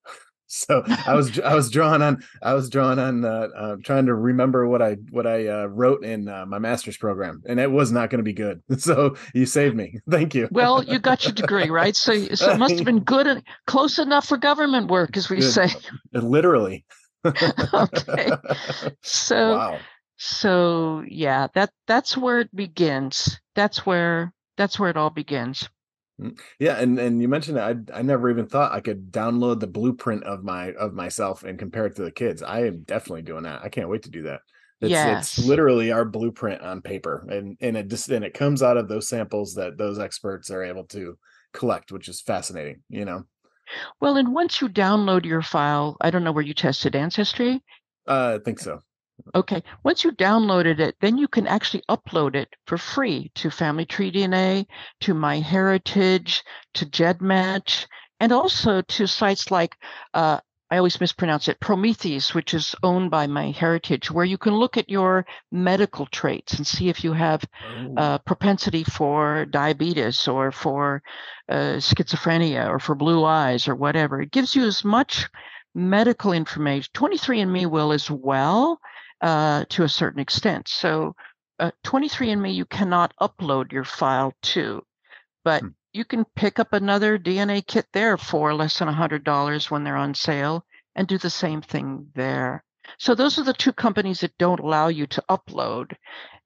so 0.48 0.84
I 1.06 1.14
was 1.14 1.40
I 1.40 1.56
was 1.56 1.70
drawing 1.70 2.02
on 2.02 2.22
I 2.40 2.54
was 2.54 2.70
drawing 2.70 3.00
on 3.00 3.24
uh, 3.24 3.48
uh, 3.56 3.76
trying 3.82 4.06
to 4.06 4.14
remember 4.14 4.68
what 4.68 4.80
I 4.80 4.94
what 5.10 5.26
I 5.26 5.48
uh, 5.48 5.66
wrote 5.66 6.04
in 6.04 6.28
uh, 6.28 6.46
my 6.46 6.60
master's 6.60 6.96
program, 6.96 7.42
and 7.46 7.58
it 7.58 7.68
was 7.70 7.90
not 7.90 8.10
going 8.10 8.18
to 8.18 8.24
be 8.24 8.32
good. 8.32 8.62
So 8.86 9.16
you 9.34 9.46
saved 9.46 9.74
me. 9.74 9.98
Thank 10.10 10.34
you. 10.34 10.48
well, 10.52 10.84
you 10.84 11.00
got 11.00 11.24
your 11.24 11.32
degree, 11.32 11.70
right? 11.70 11.96
So 11.96 12.12
so 12.34 12.52
it 12.52 12.58
must 12.58 12.76
have 12.76 12.84
been 12.84 13.00
good 13.00 13.26
and 13.26 13.42
close 13.66 13.98
enough 13.98 14.28
for 14.28 14.36
government 14.36 14.88
work, 14.88 15.16
as 15.16 15.28
we 15.28 15.38
good. 15.38 15.50
say. 15.50 15.68
Literally. 16.12 16.84
okay. 17.24 18.30
So 19.02 19.56
wow. 19.56 19.78
so 20.18 21.04
yeah, 21.08 21.48
that 21.54 21.70
that's 21.88 22.16
where 22.16 22.38
it 22.40 22.54
begins. 22.54 23.40
That's 23.56 23.84
where 23.84 24.32
that's 24.56 24.78
where 24.78 24.90
it 24.90 24.96
all 24.96 25.10
begins. 25.10 25.68
Mm, 26.20 26.38
yeah, 26.58 26.78
and 26.78 26.98
and 26.98 27.20
you 27.20 27.28
mentioned 27.28 27.56
that 27.56 27.76
I 27.92 27.98
I 27.98 28.02
never 28.02 28.30
even 28.30 28.46
thought 28.46 28.72
I 28.72 28.80
could 28.80 29.12
download 29.12 29.60
the 29.60 29.66
blueprint 29.66 30.24
of 30.24 30.42
my 30.42 30.72
of 30.72 30.94
myself 30.94 31.44
and 31.44 31.58
compare 31.58 31.86
it 31.86 31.96
to 31.96 32.02
the 32.02 32.10
kids. 32.10 32.42
I 32.42 32.66
am 32.66 32.82
definitely 32.82 33.22
doing 33.22 33.42
that. 33.44 33.62
I 33.62 33.68
can't 33.68 33.88
wait 33.88 34.04
to 34.04 34.10
do 34.10 34.22
that. 34.22 34.40
It's 34.80 34.90
yes. 34.90 35.38
it's 35.38 35.46
literally 35.46 35.92
our 35.92 36.04
blueprint 36.04 36.62
on 36.62 36.82
paper, 36.82 37.26
and 37.30 37.56
and 37.60 37.76
it 37.76 37.88
just 37.88 38.08
and 38.08 38.24
it 38.24 38.34
comes 38.34 38.62
out 38.62 38.76
of 38.76 38.88
those 38.88 39.08
samples 39.08 39.54
that 39.54 39.78
those 39.78 39.98
experts 39.98 40.50
are 40.50 40.62
able 40.62 40.84
to 40.84 41.18
collect, 41.52 41.92
which 41.92 42.08
is 42.08 42.20
fascinating. 42.20 42.82
You 42.88 43.04
know. 43.04 43.24
Well, 44.00 44.16
and 44.16 44.32
once 44.32 44.60
you 44.60 44.68
download 44.68 45.24
your 45.24 45.42
file, 45.42 45.96
I 46.00 46.10
don't 46.10 46.24
know 46.24 46.32
where 46.32 46.44
you 46.44 46.54
tested 46.54 46.94
Ancestry. 46.94 47.62
Uh, 48.06 48.38
I 48.38 48.44
think 48.44 48.60
so. 48.60 48.80
Okay. 49.34 49.62
Once 49.82 50.04
you 50.04 50.12
downloaded 50.12 50.78
it, 50.78 50.96
then 51.00 51.18
you 51.18 51.28
can 51.28 51.46
actually 51.46 51.82
upload 51.88 52.34
it 52.34 52.54
for 52.66 52.78
free 52.78 53.30
to 53.36 53.50
Family 53.50 53.86
Tree 53.86 54.12
DNA, 54.12 54.66
to 55.00 55.14
MyHeritage, 55.14 56.42
to 56.74 56.86
GEDmatch, 56.86 57.86
and 58.20 58.32
also 58.32 58.82
to 58.82 59.06
sites 59.06 59.50
like 59.50 59.76
uh, 60.14 60.40
I 60.68 60.78
always 60.78 61.00
mispronounce 61.00 61.46
it, 61.46 61.60
Prometheus, 61.60 62.34
which 62.34 62.52
is 62.52 62.74
owned 62.82 63.08
by 63.08 63.28
MyHeritage, 63.28 64.10
where 64.10 64.24
you 64.24 64.36
can 64.36 64.54
look 64.54 64.76
at 64.76 64.90
your 64.90 65.24
medical 65.52 66.06
traits 66.06 66.54
and 66.54 66.66
see 66.66 66.88
if 66.88 67.04
you 67.04 67.12
have 67.12 67.44
oh. 67.64 67.94
uh, 67.96 68.18
propensity 68.18 68.82
for 68.82 69.44
diabetes 69.44 70.26
or 70.26 70.50
for 70.50 71.04
uh, 71.48 71.78
schizophrenia 71.78 72.68
or 72.68 72.80
for 72.80 72.96
blue 72.96 73.24
eyes 73.24 73.68
or 73.68 73.76
whatever. 73.76 74.20
It 74.20 74.32
gives 74.32 74.56
you 74.56 74.64
as 74.64 74.84
much 74.84 75.28
medical 75.72 76.32
information. 76.32 76.90
23andMe 76.94 77.70
will 77.70 77.92
as 77.92 78.10
well, 78.10 78.80
uh, 79.20 79.64
to 79.70 79.82
a 79.82 79.88
certain 79.88 80.20
extent. 80.20 80.68
So 80.68 81.14
uh, 81.58 81.70
23andMe, 81.84 82.54
you 82.54 82.64
cannot 82.66 83.14
upload 83.20 83.72
your 83.72 83.84
file 83.84 84.32
to, 84.42 84.82
but 85.44 85.62
hmm. 85.62 85.68
you 85.92 86.04
can 86.04 86.24
pick 86.36 86.58
up 86.58 86.72
another 86.72 87.18
DNA 87.18 87.66
kit 87.66 87.86
there 87.92 88.16
for 88.16 88.54
less 88.54 88.78
than 88.78 88.88
$100 88.88 89.70
when 89.70 89.84
they're 89.84 89.96
on 89.96 90.14
sale 90.14 90.64
and 90.94 91.06
do 91.06 91.18
the 91.18 91.30
same 91.30 91.62
thing 91.62 92.08
there. 92.14 92.62
So 92.98 93.14
those 93.14 93.38
are 93.38 93.44
the 93.44 93.52
two 93.52 93.72
companies 93.72 94.20
that 94.20 94.38
don't 94.38 94.60
allow 94.60 94.88
you 94.88 95.06
to 95.08 95.24
upload 95.28 95.96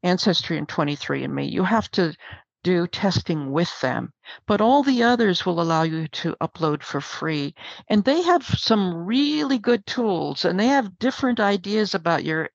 Ancestry 0.03 0.57
and 0.57 0.67
23andMe. 0.67 1.51
You 1.51 1.65
have 1.65 1.91
to 1.93 2.15
do 2.63 2.87
testing 2.87 3.53
with 3.53 3.81
them, 3.81 4.13
but 4.47 4.61
all 4.61 4.83
the 4.83 5.03
others 5.03 5.47
will 5.47 5.61
allow 5.61 5.83
you 5.83 6.09
to 6.09 6.37
upload 6.41 6.83
for 6.83 7.01
free. 7.01 7.55
And 7.89 8.05
they 8.05 8.23
have 8.23 8.45
some 8.45 9.07
really 9.07 9.59
good 9.59 9.87
tools 9.87 10.45
and 10.45 10.59
they 10.59 10.67
have 10.67 10.99
different 10.99 11.41
ideas 11.41 11.95
about 11.95 12.25
your 12.25 12.51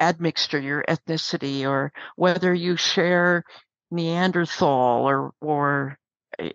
admixture, 0.00 0.60
your 0.60 0.84
ethnicity, 0.88 1.68
or 1.68 1.92
whether 2.16 2.52
you 2.52 2.76
share 2.76 3.44
Neanderthal 3.90 5.08
or 5.08 5.32
or 5.40 5.98
eh, 6.38 6.50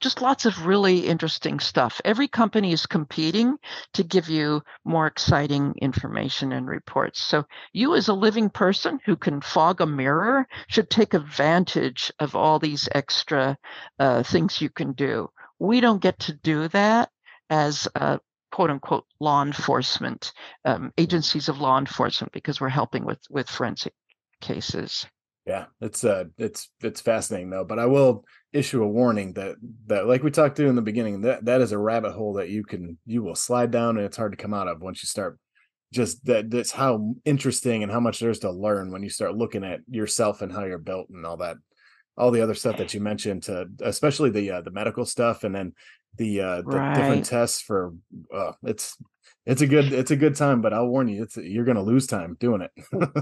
just 0.00 0.20
lots 0.20 0.44
of 0.44 0.66
really 0.66 1.06
interesting 1.06 1.58
stuff. 1.58 2.00
Every 2.04 2.28
company 2.28 2.72
is 2.72 2.84
competing 2.86 3.56
to 3.94 4.02
give 4.02 4.28
you 4.28 4.62
more 4.84 5.06
exciting 5.06 5.74
information 5.80 6.52
and 6.52 6.66
reports. 6.66 7.22
So 7.22 7.44
you 7.72 7.94
as 7.94 8.08
a 8.08 8.14
living 8.14 8.50
person 8.50 9.00
who 9.06 9.16
can 9.16 9.40
fog 9.40 9.80
a 9.80 9.86
mirror 9.86 10.46
should 10.68 10.90
take 10.90 11.14
advantage 11.14 12.12
of 12.18 12.36
all 12.36 12.58
these 12.58 12.88
extra 12.94 13.56
uh, 13.98 14.22
things 14.22 14.60
you 14.60 14.68
can 14.68 14.92
do. 14.92 15.30
We 15.58 15.80
don't 15.80 16.02
get 16.02 16.18
to 16.20 16.34
do 16.34 16.68
that 16.68 17.10
as 17.48 17.88
uh, 17.94 18.18
quote 18.52 18.70
unquote 18.70 19.04
law 19.18 19.42
enforcement 19.42 20.32
um, 20.64 20.92
agencies 20.98 21.48
of 21.48 21.58
law 21.58 21.78
enforcement 21.78 22.32
because 22.32 22.60
we're 22.60 22.68
helping 22.68 23.04
with 23.04 23.20
with 23.30 23.48
forensic 23.48 23.94
cases. 24.40 25.06
Yeah 25.46 25.64
it's 25.80 26.04
uh 26.04 26.24
it's 26.38 26.70
it's 26.82 27.00
fascinating 27.00 27.50
though 27.50 27.64
but 27.64 27.80
i 27.80 27.86
will 27.86 28.24
issue 28.52 28.80
a 28.80 28.86
warning 28.86 29.32
that 29.32 29.56
that 29.86 30.06
like 30.06 30.22
we 30.22 30.30
talked 30.30 30.56
to 30.58 30.68
in 30.68 30.76
the 30.76 30.82
beginning 30.82 31.22
that 31.22 31.44
that 31.46 31.60
is 31.60 31.72
a 31.72 31.78
rabbit 31.78 32.12
hole 32.12 32.34
that 32.34 32.48
you 32.48 32.62
can 32.62 32.96
you 33.06 33.24
will 33.24 33.34
slide 33.34 33.72
down 33.72 33.96
and 33.96 34.06
it's 34.06 34.16
hard 34.16 34.30
to 34.30 34.38
come 34.38 34.54
out 34.54 34.68
of 34.68 34.80
once 34.80 35.02
you 35.02 35.08
start 35.08 35.36
just 35.92 36.24
that 36.26 36.48
that's 36.48 36.70
how 36.70 37.14
interesting 37.24 37.82
and 37.82 37.90
how 37.90 37.98
much 37.98 38.20
there's 38.20 38.38
to 38.38 38.52
learn 38.52 38.92
when 38.92 39.02
you 39.02 39.10
start 39.10 39.34
looking 39.34 39.64
at 39.64 39.80
yourself 39.88 40.42
and 40.42 40.52
how 40.52 40.64
you're 40.64 40.78
built 40.78 41.08
and 41.10 41.26
all 41.26 41.36
that 41.36 41.56
all 42.16 42.30
the 42.30 42.42
other 42.42 42.54
stuff 42.54 42.76
that 42.76 42.92
you 42.94 43.00
mentioned 43.00 43.42
to 43.44 43.66
especially 43.80 44.30
the 44.30 44.50
uh, 44.50 44.60
the 44.60 44.70
medical 44.70 45.04
stuff 45.04 45.44
and 45.44 45.54
then 45.54 45.72
the 46.16 46.40
uh 46.40 46.56
the 46.56 46.76
right. 46.76 46.94
different 46.94 47.24
tests 47.24 47.60
for 47.60 47.94
uh 48.34 48.52
it's 48.64 48.96
it's 49.46 49.62
a 49.62 49.66
good 49.66 49.92
it's 49.92 50.10
a 50.10 50.16
good 50.16 50.36
time 50.36 50.60
but 50.60 50.72
i'll 50.72 50.88
warn 50.88 51.08
you 51.08 51.22
it's 51.22 51.36
you're 51.36 51.64
going 51.64 51.76
to 51.76 51.82
lose 51.82 52.06
time 52.06 52.36
doing 52.38 52.62
it. 52.62 52.70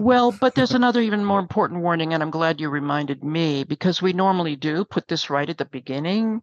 Well 0.00 0.32
but 0.32 0.54
there's 0.54 0.74
another 0.74 1.00
even 1.00 1.24
more 1.24 1.38
important 1.38 1.82
warning 1.82 2.14
and 2.14 2.22
i'm 2.22 2.30
glad 2.30 2.60
you 2.60 2.68
reminded 2.68 3.22
me 3.22 3.64
because 3.64 4.02
we 4.02 4.12
normally 4.12 4.56
do 4.56 4.84
put 4.84 5.08
this 5.08 5.30
right 5.30 5.48
at 5.48 5.58
the 5.58 5.64
beginning. 5.66 6.42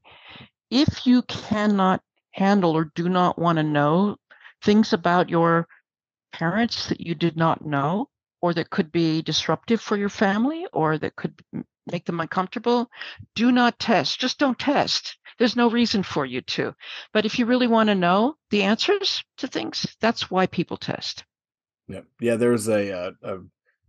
If 0.69 1.05
you 1.05 1.21
cannot 1.23 2.01
handle 2.31 2.71
or 2.71 2.91
do 2.95 3.09
not 3.09 3.39
want 3.39 3.57
to 3.57 3.63
know 3.63 4.17
things 4.63 4.93
about 4.93 5.29
your 5.29 5.67
parents 6.31 6.89
that 6.89 7.01
you 7.01 7.15
did 7.15 7.35
not 7.35 7.65
know 7.65 8.09
or 8.41 8.53
that 8.53 8.69
could 8.69 8.91
be 8.91 9.21
disruptive 9.21 9.81
for 9.81 9.97
your 9.97 10.09
family 10.09 10.67
or 10.71 10.97
that 10.97 11.15
could 11.15 11.33
make 11.91 12.05
them 12.05 12.19
uncomfortable 12.19 12.89
do 13.35 13.51
not 13.51 13.79
test 13.79 14.19
just 14.19 14.37
don't 14.37 14.59
test 14.59 15.17
there's 15.37 15.55
no 15.55 15.69
reason 15.69 16.03
for 16.03 16.25
you 16.25 16.41
to. 16.41 16.73
But 17.13 17.25
if 17.25 17.37
you 17.39 17.45
really 17.45 17.67
want 17.67 17.89
to 17.89 17.95
know 17.95 18.35
the 18.49 18.63
answers 18.63 19.23
to 19.37 19.47
things, 19.47 19.85
that's 20.01 20.31
why 20.31 20.47
people 20.47 20.77
test. 20.77 21.23
Yeah, 21.87 22.01
yeah. 22.19 22.35
There's 22.35 22.67
a 22.67 22.89
a, 22.89 23.11
a 23.21 23.37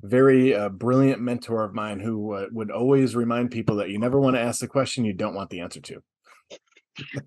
very 0.02 0.54
uh, 0.54 0.68
brilliant 0.68 1.20
mentor 1.20 1.64
of 1.64 1.74
mine 1.74 2.00
who 2.00 2.32
uh, 2.32 2.46
would 2.52 2.70
always 2.70 3.16
remind 3.16 3.50
people 3.50 3.76
that 3.76 3.90
you 3.90 3.98
never 3.98 4.20
want 4.20 4.36
to 4.36 4.42
ask 4.42 4.60
the 4.60 4.68
question 4.68 5.04
you 5.04 5.14
don't 5.14 5.34
want 5.34 5.50
the 5.50 5.60
answer 5.60 5.80
to. 5.80 6.02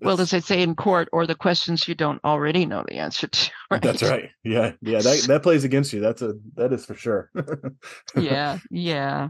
well, 0.00 0.20
as 0.20 0.32
I 0.34 0.38
say 0.38 0.62
in 0.62 0.76
court, 0.76 1.08
or 1.12 1.26
the 1.26 1.34
questions 1.34 1.86
you 1.86 1.94
don't 1.94 2.24
already 2.24 2.64
know 2.64 2.84
the 2.86 2.98
answer 2.98 3.26
to. 3.26 3.50
Right? 3.70 3.82
That's 3.82 4.02
right. 4.02 4.28
Yeah, 4.44 4.72
yeah. 4.82 5.00
That 5.00 5.24
that 5.28 5.42
plays 5.42 5.64
against 5.64 5.92
you. 5.94 6.00
That's 6.00 6.20
a 6.22 6.34
that 6.56 6.72
is 6.72 6.84
for 6.84 6.94
sure. 6.94 7.30
yeah, 8.14 8.58
yeah. 8.70 9.28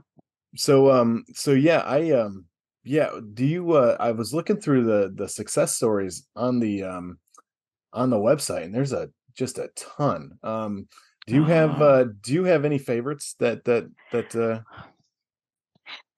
So 0.56 0.90
um, 0.90 1.24
so 1.34 1.52
yeah, 1.52 1.80
I 1.80 2.10
um, 2.10 2.46
yeah 2.84 3.10
do 3.34 3.44
you 3.44 3.72
uh 3.72 3.96
i 4.00 4.10
was 4.10 4.34
looking 4.34 4.56
through 4.56 4.84
the 4.84 5.12
the 5.14 5.28
success 5.28 5.74
stories 5.74 6.26
on 6.34 6.58
the 6.58 6.82
um 6.82 7.18
on 7.92 8.10
the 8.10 8.16
website 8.16 8.64
and 8.64 8.74
there's 8.74 8.92
a 8.92 9.08
just 9.34 9.58
a 9.58 9.68
ton 9.76 10.32
um 10.42 10.88
do 11.26 11.34
you 11.34 11.44
have 11.44 11.80
uh, 11.80 11.84
uh 11.84 12.04
do 12.22 12.32
you 12.32 12.44
have 12.44 12.64
any 12.64 12.78
favorites 12.78 13.34
that 13.38 13.64
that 13.64 13.88
that 14.10 14.34
uh 14.34 14.60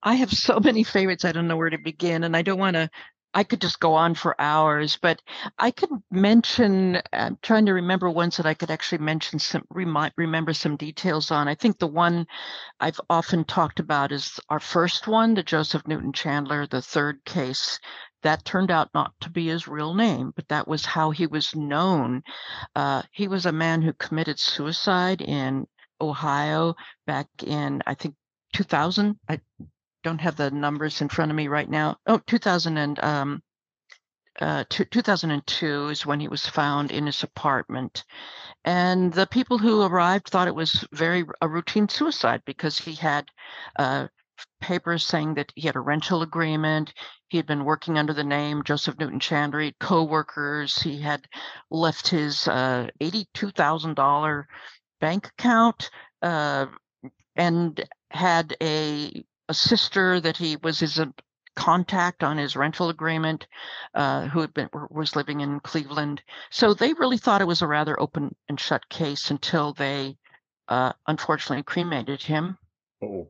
I 0.06 0.16
have 0.16 0.30
so 0.30 0.60
many 0.60 0.84
favorites. 0.84 1.24
I 1.24 1.32
don't 1.32 1.48
know 1.48 1.56
where 1.56 1.70
to 1.70 1.78
begin, 1.78 2.24
and 2.24 2.36
I 2.36 2.42
don't 2.42 2.58
want 2.58 2.74
to 2.74 2.90
I 3.34 3.42
could 3.42 3.60
just 3.60 3.80
go 3.80 3.94
on 3.94 4.14
for 4.14 4.40
hours, 4.40 4.96
but 4.96 5.20
I 5.58 5.72
could 5.72 5.90
mention. 6.10 7.02
I'm 7.12 7.36
trying 7.42 7.66
to 7.66 7.74
remember 7.74 8.08
ones 8.08 8.36
that 8.36 8.46
I 8.46 8.54
could 8.54 8.70
actually 8.70 8.98
mention 8.98 9.40
some 9.40 9.64
remind, 9.70 10.12
remember 10.16 10.54
some 10.54 10.76
details 10.76 11.32
on. 11.32 11.48
I 11.48 11.56
think 11.56 11.78
the 11.78 11.88
one 11.88 12.26
I've 12.78 13.00
often 13.10 13.44
talked 13.44 13.80
about 13.80 14.12
is 14.12 14.38
our 14.48 14.60
first 14.60 15.08
one, 15.08 15.34
the 15.34 15.42
Joseph 15.42 15.86
Newton 15.88 16.12
Chandler, 16.12 16.66
the 16.66 16.80
third 16.80 17.24
case. 17.24 17.80
That 18.22 18.44
turned 18.44 18.70
out 18.70 18.88
not 18.94 19.12
to 19.20 19.30
be 19.30 19.48
his 19.48 19.68
real 19.68 19.94
name, 19.94 20.32
but 20.34 20.48
that 20.48 20.66
was 20.68 20.86
how 20.86 21.10
he 21.10 21.26
was 21.26 21.54
known. 21.54 22.22
Uh, 22.74 23.02
he 23.10 23.28
was 23.28 23.44
a 23.46 23.52
man 23.52 23.82
who 23.82 23.92
committed 23.92 24.38
suicide 24.38 25.20
in 25.20 25.66
Ohio 26.00 26.74
back 27.06 27.26
in, 27.42 27.82
I 27.86 27.94
think, 27.94 28.14
2000. 28.54 29.18
I 29.28 29.40
don't 30.04 30.20
have 30.20 30.36
the 30.36 30.50
numbers 30.50 31.00
in 31.00 31.08
front 31.08 31.30
of 31.30 31.36
me 31.36 31.48
right 31.48 31.68
now. 31.68 31.96
Oh, 32.06 32.18
2000 32.26 32.76
and 32.76 33.02
um, 33.02 33.42
uh, 34.40 34.64
2002 34.68 35.88
is 35.88 36.06
when 36.06 36.20
he 36.20 36.28
was 36.28 36.46
found 36.46 36.90
in 36.90 37.06
his 37.06 37.22
apartment. 37.22 38.04
And 38.64 39.12
the 39.12 39.26
people 39.26 39.58
who 39.58 39.82
arrived 39.82 40.28
thought 40.28 40.48
it 40.48 40.54
was 40.54 40.86
very 40.92 41.24
a 41.40 41.48
routine 41.48 41.88
suicide 41.88 42.42
because 42.44 42.78
he 42.78 42.94
had 42.94 43.26
uh, 43.78 44.08
papers 44.60 45.04
saying 45.04 45.34
that 45.34 45.52
he 45.54 45.66
had 45.66 45.76
a 45.76 45.80
rental 45.80 46.22
agreement. 46.22 46.92
He 47.28 47.36
had 47.36 47.46
been 47.46 47.64
working 47.64 47.96
under 47.96 48.12
the 48.12 48.24
name 48.24 48.64
Joseph 48.64 48.98
Newton 48.98 49.20
Chandler. 49.20 49.70
co-workers. 49.78 50.82
He 50.82 51.00
had 51.00 51.26
left 51.70 52.08
his 52.08 52.48
uh, 52.48 52.88
$82,000 53.00 54.44
bank 55.00 55.28
account 55.28 55.90
uh, 56.22 56.66
and 57.36 57.88
had 58.10 58.56
a 58.60 59.24
a 59.48 59.54
sister 59.54 60.20
that 60.20 60.36
he 60.36 60.56
was 60.56 60.80
his 60.80 61.00
contact 61.56 62.24
on 62.24 62.36
his 62.36 62.56
rental 62.56 62.88
agreement 62.88 63.46
uh, 63.94 64.26
who 64.26 64.40
had 64.40 64.52
been 64.54 64.68
was 64.90 65.16
living 65.16 65.40
in 65.40 65.60
Cleveland. 65.60 66.22
So 66.50 66.74
they 66.74 66.92
really 66.94 67.18
thought 67.18 67.40
it 67.40 67.46
was 67.46 67.62
a 67.62 67.66
rather 67.66 67.98
open 68.00 68.34
and 68.48 68.58
shut 68.58 68.88
case 68.88 69.30
until 69.30 69.72
they 69.72 70.16
uh, 70.68 70.92
unfortunately 71.06 71.62
cremated 71.62 72.22
him. 72.22 72.58
Oh. 73.02 73.28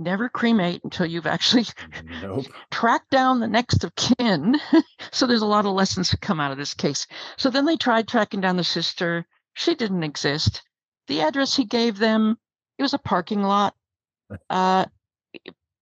Never 0.00 0.28
cremate 0.28 0.84
until 0.84 1.06
you've 1.06 1.26
actually 1.26 1.66
nope. 2.22 2.46
tracked 2.70 3.10
down 3.10 3.40
the 3.40 3.48
next 3.48 3.82
of 3.82 3.94
kin. 3.96 4.56
so 5.10 5.26
there's 5.26 5.42
a 5.42 5.46
lot 5.46 5.66
of 5.66 5.72
lessons 5.72 6.10
that 6.10 6.20
come 6.20 6.38
out 6.38 6.52
of 6.52 6.58
this 6.58 6.74
case. 6.74 7.06
So 7.36 7.50
then 7.50 7.64
they 7.64 7.76
tried 7.76 8.06
tracking 8.06 8.40
down 8.40 8.56
the 8.56 8.64
sister. 8.64 9.26
She 9.54 9.74
didn't 9.74 10.04
exist. 10.04 10.62
The 11.08 11.22
address 11.22 11.56
he 11.56 11.64
gave 11.64 11.98
them, 11.98 12.38
it 12.78 12.82
was 12.82 12.94
a 12.94 12.98
parking 12.98 13.42
lot. 13.42 13.74
Uh, 14.48 14.84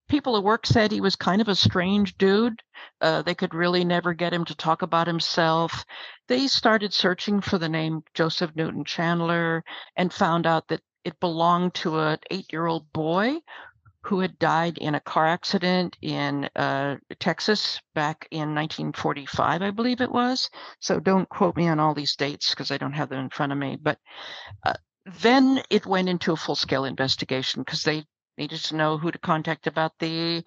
people 0.09 0.36
at 0.36 0.44
work 0.44 0.66
said 0.66 0.90
he 0.90 1.00
was 1.00 1.16
kind 1.16 1.40
of 1.40 1.48
a 1.48 1.54
strange 1.54 2.16
dude. 2.16 2.62
Uh, 3.00 3.22
they 3.22 3.34
could 3.34 3.54
really 3.54 3.84
never 3.84 4.14
get 4.14 4.32
him 4.32 4.44
to 4.44 4.54
talk 4.54 4.82
about 4.82 5.07
himself. 5.07 5.84
They 6.28 6.46
started 6.46 6.92
searching 6.92 7.40
for 7.40 7.59
the 7.59 7.68
name 7.68 8.02
Joseph 8.14 8.54
Newton 8.54 8.84
Chandler 8.84 9.64
and 9.96 10.12
found 10.12 10.46
out 10.46 10.68
that 10.68 10.80
it 11.04 11.20
belonged 11.20 11.74
to 11.74 12.00
an 12.00 12.18
eight 12.30 12.52
year 12.52 12.66
old 12.66 12.92
boy 12.92 13.38
who 14.07 14.20
had 14.20 14.38
died 14.38 14.78
in 14.78 14.94
a 14.94 15.00
car 15.00 15.26
accident 15.26 15.96
in 16.00 16.48
uh, 16.54 16.96
Texas 17.18 17.80
back 17.92 18.28
in 18.30 18.54
1945, 18.54 19.62
I 19.62 19.70
believe 19.72 20.00
it 20.00 20.12
was. 20.12 20.48
So 20.78 21.00
don't 21.00 21.28
quote 21.28 21.57
me 21.57 21.66
on 21.66 21.80
all 21.80 21.92
these 21.92 22.14
dates 22.14 22.50
because 22.50 22.70
I 22.70 22.78
don't 22.78 22.92
have 22.92 23.09
them 23.09 23.24
in 23.24 23.30
front 23.30 23.50
of 23.50 23.59
me. 23.59 23.76
But 23.80 23.98
uh, 24.64 24.74
then 25.22 25.61
it 25.70 25.86
went 25.86 26.09
into 26.09 26.32
a 26.32 26.36
full 26.36 26.54
scale 26.54 26.84
investigation 26.84 27.62
because 27.62 27.82
they 27.82 28.04
needed 28.39 28.61
to 28.64 28.76
know 28.76 28.99
who 28.99 29.11
to 29.11 29.18
contact 29.18 29.66
about 29.66 29.93
the 29.99 30.45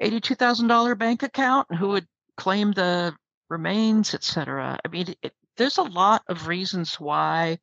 $82,000 0.00 0.98
bank 0.98 1.22
account 1.22 1.68
and 1.70 1.78
who 1.78 1.88
would 1.88 2.06
claim 2.36 2.72
the 2.72 3.14
remains, 3.48 4.14
etc. 4.14 4.78
I 4.84 4.88
mean, 4.88 5.14
it, 5.22 5.34
there's 5.56 5.78
a 5.78 5.82
lot 5.82 6.22
of 6.28 6.48
reasons 6.48 6.98
why 6.98 7.58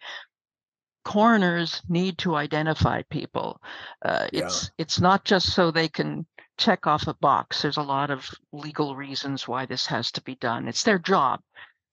coroners 1.05 1.81
need 1.89 2.17
to 2.19 2.35
identify 2.35 3.01
people. 3.09 3.59
Uh, 4.03 4.27
yeah. 4.31 4.45
It's 4.45 4.71
it's 4.77 4.99
not 4.99 5.25
just 5.25 5.53
so 5.53 5.71
they 5.71 5.87
can 5.87 6.25
check 6.57 6.85
off 6.85 7.07
a 7.07 7.15
box. 7.15 7.61
There's 7.61 7.77
a 7.77 7.81
lot 7.81 8.11
of 8.11 8.29
legal 8.51 8.95
reasons 8.95 9.47
why 9.47 9.65
this 9.65 9.85
has 9.87 10.11
to 10.11 10.21
be 10.21 10.35
done. 10.35 10.67
It's 10.67 10.83
their 10.83 10.99
job 10.99 11.41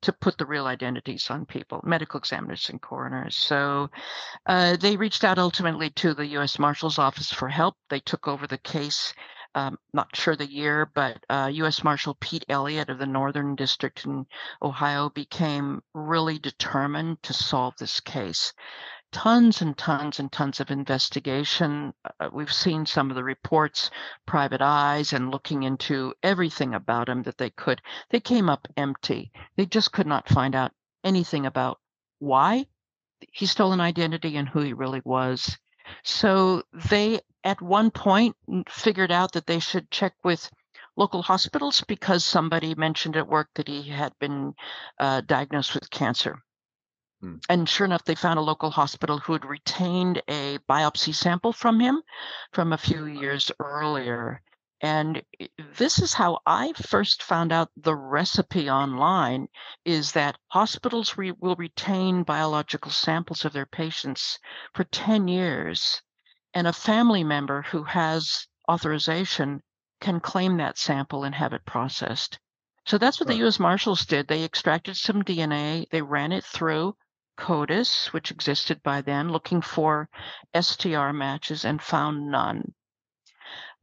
to 0.07 0.13
put 0.13 0.39
the 0.39 0.47
real 0.47 0.69
identities 0.69 1.31
on 1.31 1.45
people, 1.45 1.81
medical 1.83 2.17
examiners 2.17 2.69
and 2.71 2.81
coroners. 2.81 3.37
So 3.37 3.91
uh, 4.47 4.77
they 4.77 4.97
reached 4.97 5.25
out 5.25 5.37
ultimately 5.37 5.91
to 5.91 6.15
the 6.15 6.27
U.S. 6.39 6.61
Marshal's 6.61 6.97
Office 6.97 7.33
for 7.33 7.49
help. 7.49 7.75
They 7.91 7.99
took 7.99 8.29
over 8.29 8.47
the 8.47 8.59
case. 8.59 9.13
Um, 9.57 9.79
not 9.93 10.15
sure 10.15 10.37
the 10.37 10.49
year, 10.49 10.89
but 10.95 11.19
uh, 11.29 11.51
U.S. 11.55 11.83
Marshal 11.83 12.17
Pete 12.21 12.45
Elliott 12.49 12.89
of 12.89 12.99
the 12.99 13.07
Northern 13.07 13.57
District 13.57 14.05
in 14.05 14.27
Ohio 14.63 15.09
became 15.09 15.83
really 15.93 16.39
determined 16.39 17.21
to 17.25 17.33
solve 17.33 17.75
this 17.79 17.99
case 17.99 18.53
tons 19.17 19.63
and 19.63 19.79
tons 19.79 20.21
and 20.21 20.31
tons 20.31 20.61
of 20.61 20.71
investigation. 20.71 21.95
Uh, 22.21 22.29
we've 22.31 22.53
seen 22.53 22.85
some 22.85 23.09
of 23.09 23.17
the 23.17 23.25
reports, 23.25 23.91
private 24.27 24.61
eyes, 24.61 25.15
and 25.15 25.31
looking 25.31 25.63
into 25.63 26.13
everything 26.23 26.75
about 26.75 27.09
him 27.09 27.23
that 27.23 27.39
they 27.39 27.49
could. 27.49 27.81
They 28.11 28.21
came 28.21 28.51
up 28.51 28.69
empty. 28.77 29.33
They 29.57 29.65
just 29.65 29.91
could 29.91 30.07
not 30.07 30.29
find 30.29 30.55
out 30.55 30.73
anything 31.03 31.47
about 31.47 31.81
why 32.19 32.67
he 33.33 33.47
stole 33.47 33.73
an 33.73 33.81
identity 33.81 34.37
and 34.37 34.47
who 34.47 34.61
he 34.61 34.75
really 34.75 35.01
was. 35.03 35.57
So 36.05 36.65
they, 36.91 37.21
at 37.43 37.63
one 37.63 37.91
point, 37.91 38.37
figured 38.69 39.11
out 39.11 39.33
that 39.33 39.47
they 39.47 39.61
should 39.61 39.91
check 39.91 40.13
with 40.25 40.51
local 40.95 41.23
hospitals 41.23 41.83
because 41.89 42.23
somebody 42.23 42.75
mentioned 42.75 43.17
at 43.17 43.29
work 43.29 43.49
that 43.55 43.69
he 43.69 43.85
had 43.85 44.13
been 44.19 44.53
uh, 45.01 45.23
diagnosed 45.23 45.73
with 45.73 45.89
cancer. 45.89 46.43
Hmm. 47.21 47.37
And 47.49 47.69
sure 47.69 47.87
enough, 47.87 48.05
they 48.05 48.15
found 48.15 48.39
a 48.39 48.43
local 48.43 48.71
hospital 48.71 49.19
who 49.19 49.33
had 49.33 49.45
retained 49.45 50.23
a 50.29 50.59
biopsy 50.69 51.15
sample 51.15 51.53
from 51.53 51.81
him 51.81 52.03
from 52.53 52.73
a 52.73 52.79
few 52.79 53.07
years 53.07 53.51
earlier. 53.59 54.43
And 54.83 55.23
this 55.79 55.99
is 55.99 56.13
how 56.13 56.41
I 56.45 56.75
first 56.75 57.23
found 57.23 57.51
out 57.51 57.71
the 57.77 57.97
recipe 57.97 58.69
online 58.69 59.49
is 59.87 60.13
that 60.13 60.37
hospitals 60.49 61.17
re- 61.17 61.33
will 61.33 61.57
retain 61.57 62.23
biological 62.23 62.91
samples 62.91 63.47
of 63.47 63.55
their 63.55 63.65
patients 63.65 64.39
for 64.75 64.85
10 64.85 65.29
years, 65.29 66.03
and 66.53 66.67
a 66.67 66.73
family 66.75 67.25
member 67.25 67.63
who 67.63 67.85
has 67.85 68.47
authorization 68.71 69.63
can 70.03 70.21
claim 70.21 70.59
that 70.59 70.77
sample 70.77 71.25
and 71.25 71.35
have 71.35 71.55
it 71.55 71.65
processed. 71.65 72.39
So 72.85 72.99
that's 72.99 73.19
what 73.19 73.29
the 73.29 73.47
US 73.47 73.59
Marshals 73.59 74.05
did. 74.05 74.29
They 74.29 74.45
extracted 74.45 74.99
some 74.99 75.23
DNA, 75.23 75.89
they 75.91 76.03
ran 76.03 76.33
it 76.33 76.45
through, 76.45 76.95
CODIS, 77.37 78.13
which 78.13 78.31
existed 78.31 78.83
by 78.83 79.01
then, 79.01 79.31
looking 79.31 79.61
for 79.61 80.09
STR 80.59 81.13
matches 81.13 81.65
and 81.65 81.81
found 81.81 82.31
none. 82.31 82.75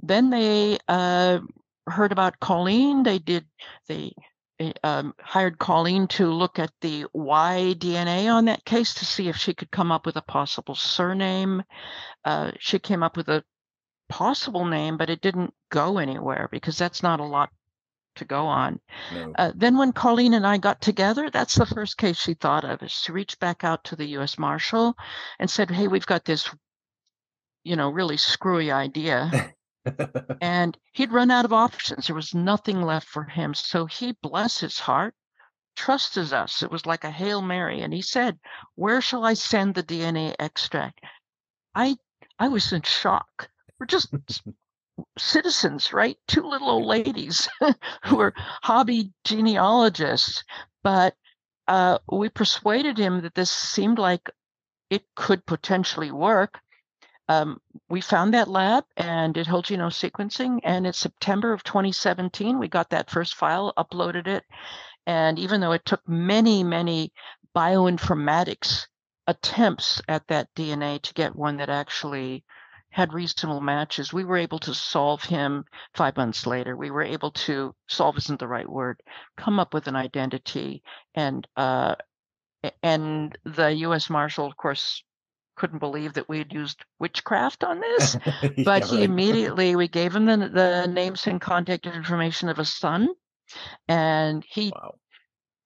Then 0.01 0.30
they 0.30 0.78
uh, 0.88 1.39
heard 1.88 2.12
about 2.12 2.39
Colleen. 2.39 3.04
They 3.04 3.20
did 3.20 3.45
they, 3.88 4.14
they 4.60 4.74
um, 4.84 5.14
hired 5.20 5.58
Colleen 5.60 6.08
to 6.10 6.28
look 6.28 6.60
at 6.60 6.72
the 6.82 7.06
Y 7.14 7.76
DNA 7.78 8.32
on 8.32 8.45
that 8.45 8.66
case 8.66 8.93
to 8.95 9.06
see 9.06 9.30
if 9.30 9.38
she 9.38 9.54
could 9.54 9.72
come 9.72 9.91
up 9.91 10.06
with 10.06 10.18
a 10.18 10.22
possible 10.22 10.76
surname. 10.76 11.64
Uh, 12.26 12.51
she 12.60 12.80
came 12.80 13.04
up 13.04 13.16
with 13.16 13.30
a 13.30 13.43
possible 14.10 14.66
name, 14.66 14.97
but 14.97 15.10
it 15.10 15.22
didn't 15.22 15.54
go 15.70 15.97
anywhere 15.97 16.49
because 16.51 16.78
that's 16.78 17.01
not 17.01 17.20
a 17.20 17.26
lot 17.26 17.49
to 18.16 18.26
go 18.26 18.45
on. 18.45 18.80
No. 19.14 19.34
Uh, 19.38 19.51
then 19.55 19.78
when 19.78 19.91
Colleen 19.91 20.34
and 20.34 20.45
I 20.45 20.57
got 20.57 20.82
together, 20.82 21.30
that's 21.30 21.55
the 21.55 21.66
first 21.66 21.97
case 21.97 22.18
she 22.18 22.34
thought 22.34 22.64
of 22.64 22.82
is 22.84 22.91
she 22.91 23.11
reached 23.11 23.39
back 23.39 23.64
out 23.64 23.84
to 23.86 23.95
the 23.95 24.07
U.S. 24.18 24.38
Marshal 24.38 24.95
and 25.39 25.49
said, 25.49 25.72
"Hey, 25.72 25.88
we've 25.88 26.05
got 26.05 26.26
this, 26.26 26.49
you 27.64 27.76
know, 27.76 27.89
really 27.89 28.18
screwy 28.18 28.72
idea." 28.72 29.53
and 30.41 30.78
he'd 30.93 31.11
run 31.11 31.32
out 31.32 31.45
of 31.45 31.53
options. 31.53 32.07
There 32.07 32.16
was 32.16 32.34
nothing 32.34 32.82
left 32.82 33.07
for 33.07 33.24
him. 33.24 33.53
So 33.53 33.86
he, 33.86 34.14
bless 34.22 34.59
his 34.59 34.80
heart, 34.80 35.14
trusted 35.76 36.34
us. 36.34 36.64
It 36.64 36.72
was 36.72 36.86
like 36.86 37.03
a 37.03 37.11
Hail 37.11 37.41
Mary. 37.41 37.82
And 37.82 37.93
he 37.93 38.01
said, 38.01 38.39
Where 38.76 39.01
shall 39.01 39.26
I 39.26 39.34
send 39.34 39.76
the 39.76 39.84
DNA 39.84 40.36
extract? 40.39 41.01
I 41.76 41.97
I 42.39 42.47
was 42.47 42.72
in 42.72 42.82
shock. 42.82 43.49
We're 43.80 43.86
just 43.86 44.14
citizens, 45.18 45.94
right? 45.94 46.18
Two 46.28 46.44
little 46.44 46.70
old 46.70 46.86
ladies 46.86 47.48
who 48.04 48.18
were 48.18 48.34
hobby 48.36 49.12
genealogists. 49.24 50.44
But 50.84 51.16
uh, 51.68 52.00
we 52.12 52.30
persuaded 52.30 52.98
him 52.98 53.22
that 53.22 53.36
this 53.36 53.52
seemed 53.52 54.00
like 54.00 54.30
it 54.89 55.04
could 55.16 55.46
potentially 55.46 56.12
work. 56.12 56.60
Um, 57.30 57.60
we 57.89 58.02
found 58.02 58.34
that 58.34 58.50
lab 58.50 58.84
and 58.98 59.34
did 59.34 59.48
whole 59.48 59.64
genome 59.64 59.91
sequencing. 59.91 60.60
And 60.64 60.86
in 60.86 60.94
September 60.94 61.54
of 61.54 61.64
2017, 61.64 62.60
we 62.60 62.68
got 62.68 62.89
that 62.89 63.10
first 63.10 63.36
file, 63.36 63.74
uploaded 63.78 64.28
it. 64.28 64.44
And 65.06 65.39
even 65.39 65.62
though 65.62 65.72
it 65.72 65.86
took 65.86 66.08
many, 66.08 66.64
many 66.64 67.14
bioinformatics 67.56 68.88
attempts 69.28 70.02
at 70.08 70.28
that 70.28 70.54
DNA 70.56 71.02
to 71.02 71.14
get 71.14 71.36
one 71.36 71.58
that 71.58 71.70
actually 71.70 72.44
had 72.94 73.12
reasonable 73.12 73.60
matches, 73.60 74.14
we 74.14 74.24
were 74.24 74.38
able 74.38 74.60
to 74.60 74.74
solve 74.74 75.24
him 75.24 75.66
five 75.96 76.16
months 76.16 76.46
later. 76.46 76.78
We 76.78 76.91
were 76.91 77.02
able 77.02 77.32
to 77.32 77.74
solve 77.88 78.18
isn't 78.18 78.39
the 78.39 78.48
right 78.48 78.70
word, 78.70 79.02
come 79.36 79.60
up 79.60 79.74
with 79.74 79.88
an 79.88 79.96
identity, 79.96 80.84
and 81.16 81.48
uh, 81.58 81.96
and 82.84 83.36
the 83.46 83.72
U.S. 83.88 84.12
Marshal, 84.12 84.46
of 84.46 84.56
course, 84.58 85.04
couldn't 85.56 85.80
believe 85.80 86.14
that 86.14 86.30
we 86.30 86.38
had 86.38 86.54
used 86.54 86.86
witchcraft 87.00 87.64
on 87.64 87.80
this, 87.80 88.16
yeah, 88.44 88.64
but 88.64 88.86
he 88.86 88.98
right. 88.98 89.06
immediately 89.10 89.76
we 89.76 89.88
gave 89.88 90.16
him 90.16 90.26
the 90.26 90.38
the 90.38 90.86
names 90.86 91.26
and 91.26 91.41
contact 91.41 91.88
information 91.88 92.48
of 92.48 92.60
a 92.60 92.66
son, 92.66 93.10
and 93.88 94.46
he. 94.48 94.72
Wow. 94.76 95.00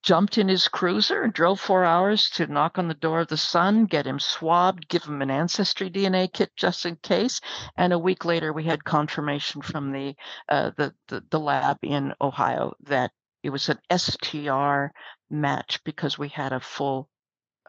Jumped 0.07 0.37
in 0.37 0.47
his 0.47 0.69
cruiser 0.69 1.23
and 1.23 1.33
drove 1.33 1.59
four 1.59 1.83
hours 1.83 2.29
to 2.29 2.47
knock 2.47 2.77
on 2.77 2.87
the 2.87 2.93
door 2.93 3.19
of 3.19 3.27
the 3.27 3.35
son, 3.35 3.83
get 3.83 4.07
him 4.07 4.21
swabbed, 4.21 4.87
give 4.87 5.03
him 5.03 5.21
an 5.21 5.29
ancestry 5.29 5.89
DNA 5.89 6.31
kit 6.31 6.49
just 6.55 6.85
in 6.85 6.95
case. 6.95 7.41
And 7.75 7.91
a 7.91 7.99
week 7.99 8.23
later, 8.23 8.53
we 8.53 8.63
had 8.63 8.85
confirmation 8.85 9.61
from 9.61 9.91
the 9.91 10.15
uh, 10.47 10.71
the, 10.77 10.93
the 11.09 11.25
the 11.29 11.39
lab 11.41 11.79
in 11.83 12.13
Ohio 12.21 12.73
that 12.83 13.11
it 13.43 13.49
was 13.49 13.67
an 13.67 13.79
STR 13.93 14.93
match 15.29 15.83
because 15.83 16.17
we 16.17 16.29
had 16.29 16.53
a 16.53 16.61
full 16.61 17.09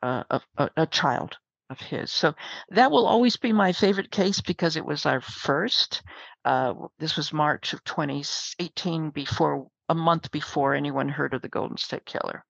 uh, 0.05 0.23
a, 0.31 0.71
a 0.77 0.87
child 0.87 1.37
of 1.71 1.81
his. 1.81 2.13
So 2.13 2.35
that 2.69 2.93
will 2.93 3.09
always 3.09 3.37
be 3.37 3.53
my 3.53 3.73
favorite 3.73 4.13
case 4.13 4.41
because 4.41 4.77
it 4.77 4.87
was 4.87 5.07
our 5.07 5.21
first. 5.21 6.03
Uh, 6.45 6.75
this 7.01 7.17
was 7.17 7.33
March 7.33 7.73
of 7.73 7.83
2018, 7.83 9.11
before 9.11 9.67
a 9.89 9.95
month 9.95 10.31
before 10.31 10.75
anyone 10.75 11.09
heard 11.09 11.35
of 11.35 11.43
the 11.43 11.49
Golden 11.49 11.77
State 11.77 12.05
Killer. 12.07 12.45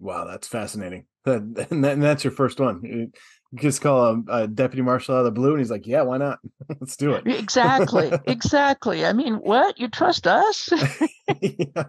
Wow, 0.00 0.24
that's 0.26 0.48
fascinating. 0.48 1.06
and, 1.24 1.56
that, 1.56 1.70
and 1.70 2.02
that's 2.02 2.24
your 2.24 2.32
first 2.32 2.60
one. 2.60 2.82
You 2.84 3.10
just 3.54 3.80
call 3.80 4.24
a, 4.28 4.42
a, 4.42 4.48
deputy 4.48 4.82
marshal 4.82 5.14
out 5.14 5.20
of 5.20 5.24
the 5.24 5.30
blue, 5.30 5.50
and 5.50 5.58
he's 5.58 5.70
like, 5.70 5.86
"Yeah, 5.86 6.02
why 6.02 6.18
not? 6.18 6.38
Let's 6.80 6.96
do 6.96 7.12
it." 7.12 7.26
Exactly, 7.26 8.12
exactly. 8.26 9.04
I 9.04 9.12
mean, 9.12 9.34
what 9.34 9.78
you 9.78 9.88
trust 9.88 10.26
us? 10.26 10.68
yeah. 11.40 11.84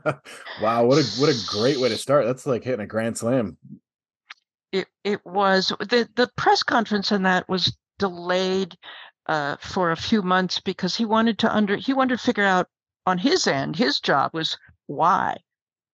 Wow, 0.61 0.85
what 0.85 0.97
a 0.97 1.03
what 1.19 1.29
a 1.29 1.45
great 1.47 1.79
way 1.79 1.89
to 1.89 1.97
start. 1.97 2.25
That's 2.25 2.45
like 2.45 2.63
hitting 2.63 2.81
a 2.81 2.87
grand 2.87 3.17
slam. 3.17 3.57
It 4.71 4.87
it 5.03 5.25
was 5.25 5.73
the 5.79 6.07
the 6.15 6.29
press 6.35 6.63
conference 6.63 7.11
and 7.11 7.25
that 7.25 7.47
was 7.49 7.75
delayed 7.97 8.75
uh, 9.27 9.57
for 9.59 9.91
a 9.91 9.97
few 9.97 10.21
months 10.21 10.59
because 10.59 10.95
he 10.95 11.05
wanted 11.05 11.39
to 11.39 11.53
under 11.53 11.75
he 11.75 11.93
wanted 11.93 12.17
to 12.17 12.23
figure 12.23 12.43
out 12.43 12.67
on 13.05 13.17
his 13.17 13.47
end 13.47 13.75
his 13.75 13.99
job 13.99 14.31
was 14.33 14.57
why 14.89 15.37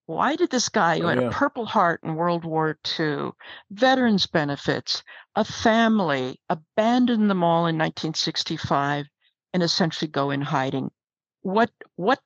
why 0.06 0.36
did 0.36 0.50
this 0.50 0.68
guy 0.68 0.98
who 0.98 1.06
oh, 1.06 1.08
had 1.08 1.20
yeah. 1.20 1.28
a 1.28 1.32
Purple 1.32 1.66
Heart 1.66 2.00
in 2.04 2.14
World 2.14 2.44
War 2.44 2.78
II, 2.98 3.32
veterans 3.70 4.28
benefits, 4.28 5.02
a 5.34 5.44
family, 5.44 6.40
abandon 6.48 7.26
them 7.26 7.42
all 7.42 7.66
in 7.66 7.76
1965 7.76 9.06
and 9.52 9.62
essentially 9.64 10.08
go 10.08 10.30
in 10.30 10.40
hiding? 10.40 10.92
What 11.42 11.72
what 11.96 12.20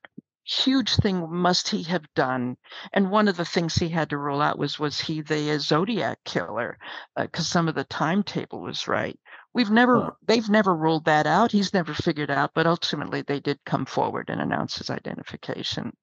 huge 0.44 0.94
thing 0.96 1.26
must 1.30 1.68
he 1.68 1.82
have 1.84 2.04
done? 2.14 2.58
And 2.92 3.10
one 3.10 3.28
of 3.28 3.38
the 3.38 3.46
things 3.46 3.76
he 3.76 3.88
had 3.88 4.10
to 4.10 4.18
rule 4.18 4.42
out 4.42 4.58
was 4.58 4.78
was 4.78 5.00
he 5.00 5.22
the 5.22 5.58
Zodiac 5.58 6.18
killer? 6.24 6.76
Because 7.16 7.46
uh, 7.46 7.50
some 7.50 7.66
of 7.66 7.74
the 7.74 7.84
timetable 7.84 8.60
was 8.60 8.88
right. 8.88 9.18
We've 9.54 9.70
never 9.70 10.02
huh. 10.02 10.10
they've 10.26 10.50
never 10.50 10.76
ruled 10.76 11.06
that 11.06 11.26
out. 11.26 11.50
He's 11.50 11.72
never 11.72 11.94
figured 11.94 12.30
out, 12.30 12.50
but 12.54 12.66
ultimately 12.66 13.22
they 13.22 13.40
did 13.40 13.58
come 13.64 13.86
forward 13.86 14.28
and 14.28 14.40
announce 14.40 14.76
his 14.76 14.90
identification. 14.90 15.94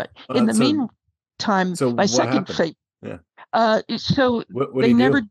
But 0.00 0.10
uh, 0.34 0.38
in 0.38 0.46
the 0.46 0.54
so, 0.54 0.60
meantime, 0.60 1.76
so 1.76 1.92
my 1.92 2.06
second 2.06 2.46
fate. 2.48 2.76
Yeah. 3.02 3.18
Uh, 3.52 3.82
so 3.96 4.44
what, 4.50 4.74
what 4.74 4.82
they 4.82 4.94
never. 4.94 5.20
Do? 5.20 5.28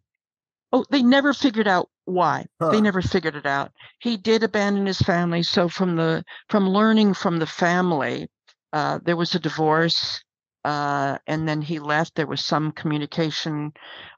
Oh, 0.72 0.86
they 0.91 1.01
never 1.01 1.34
figured 1.34 1.67
out 1.67 1.89
why. 2.05 2.45
Huh. 2.61 2.70
They 2.70 2.82
never 2.82 3.01
figured 3.01 3.36
it 3.36 3.47
out. 3.47 3.72
He 3.99 4.17
did 4.17 4.43
abandon 4.43 4.86
his 4.86 4.99
family. 4.99 5.41
So 5.41 5.67
from 5.70 5.95
the 5.95 6.24
from 6.49 6.70
learning 6.70 7.15
from 7.15 7.39
the 7.39 7.47
family, 7.47 8.30
uh, 8.72 8.99
there 9.03 9.15
was 9.15 9.34
a 9.34 9.39
divorce, 9.39 10.24
uh, 10.63 11.17
and 11.26 11.47
then 11.47 11.63
he 11.63 11.80
left. 11.80 12.13
There 12.13 12.28
was 12.28 12.45
some 12.45 12.72
communication 12.72 13.74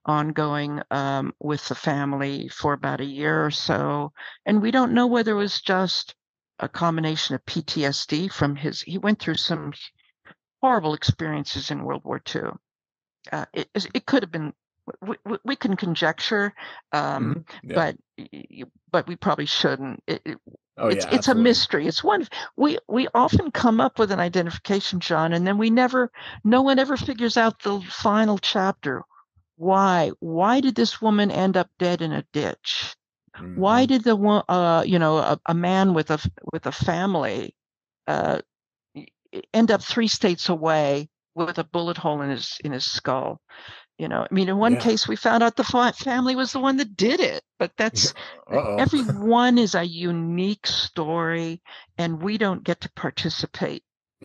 ongoing 0.06 0.82
um, 0.92 1.34
with 1.40 1.66
the 1.70 1.76
family 1.76 2.50
for 2.50 2.74
about 2.74 3.00
a 3.00 3.06
year 3.06 3.46
or 3.46 3.52
so, 3.52 4.12
and 4.46 4.62
we 4.62 4.72
don't 4.72 4.94
know 4.94 5.08
whether 5.08 5.32
it 5.32 5.36
was 5.36 5.62
just 5.62 6.14
a 6.60 6.68
combination 6.68 7.36
of 7.36 7.46
PTSD 7.46 8.30
from 8.32 8.58
his. 8.58 8.82
He 8.82 8.98
went 8.98 9.20
through 9.20 9.36
some 9.36 9.72
horrible 10.62 10.94
experiences 10.94 11.72
in 11.72 11.84
World 11.84 12.04
War 12.04 12.22
II. 12.34 12.52
Uh, 13.32 13.46
it, 13.54 13.70
it 13.94 14.06
could 14.06 14.24
have 14.24 14.32
been 14.32 14.54
we, 15.02 15.16
we 15.44 15.56
can 15.56 15.76
conjecture, 15.76 16.54
um, 16.92 17.46
mm-hmm. 17.64 17.70
yeah. 17.70 17.94
but 18.18 18.58
but 18.92 19.08
we 19.08 19.16
probably 19.16 19.46
shouldn't. 19.46 20.04
It, 20.08 20.22
it, 20.26 20.38
oh, 20.78 20.88
it's 20.88 21.06
yeah, 21.06 21.16
it's 21.16 21.28
a 21.28 21.36
mystery. 21.36 21.88
It's 21.88 22.04
one 22.04 22.28
we 22.56 22.78
we 22.88 23.08
often 23.14 23.52
come 23.52 23.80
up 23.80 24.00
with 24.00 24.12
an 24.12 24.20
identification, 24.20 25.00
John, 25.00 25.34
and 25.34 25.46
then 25.46 25.58
we 25.58 25.70
never. 25.70 26.12
No 26.44 26.62
one 26.62 26.80
ever 26.80 26.98
figures 26.98 27.38
out 27.38 27.62
the 27.62 27.80
final 27.82 28.38
chapter. 28.38 29.04
Why? 29.56 30.12
Why 30.20 30.62
did 30.62 30.76
this 30.76 31.02
woman 31.02 31.32
end 31.32 31.58
up 31.58 31.70
dead 31.78 32.02
in 32.02 32.12
a 32.12 32.26
ditch? 32.34 32.96
Mm-hmm. 33.38 33.60
Why 33.60 33.86
did 33.86 34.04
the 34.04 34.16
one, 34.16 34.44
uh, 34.50 34.84
you 34.86 35.00
know, 35.00 35.18
a, 35.18 35.40
a, 35.46 35.54
man 35.54 35.94
with 35.94 36.12
a 36.12 36.20
with 36.52 36.66
a 36.66 36.72
family, 36.72 37.56
uh, 38.08 38.42
end 39.54 39.72
up 39.72 39.82
three 39.82 40.08
states 40.08 40.50
away 40.50 41.10
with 41.36 41.58
a 41.58 41.64
bullet 41.64 41.98
hole 41.98 42.22
in 42.22 42.30
his 42.30 42.58
in 42.64 42.72
his 42.72 42.86
skull. 42.86 43.42
You 43.98 44.08
know, 44.08 44.26
I 44.30 44.34
mean, 44.34 44.50
in 44.50 44.58
one 44.58 44.74
yeah. 44.74 44.80
case, 44.80 45.08
we 45.08 45.16
found 45.16 45.44
out 45.44 45.56
the 45.56 45.64
family 45.64 46.36
was 46.36 46.52
the 46.52 46.60
one 46.60 46.78
that 46.78 46.96
did 46.96 47.20
it, 47.20 47.44
but 47.60 47.72
that's 47.78 48.14
Uh-oh. 48.52 48.78
every 48.78 49.02
one 49.02 49.60
is 49.60 49.76
a 49.76 49.84
unique 49.84 50.66
story, 50.66 51.62
and 51.98 52.22
we 52.22 52.40
don't 52.40 52.64
get 52.64 52.82
to 52.82 52.92
participate 52.94 53.84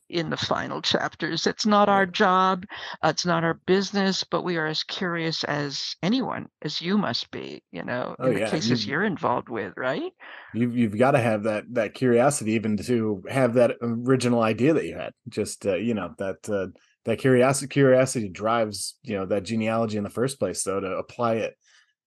in 0.09 0.31
the 0.31 0.37
final 0.37 0.81
chapters. 0.83 1.47
It's 1.47 1.67
not 1.67 1.89
our 1.89 2.07
job, 2.07 2.65
uh, 3.03 3.09
it's 3.09 3.27
not 3.27 3.45
our 3.45 3.55
business, 3.67 4.25
but 4.25 4.45
we 4.45 4.57
are 4.57 4.67
as 4.67 4.83
curious 4.83 5.45
as 5.45 5.97
anyone, 6.03 6.47
as 6.63 6.81
you 6.81 6.97
must 6.97 7.31
be, 7.31 7.63
you 7.73 7.85
know, 7.85 8.17
oh, 8.19 8.29
in 8.29 8.35
the 8.35 8.41
yeah. 8.41 8.51
cases 8.51 8.85
you've, 8.85 8.91
you're 8.91 9.05
involved 9.05 9.49
with, 9.49 9.73
right? 9.77 10.13
You've 10.55 10.77
you've 10.77 10.99
got 10.99 11.13
to 11.13 11.21
have 11.21 11.45
that 11.45 11.65
that 11.73 11.95
curiosity 11.95 12.53
even 12.53 12.77
to 12.79 13.23
have 13.29 13.55
that 13.55 13.77
original 13.81 14.43
idea 14.43 14.75
that 14.75 14.87
you 14.87 14.97
had. 14.97 15.13
Just 15.29 15.67
uh, 15.67 15.77
you 15.77 15.95
know, 15.95 16.15
that 16.19 16.49
uh, 16.49 16.69
that 17.05 17.19
curiosity 17.19 17.69
curiosity 17.69 18.29
drives, 18.29 18.99
you 19.03 19.17
know, 19.17 19.27
that 19.27 19.45
genealogy 19.45 19.97
in 19.97 20.05
the 20.05 20.11
first 20.11 20.39
place 20.39 20.63
though 20.63 20.81
to 20.81 20.89
apply 20.89 21.35
it 21.35 21.57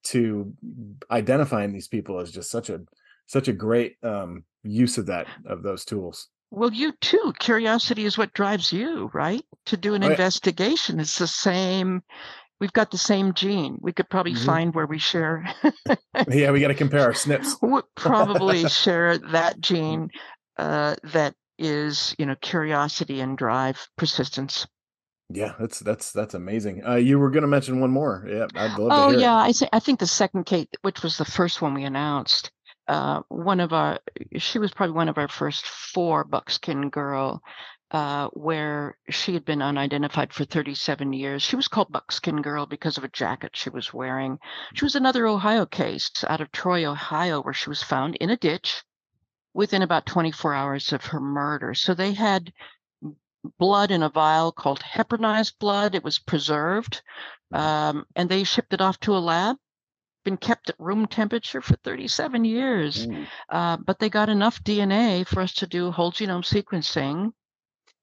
to 0.02 0.54
identifying 1.12 1.74
these 1.74 1.88
people 1.88 2.20
is 2.20 2.32
just 2.32 2.50
such 2.50 2.70
a 2.70 2.80
such 3.26 3.48
a 3.48 3.54
great 3.54 3.96
um 4.04 4.44
use 4.64 4.98
of 4.98 5.08
that 5.08 5.28
of 5.46 5.64
those 5.64 5.86
tools. 5.86 6.28
Well, 6.52 6.74
you 6.74 6.94
too. 7.00 7.34
Curiosity 7.40 8.06
is 8.06 8.18
what 8.18 8.34
drives 8.34 8.74
you, 8.74 9.12
right? 9.14 9.44
To 9.68 9.78
do 9.78 9.94
an 9.94 10.04
investigation. 10.04 11.00
It's 11.00 11.20
the 11.20 11.28
same. 11.28 12.02
We've 12.60 12.74
got 12.74 12.92
the 12.92 12.98
same 12.98 13.34
gene. 13.34 13.78
We 13.82 13.94
could 13.94 14.10
probably 14.10 14.34
mm-hmm. 14.34 14.46
find 14.46 14.76
where 14.76 14.88
we 14.88 14.98
share. 14.98 15.46
yeah, 16.28 16.52
we 16.52 16.60
got 16.60 16.70
to 16.70 16.74
compare 16.74 17.02
our 17.02 17.12
SNPs. 17.14 17.62
we 17.62 17.82
probably 17.96 18.68
share 18.70 19.18
that 19.18 19.60
gene 19.62 20.10
uh, 20.58 20.96
that 21.04 21.36
is, 21.58 22.16
you 22.18 22.26
know, 22.26 22.36
curiosity 22.42 23.22
and 23.22 23.38
drive, 23.38 23.88
persistence. 23.98 24.66
Yeah, 25.32 25.54
that's 25.60 25.80
that's 25.80 26.12
that's 26.12 26.34
amazing. 26.34 26.84
Uh, 26.84 26.96
you 26.96 27.20
were 27.20 27.30
going 27.30 27.44
to 27.44 27.48
mention 27.48 27.80
one 27.80 27.92
more. 27.92 28.26
Yeah, 28.28 28.48
I'd 28.56 28.80
love 28.80 29.12
to. 29.12 29.18
oh, 29.18 29.20
yeah, 29.20 29.36
I 29.36 29.52
say 29.52 29.70
I 29.72 29.80
think 29.80 30.00
the 30.00 30.08
second 30.08 30.46
Kate, 30.46 30.70
which 30.82 31.04
was 31.04 31.18
the 31.20 31.26
first 31.26 31.62
one 31.62 31.76
we 31.76 31.84
announced, 31.84 32.50
uh, 32.90 33.22
one 33.30 33.60
of 33.60 33.72
our 33.72 34.00
she 34.38 34.58
was 34.58 34.72
probably 34.72 34.96
one 34.96 35.10
of 35.10 35.20
our 35.20 35.28
first 35.28 35.66
four 35.66 36.24
buckskin 36.24 36.90
girl 36.90 37.42
uh, 37.92 38.30
where 38.30 38.98
she 39.10 39.36
had 39.36 39.46
been 39.46 39.62
unidentified 39.62 40.34
for 40.34 40.44
37 40.44 41.14
years. 41.14 41.44
She 41.44 41.56
was 41.56 41.68
called 41.68 41.92
Buckskin 41.92 42.42
Girl 42.42 42.66
because 42.66 42.98
of 42.98 43.04
a 43.04 43.10
jacket 43.10 43.56
she 43.56 43.70
was 43.70 43.94
wearing. 43.94 44.40
She 44.74 44.86
was 44.86 44.96
another 44.96 45.28
Ohio 45.28 45.66
case 45.66 46.12
out 46.28 46.42
of 46.42 46.52
Troy, 46.52 46.86
Ohio, 46.86 47.42
where 47.42 47.54
she 47.54 47.70
was 47.70 47.82
found 47.82 48.16
in 48.16 48.30
a 48.32 48.38
ditch 48.38 48.84
within 49.54 49.82
about 49.82 50.06
24 50.06 50.54
hours 50.54 50.92
of 50.92 51.06
her 51.06 51.20
murder. 51.20 51.74
So 51.74 51.94
they 51.94 52.14
had 52.14 52.54
blood 53.58 53.92
in 53.92 54.04
a 54.04 54.10
vial 54.10 54.52
called 54.52 54.82
heparinized 54.82 55.58
blood. 55.60 55.96
It 55.96 56.04
was 56.04 56.20
preserved, 56.20 57.02
um, 57.52 58.06
and 58.16 58.30
they 58.30 58.44
shipped 58.44 58.74
it 58.74 58.82
off 58.82 59.00
to 59.02 59.16
a 59.16 59.20
lab 59.20 59.58
been 60.24 60.38
kept 60.38 60.70
at 60.70 60.80
room 60.80 61.08
temperature 61.08 61.62
for 61.62 61.76
37 61.78 62.46
years. 62.46 63.08
Mm. 63.08 63.28
Uh, 63.50 63.78
but 63.78 64.00
they 64.00 64.10
got 64.10 64.30
enough 64.30 64.64
DNA 64.64 65.26
for 65.26 65.42
us 65.42 65.54
to 65.56 65.68
do 65.68 65.92
whole 65.92 66.12
genome 66.12 66.44
sequencing. 66.44 67.32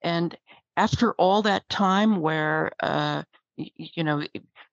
And 0.02 0.36
after 0.76 1.12
all 1.14 1.42
that 1.42 1.68
time, 1.68 2.20
where, 2.20 2.72
uh, 2.80 3.22
you 3.56 4.04
know, 4.04 4.22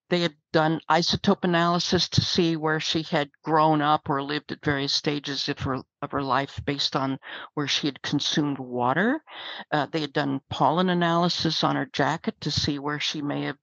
they 0.10 0.20
had 0.20 0.36
done 0.52 0.80
isotope 0.92 1.44
analysis 1.44 2.08
to 2.10 2.22
see 2.22 2.56
where 2.56 2.80
she 2.80 3.02
had 3.02 3.32
grown 3.44 3.82
up 3.82 4.10
or 4.10 4.22
lived 4.22 4.52
at 4.52 4.64
various 4.64 4.94
stages 4.94 5.50
of 5.50 5.58
her 5.60 5.82
of 6.04 6.12
her 6.12 6.22
life 6.22 6.62
based 6.66 6.96
on 6.96 7.18
where 7.56 7.68
she 7.68 7.88
had 7.88 8.02
consumed 8.04 8.60
water. 8.60 9.24
Uh, 9.72 9.88
they 9.92 10.02
had 10.02 10.14
done 10.14 10.42
pollen 10.52 10.90
analysis 10.90 11.64
on 11.64 11.76
her 11.76 11.88
jacket 11.88 12.40
to 12.42 12.52
see 12.52 12.78
where 12.78 13.00
she 13.00 13.24
may 13.24 13.44
have 13.46 13.58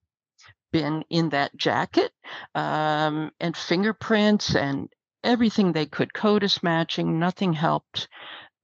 been 0.71 1.03
in 1.09 1.29
that 1.29 1.55
jacket 1.55 2.11
um, 2.55 3.31
and 3.39 3.55
fingerprints 3.55 4.55
and 4.55 4.89
everything 5.23 5.71
they 5.71 5.85
could. 5.85 6.13
CODIS 6.13 6.63
matching, 6.63 7.19
nothing 7.19 7.53
helped. 7.53 8.07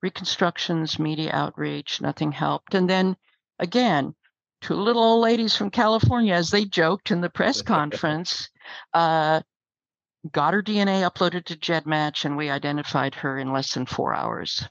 Reconstructions, 0.01 0.99
media 0.99 1.31
outreach, 1.33 2.01
nothing 2.01 2.31
helped. 2.31 2.75
And 2.75 2.89
then 2.89 3.17
again, 3.59 4.15
two 4.61 4.75
little 4.75 5.03
old 5.03 5.21
ladies 5.21 5.55
from 5.55 5.71
California, 5.71 6.33
as 6.33 6.49
they 6.49 6.65
joked 6.65 7.11
in 7.11 7.21
the 7.21 7.29
press 7.29 7.61
conference, 7.63 8.49
uh, 8.93 9.41
got 10.31 10.53
her 10.53 10.61
DNA 10.61 11.09
uploaded 11.09 11.45
to 11.45 11.55
GEDmatch, 11.55 12.25
and 12.25 12.37
we 12.37 12.49
identified 12.49 13.15
her 13.15 13.37
in 13.37 13.51
less 13.51 13.73
than 13.73 13.85
four 13.85 14.13
hours. 14.13 14.67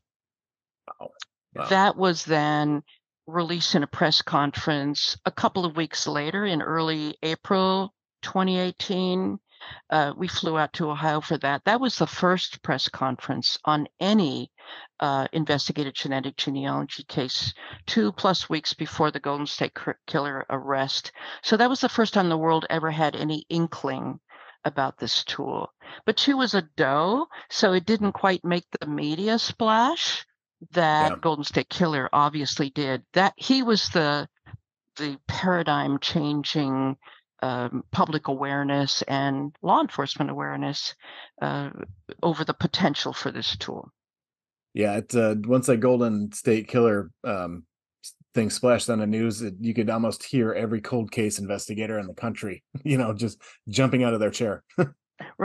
Wow. 1.00 1.10
Wow. 1.54 1.66
That 1.68 1.96
was 1.96 2.24
then 2.24 2.82
release 3.26 3.74
in 3.74 3.82
a 3.82 3.88
press 3.88 4.22
conference 4.22 5.16
a 5.24 5.30
couple 5.30 5.64
of 5.64 5.76
weeks 5.76 6.06
later 6.06 6.44
in 6.44 6.62
early 6.62 7.16
April 7.22 7.92
2018. 8.22 9.38
Uh, 9.90 10.12
we 10.16 10.28
flew 10.28 10.56
out 10.56 10.72
to 10.72 10.90
Ohio 10.90 11.20
for 11.20 11.36
that. 11.38 11.64
That 11.64 11.80
was 11.80 11.96
the 11.96 12.06
first 12.06 12.62
press 12.62 12.88
conference 12.88 13.58
on 13.64 13.88
any 13.98 14.52
uh, 15.00 15.26
investigated 15.32 15.94
genetic 15.94 16.36
genealogy 16.36 17.02
case, 17.04 17.52
two 17.86 18.12
plus 18.12 18.48
weeks 18.48 18.74
before 18.74 19.10
the 19.10 19.18
Golden 19.18 19.46
State 19.46 19.76
Killer 20.06 20.46
arrest. 20.50 21.10
So 21.42 21.56
that 21.56 21.68
was 21.68 21.80
the 21.80 21.88
first 21.88 22.14
time 22.14 22.28
the 22.28 22.38
world 22.38 22.66
ever 22.70 22.90
had 22.90 23.16
any 23.16 23.44
inkling 23.48 24.20
about 24.64 24.98
this 24.98 25.24
tool. 25.24 25.72
But 26.04 26.18
she 26.20 26.34
was 26.34 26.54
a 26.54 26.68
doe, 26.76 27.26
so 27.50 27.72
it 27.72 27.86
didn't 27.86 28.12
quite 28.12 28.44
make 28.44 28.66
the 28.78 28.86
media 28.86 29.38
splash 29.38 30.26
that 30.72 31.10
yeah. 31.10 31.16
Golden 31.20 31.44
State 31.44 31.68
Killer 31.68 32.08
obviously 32.12 32.70
did. 32.70 33.02
That 33.12 33.34
he 33.36 33.62
was 33.62 33.88
the 33.90 34.28
the 34.96 35.18
paradigm 35.26 35.98
changing 35.98 36.96
um, 37.42 37.84
public 37.90 38.28
awareness 38.28 39.02
and 39.02 39.54
law 39.62 39.80
enforcement 39.80 40.30
awareness 40.30 40.94
uh, 41.42 41.70
over 42.22 42.44
the 42.44 42.54
potential 42.54 43.12
for 43.12 43.30
this 43.30 43.56
tool. 43.56 43.90
Yeah, 44.74 44.96
it's 44.96 45.14
uh, 45.14 45.34
once 45.44 45.66
that 45.66 45.78
Golden 45.78 46.32
State 46.32 46.68
Killer 46.68 47.10
um, 47.24 47.64
thing 48.34 48.50
splashed 48.50 48.90
on 48.90 48.98
the 48.98 49.06
news, 49.06 49.42
it, 49.42 49.54
you 49.60 49.74
could 49.74 49.90
almost 49.90 50.22
hear 50.22 50.52
every 50.52 50.80
cold 50.80 51.10
case 51.10 51.38
investigator 51.38 51.98
in 51.98 52.06
the 52.06 52.14
country, 52.14 52.62
you 52.84 52.98
know, 52.98 53.12
just 53.12 53.40
jumping 53.68 54.04
out 54.04 54.14
of 54.14 54.20
their 54.20 54.30
chair. 54.30 54.62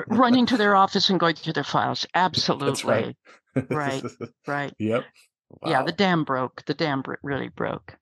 running 0.08 0.46
to 0.46 0.58
their 0.58 0.76
office 0.76 1.10
and 1.10 1.20
going 1.20 1.36
through 1.36 1.54
their 1.54 1.64
files. 1.64 2.06
Absolutely. 2.14 2.92
right. 2.92 3.18
Right. 3.70 4.04
Right. 4.48 4.74
Yep. 4.80 5.04
Wow. 5.62 5.70
Yeah, 5.70 5.84
the 5.84 5.92
dam 5.92 6.24
broke. 6.24 6.64
The 6.66 6.74
dam 6.74 7.04
really 7.24 7.50
broke. 7.50 7.98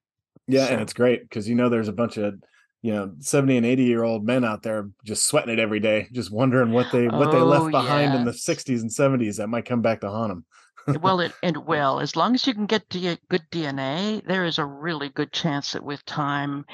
Yeah, 0.47 0.67
so. 0.67 0.73
and 0.73 0.81
it's 0.81 0.93
great 0.93 1.23
because 1.23 1.49
you 1.49 1.55
know 1.55 1.69
there's 1.69 1.87
a 1.87 1.93
bunch 1.93 2.17
of 2.17 2.35
you 2.81 2.93
know 2.93 3.11
70 3.19 3.57
and 3.57 3.65
80 3.65 3.83
year 3.83 4.03
old 4.03 4.25
men 4.25 4.43
out 4.43 4.63
there 4.63 4.89
just 5.03 5.25
sweating 5.25 5.53
it 5.53 5.59
every 5.59 5.79
day, 5.79 6.07
just 6.11 6.31
wondering 6.31 6.71
what 6.71 6.91
they 6.91 7.07
what 7.07 7.29
oh, 7.29 7.31
they 7.31 7.41
left 7.41 7.71
behind 7.71 8.13
yes. 8.13 8.19
in 8.19 8.25
the 8.25 8.31
60s 8.31 8.81
and 8.81 8.89
70s 8.89 9.37
that 9.37 9.47
might 9.47 9.65
come 9.65 9.81
back 9.81 10.01
to 10.01 10.09
haunt 10.09 10.29
them. 10.29 11.01
well, 11.01 11.19
it, 11.19 11.33
and 11.43 11.57
well, 11.65 11.99
as 11.99 12.15
long 12.15 12.35
as 12.35 12.45
you 12.47 12.53
can 12.53 12.65
get 12.65 12.87
D- 12.89 13.17
good 13.29 13.45
DNA, 13.51 14.25
there 14.25 14.45
is 14.45 14.59
a 14.59 14.65
really 14.65 15.09
good 15.09 15.31
chance 15.31 15.71
that 15.71 15.83
with 15.83 16.03
time, 16.05 16.65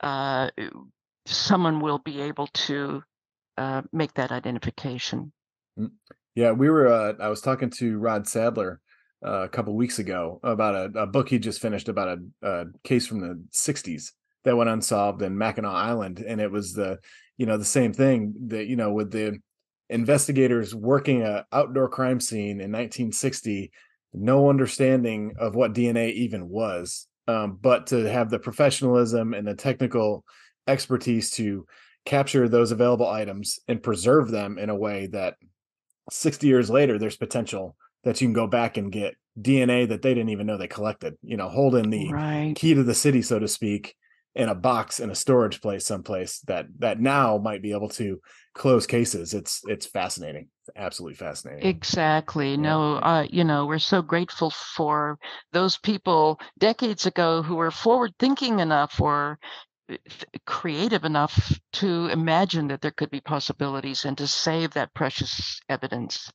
uh, 0.00 0.50
someone 1.26 1.80
will 1.80 1.98
be 1.98 2.20
able 2.20 2.46
to 2.48 3.02
uh, 3.56 3.82
make 3.92 4.14
that 4.14 4.32
identification. 4.32 5.32
Yeah, 6.34 6.50
we 6.50 6.68
were. 6.68 6.88
Uh, 6.88 7.14
I 7.20 7.28
was 7.28 7.40
talking 7.40 7.70
to 7.70 7.98
Rod 7.98 8.26
Sadler 8.26 8.80
uh, 9.24 9.42
a 9.42 9.48
couple 9.48 9.74
weeks 9.76 10.00
ago 10.00 10.40
about 10.42 10.74
a, 10.74 11.02
a, 11.02 11.06
book 11.06 11.28
he 11.28 11.38
just 11.38 11.62
finished 11.62 11.88
about 11.88 12.18
a, 12.42 12.48
a, 12.48 12.64
case 12.82 13.06
from 13.06 13.20
the 13.20 13.40
'60s 13.52 14.10
that 14.42 14.56
went 14.56 14.70
unsolved 14.70 15.22
in 15.22 15.38
Mackinac 15.38 15.72
Island, 15.72 16.24
and 16.26 16.40
it 16.40 16.50
was 16.50 16.72
the 16.72 16.98
you 17.36 17.46
know 17.46 17.56
the 17.56 17.64
same 17.64 17.92
thing 17.92 18.34
that 18.48 18.66
you 18.66 18.74
know 18.74 18.92
with 18.92 19.12
the 19.12 19.38
investigators 19.90 20.74
working 20.74 21.22
a 21.22 21.46
outdoor 21.52 21.88
crime 21.88 22.18
scene 22.18 22.60
in 22.60 22.72
1960, 22.72 23.70
no 24.12 24.50
understanding 24.50 25.34
of 25.38 25.54
what 25.54 25.72
DNA 25.72 26.12
even 26.14 26.48
was, 26.48 27.06
um, 27.28 27.58
but 27.60 27.86
to 27.88 28.10
have 28.10 28.28
the 28.28 28.40
professionalism 28.40 29.34
and 29.34 29.46
the 29.46 29.54
technical 29.54 30.24
expertise 30.66 31.30
to 31.32 31.64
capture 32.04 32.48
those 32.48 32.72
available 32.72 33.08
items 33.08 33.60
and 33.68 33.82
preserve 33.82 34.30
them 34.30 34.58
in 34.58 34.68
a 34.68 34.74
way 34.74 35.06
that 35.06 35.36
60 36.10 36.46
years 36.46 36.70
later 36.70 36.98
there's 36.98 37.16
potential 37.16 37.76
that 38.04 38.20
you 38.20 38.26
can 38.26 38.34
go 38.34 38.46
back 38.46 38.76
and 38.76 38.92
get 38.92 39.16
DNA 39.40 39.88
that 39.88 40.02
they 40.02 40.14
didn't 40.14 40.28
even 40.28 40.46
know 40.46 40.56
they 40.56 40.68
collected, 40.68 41.16
you 41.22 41.36
know, 41.36 41.48
holding 41.48 41.90
the 41.90 42.12
right. 42.12 42.54
key 42.54 42.74
to 42.74 42.82
the 42.82 42.94
city, 42.94 43.22
so 43.22 43.38
to 43.38 43.48
speak, 43.48 43.96
in 44.34 44.48
a 44.48 44.54
box 44.54 45.00
in 45.00 45.10
a 45.10 45.14
storage 45.14 45.60
place 45.60 45.86
someplace 45.86 46.40
that 46.40 46.66
that 46.78 47.00
now 47.00 47.38
might 47.38 47.62
be 47.62 47.72
able 47.72 47.88
to 47.88 48.20
close 48.54 48.86
cases. 48.86 49.34
It's 49.34 49.62
it's 49.66 49.86
fascinating. 49.86 50.48
It's 50.60 50.70
absolutely 50.76 51.16
fascinating. 51.16 51.66
Exactly. 51.68 52.50
Yeah. 52.50 52.56
No, 52.56 52.94
uh, 52.96 53.26
you 53.30 53.44
know, 53.44 53.66
we're 53.66 53.78
so 53.78 54.02
grateful 54.02 54.50
for 54.50 55.18
those 55.52 55.76
people 55.78 56.40
decades 56.58 57.06
ago 57.06 57.42
who 57.42 57.56
were 57.56 57.70
forward 57.70 58.12
thinking 58.18 58.60
enough 58.60 59.00
or 59.00 59.38
creative 60.46 61.04
enough 61.04 61.58
to 61.72 62.06
imagine 62.06 62.68
that 62.68 62.80
there 62.80 62.90
could 62.90 63.10
be 63.10 63.20
possibilities 63.20 64.04
and 64.04 64.16
to 64.18 64.26
save 64.26 64.70
that 64.72 64.94
precious 64.94 65.60
evidence. 65.68 66.30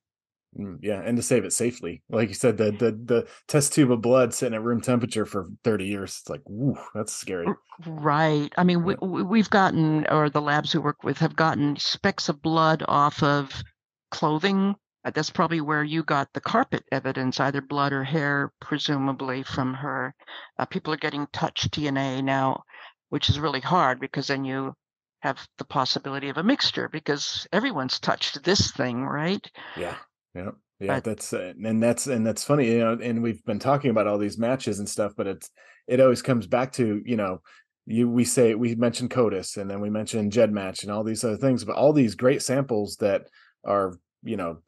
Mm, 0.58 0.80
yeah, 0.82 1.02
and 1.02 1.16
to 1.16 1.22
save 1.22 1.46
it 1.46 1.54
safely, 1.54 2.02
like 2.10 2.30
you 2.30 2.34
said, 2.34 2.58
the 2.58 2.72
the 2.72 2.92
the 2.92 3.28
test 3.48 3.74
tube 3.74 3.92
of 3.92 4.02
blood 4.02 4.34
sitting 4.34 4.56
at 4.56 4.64
room 4.64 4.82
temperature 4.82 5.26
for 5.26 5.48
thirty 5.64 5.86
years. 5.86 6.20
It's 6.22 6.30
like, 6.30 6.42
woo, 6.46 6.76
that's 6.96 7.14
scary. 7.14 7.46
Right. 7.86 8.52
I 8.58 8.64
mean, 8.64 8.84
we 8.84 8.96
we've 8.96 9.50
gotten, 9.50 10.08
or 10.08 10.30
the 10.30 10.42
labs 10.42 10.74
we 10.74 10.80
work 10.80 11.04
with 11.04 11.20
have 11.20 11.36
gotten 11.36 11.78
specks 11.78 12.30
of 12.30 12.42
blood 12.42 12.84
off 12.88 13.22
of 13.22 13.62
clothing. 14.10 14.76
Uh, 15.06 15.12
that's 15.12 15.30
probably 15.30 15.62
where 15.62 15.84
you 15.84 16.04
got 16.04 16.34
the 16.34 16.42
carpet 16.42 16.84
evidence, 16.92 17.40
either 17.40 17.62
blood 17.62 17.94
or 17.94 18.04
hair, 18.04 18.52
presumably 18.60 19.44
from 19.44 19.76
her. 19.76 20.14
Uh, 20.58 20.66
people 20.66 20.92
are 20.94 20.98
getting 20.98 21.28
touch 21.32 21.70
DNA 21.70 22.24
now 22.24 22.64
which 23.10 23.30
is 23.30 23.40
really 23.40 23.62
hard 23.62 24.00
because 24.00 24.28
then 24.28 24.46
you 24.46 24.74
have 25.22 25.40
the 25.58 25.66
possibility 25.66 26.30
of 26.30 26.38
a 26.38 26.44
mixture 26.44 26.88
because 26.90 27.48
everyone's 27.52 28.00
touched 28.00 28.44
this 28.44 28.72
thing, 28.72 29.04
right? 29.04 29.46
Yeah. 29.76 29.96
Yeah. 30.34 30.52
Yeah, 30.82 30.96
but, 30.96 31.04
that's 31.04 31.34
uh, 31.34 31.52
and 31.62 31.84
that's 31.84 32.08
and 32.08 32.26
that's 32.26 32.46
funny, 32.46 32.72
you 32.72 32.80
know, 32.80 32.98
and 33.02 33.22
we've 33.22 33.44
been 33.44 33.60
talking 33.60 33.92
about 33.92 34.08
all 34.08 34.18
these 34.18 34.38
matches 34.38 34.80
and 34.80 34.88
stuff, 34.88 35.12
but 35.18 35.28
it's 35.28 35.50
it 35.88 36.00
always 36.00 36.22
comes 36.22 36.48
back 36.48 36.72
to, 36.74 37.02
you 37.06 37.18
know, 37.18 37.42
you 37.86 38.10
we 38.10 38.24
say 38.24 38.56
we 38.56 38.76
mentioned 38.76 39.10
CODIS 39.10 39.58
and 39.58 39.70
then 39.70 39.82
we 39.82 39.90
mentioned 39.90 40.32
GEDmatch 40.32 40.84
and 40.84 40.92
all 40.92 41.04
these 41.04 41.24
other 41.26 41.36
things, 41.36 41.66
but 41.66 41.76
all 41.76 41.92
these 41.92 42.16
great 42.16 42.42
samples 42.42 42.96
that 43.02 43.24
are, 43.66 44.00
you 44.24 44.38
know, 44.38 44.60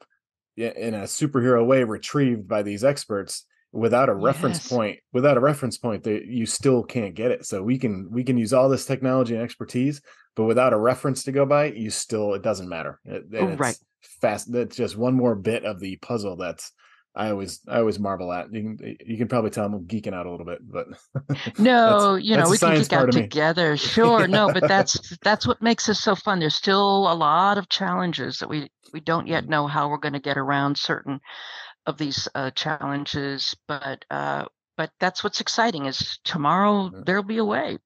in 0.56 0.92
a 0.92 1.04
superhero 1.04 1.64
way 1.64 1.82
retrieved 1.82 2.46
by 2.46 2.62
these 2.62 2.84
experts 2.84 3.46
without 3.72 4.08
a 4.08 4.14
reference 4.14 4.58
yes. 4.58 4.68
point 4.68 4.98
without 5.12 5.36
a 5.36 5.40
reference 5.40 5.78
point 5.78 6.02
that 6.04 6.26
you 6.26 6.44
still 6.44 6.82
can't 6.82 7.14
get 7.14 7.30
it 7.30 7.44
so 7.46 7.62
we 7.62 7.78
can 7.78 8.08
we 8.10 8.22
can 8.22 8.36
use 8.36 8.52
all 8.52 8.68
this 8.68 8.84
technology 8.84 9.34
and 9.34 9.42
expertise 9.42 10.02
but 10.36 10.44
without 10.44 10.72
a 10.72 10.78
reference 10.78 11.24
to 11.24 11.32
go 11.32 11.46
by 11.46 11.66
you 11.66 11.90
still 11.90 12.34
it 12.34 12.42
doesn't 12.42 12.68
matter 12.68 13.00
it, 13.04 13.24
oh, 13.38 13.46
right 13.56 13.76
fast 14.20 14.52
that's 14.52 14.76
just 14.76 14.96
one 14.96 15.14
more 15.14 15.34
bit 15.34 15.64
of 15.64 15.80
the 15.80 15.96
puzzle 15.96 16.36
that's 16.36 16.72
I 17.14 17.30
always 17.30 17.60
I 17.68 17.78
always 17.78 17.98
marvel 17.98 18.32
at. 18.32 18.52
You 18.52 18.62
can 18.62 18.96
you 19.04 19.18
can 19.18 19.28
probably 19.28 19.50
tell 19.50 19.66
I'm 19.66 19.84
geeking 19.84 20.14
out 20.14 20.24
a 20.24 20.30
little 20.30 20.46
bit, 20.46 20.60
but 20.62 20.86
no, 21.58 22.14
you 22.14 22.36
know 22.38 22.48
we 22.48 22.56
can 22.56 22.78
geek 22.80 22.92
out 22.92 23.12
together. 23.12 23.76
Sure, 23.82 24.20
yeah. 24.20 24.26
no, 24.26 24.50
but 24.50 24.66
that's 24.66 25.18
that's 25.22 25.46
what 25.46 25.60
makes 25.60 25.86
this 25.86 26.02
so 26.02 26.14
fun. 26.14 26.38
There's 26.38 26.54
still 26.54 27.12
a 27.12 27.14
lot 27.14 27.58
of 27.58 27.68
challenges 27.68 28.38
that 28.38 28.48
we 28.48 28.70
we 28.94 29.00
don't 29.00 29.26
yet 29.26 29.44
mm. 29.44 29.48
know 29.48 29.66
how 29.66 29.90
we're 29.90 29.98
going 29.98 30.14
to 30.14 30.20
get 30.20 30.38
around 30.38 30.78
certain 30.78 31.20
of 31.86 31.98
these 31.98 32.28
uh, 32.34 32.50
challenges, 32.50 33.54
but 33.66 34.04
uh, 34.10 34.44
but 34.76 34.90
that's 35.00 35.22
what's 35.24 35.40
exciting. 35.40 35.86
Is 35.86 36.18
tomorrow 36.24 36.90
there'll 37.04 37.22
be 37.22 37.38
a 37.38 37.44
way. 37.44 37.78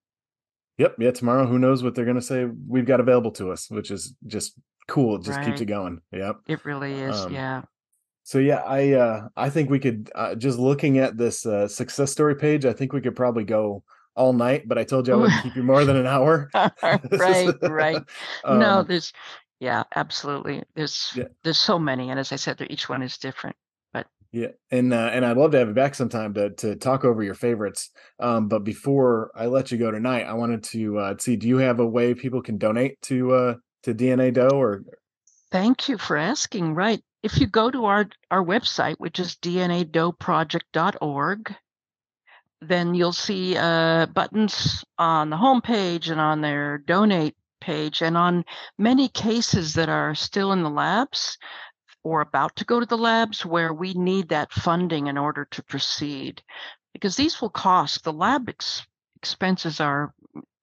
Yep. 0.79 0.97
Yeah. 0.99 1.11
Tomorrow, 1.11 1.47
who 1.47 1.59
knows 1.59 1.83
what 1.83 1.95
they're 1.95 2.05
going 2.05 2.17
to 2.17 2.23
say 2.23 2.47
we've 2.69 2.87
got 2.87 3.01
available 3.01 3.31
to 3.33 3.51
us, 3.51 3.71
which 3.71 3.91
is 3.91 4.15
just 4.27 4.55
cool. 4.89 5.17
It 5.17 5.23
just 5.23 5.39
right. 5.39 5.47
keeps 5.47 5.61
it 5.61 5.67
going. 5.67 6.01
Yep. 6.13 6.37
It 6.49 6.65
really 6.65 6.93
is. 6.93 7.21
Um, 7.21 7.33
yeah. 7.33 7.63
So 8.25 8.39
yeah, 8.39 8.63
I 8.67 8.93
uh, 8.93 9.29
I 9.37 9.51
think 9.51 9.71
we 9.71 9.79
could 9.79 10.11
uh, 10.15 10.35
just 10.35 10.59
looking 10.59 10.99
at 10.99 11.17
this 11.17 11.47
uh, 11.47 11.69
success 11.69 12.11
story 12.11 12.35
page. 12.35 12.65
I 12.65 12.73
think 12.73 12.93
we 12.93 13.01
could 13.01 13.15
probably 13.15 13.45
go 13.45 13.85
all 14.17 14.33
night, 14.33 14.67
but 14.67 14.79
I 14.79 14.85
told 14.85 15.07
you 15.07 15.15
I 15.15 15.17
wouldn't 15.17 15.43
keep 15.43 15.55
you 15.55 15.63
more 15.63 15.85
than 15.85 15.97
an 15.97 16.07
hour. 16.07 16.51
right, 16.83 17.55
right. 17.63 18.03
um, 18.45 18.59
no, 18.59 18.83
there's 18.83 19.13
yeah, 19.61 19.85
absolutely. 19.95 20.65
There's 20.75 21.13
yeah. 21.15 21.27
there's 21.45 21.59
so 21.59 21.79
many, 21.79 22.11
and 22.11 22.19
as 22.19 22.33
I 22.33 22.37
said, 22.37 22.65
each 22.69 22.89
one 22.89 23.03
is 23.03 23.17
different. 23.17 23.57
Yeah, 24.33 24.49
and 24.71 24.93
uh, 24.93 25.11
and 25.13 25.25
I'd 25.25 25.37
love 25.37 25.53
to 25.53 25.59
have 25.59 25.69
you 25.69 25.75
back 25.75 25.95
sometime 25.95 26.35
to 26.35 26.51
to 26.51 26.75
talk 26.77 27.05
over 27.05 27.23
your 27.23 27.35
favorites. 27.35 27.91
Um, 28.19 28.49
but 28.49 28.65
before 28.65 29.31
I 29.35 29.47
let 29.47 29.71
you 29.71 29.79
go 29.79 29.91
tonight, 29.91 30.25
I 30.25 30.35
wanted 30.35 30.63
to 30.65 30.99
uh, 30.99 31.15
see: 31.19 31.37
Do 31.37 31.49
you 31.49 31.59
have 31.59 31.81
a 31.81 31.87
way 31.87 32.15
people 32.15 32.43
can 32.43 32.59
donate 32.59 33.01
to 33.03 33.33
uh, 33.33 33.55
to 33.85 33.95
DNA 33.95 34.35
Doe? 34.35 34.49
Or 34.49 34.83
thank 35.51 35.89
you 35.89 35.97
for 35.97 36.17
asking. 36.17 36.75
Right, 36.75 37.03
if 37.23 37.41
you 37.41 37.47
go 37.47 37.71
to 37.71 37.85
our 37.87 38.09
our 38.31 38.45
website, 38.45 38.97
which 38.99 39.21
is 39.21 39.37
dnadoeproject.org, 39.37 41.55
then 42.61 42.95
you'll 42.95 43.13
see 43.13 43.57
uh, 43.57 44.07
buttons 44.07 44.85
on 44.99 45.31
the 45.31 45.37
homepage 45.37 46.11
and 46.11 46.21
on 46.21 46.41
their 46.41 46.79
donate 46.79 47.37
page, 47.61 48.03
and 48.03 48.17
on 48.17 48.45
many 48.77 49.09
cases 49.09 49.75
that 49.75 49.89
are 49.89 50.15
still 50.15 50.53
in 50.53 50.63
the 50.63 50.71
labs 50.71 51.39
or 52.07 52.21
about 52.21 52.55
to 52.55 52.65
go 52.65 52.79
to 52.79 52.87
the 52.87 52.97
labs 52.97 53.45
where 53.45 53.75
we 53.75 53.93
need 53.95 54.29
that 54.29 54.53
funding 54.53 55.09
in 55.09 55.19
order 55.19 55.45
to 55.51 55.61
proceed 55.65 56.41
because 56.93 57.17
these 57.17 57.41
will 57.41 57.51
cost 57.51 58.05
the 58.05 58.13
lab 58.13 58.49
ex- 58.49 58.87
expenses 59.17 59.81
are 59.81 60.15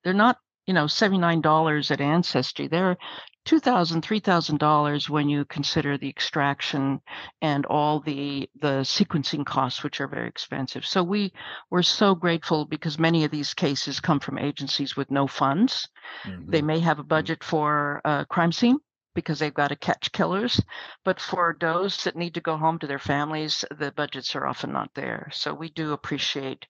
they're 0.05 0.13
not 0.13 0.37
you 0.67 0.73
know 0.73 0.85
$79 0.85 1.91
at 1.91 1.99
ancestry 1.99 2.67
they're 2.67 2.97
two 3.45 3.59
thousand, 3.59 4.03
three 4.03 4.21
thousand 4.21 4.57
dollars 4.59 5.09
when 5.09 5.27
you 5.27 5.43
consider 5.43 5.97
the 5.97 6.07
extraction 6.07 7.01
and 7.41 7.65
all 7.65 7.99
the 7.99 8.49
the 8.61 8.85
sequencing 8.85 9.45
costs, 9.45 9.83
which 9.83 9.99
are 9.99 10.07
very 10.07 10.29
expensive. 10.29 10.85
So 10.85 11.03
we 11.03 11.33
we're 11.69 11.81
so 11.81 12.15
grateful 12.15 12.63
because 12.63 12.97
many 12.97 13.25
of 13.25 13.31
these 13.31 13.53
cases 13.53 13.99
come 13.99 14.21
from 14.21 14.37
agencies 14.37 14.95
with 14.95 15.11
no 15.11 15.27
funds. 15.27 15.89
Mm-hmm. 16.23 16.51
They 16.51 16.61
may 16.61 16.79
have 16.79 16.99
a 16.99 17.03
budget 17.03 17.43
for 17.43 17.99
a 18.05 18.25
crime 18.29 18.53
scene 18.53 18.77
because 19.13 19.39
they've 19.39 19.53
got 19.53 19.69
to 19.69 19.75
catch 19.75 20.11
killers, 20.11 20.61
but 21.03 21.19
for 21.19 21.55
those 21.59 22.03
that 22.03 22.15
need 22.15 22.33
to 22.33 22.41
go 22.41 22.57
home 22.57 22.79
to 22.79 22.87
their 22.87 22.99
families, 22.99 23.63
the 23.77 23.91
budgets 23.91 24.35
are 24.35 24.47
often 24.47 24.71
not 24.71 24.89
there. 24.95 25.29
So 25.31 25.53
we 25.53 25.69
do 25.69 25.93
appreciate 25.93 26.65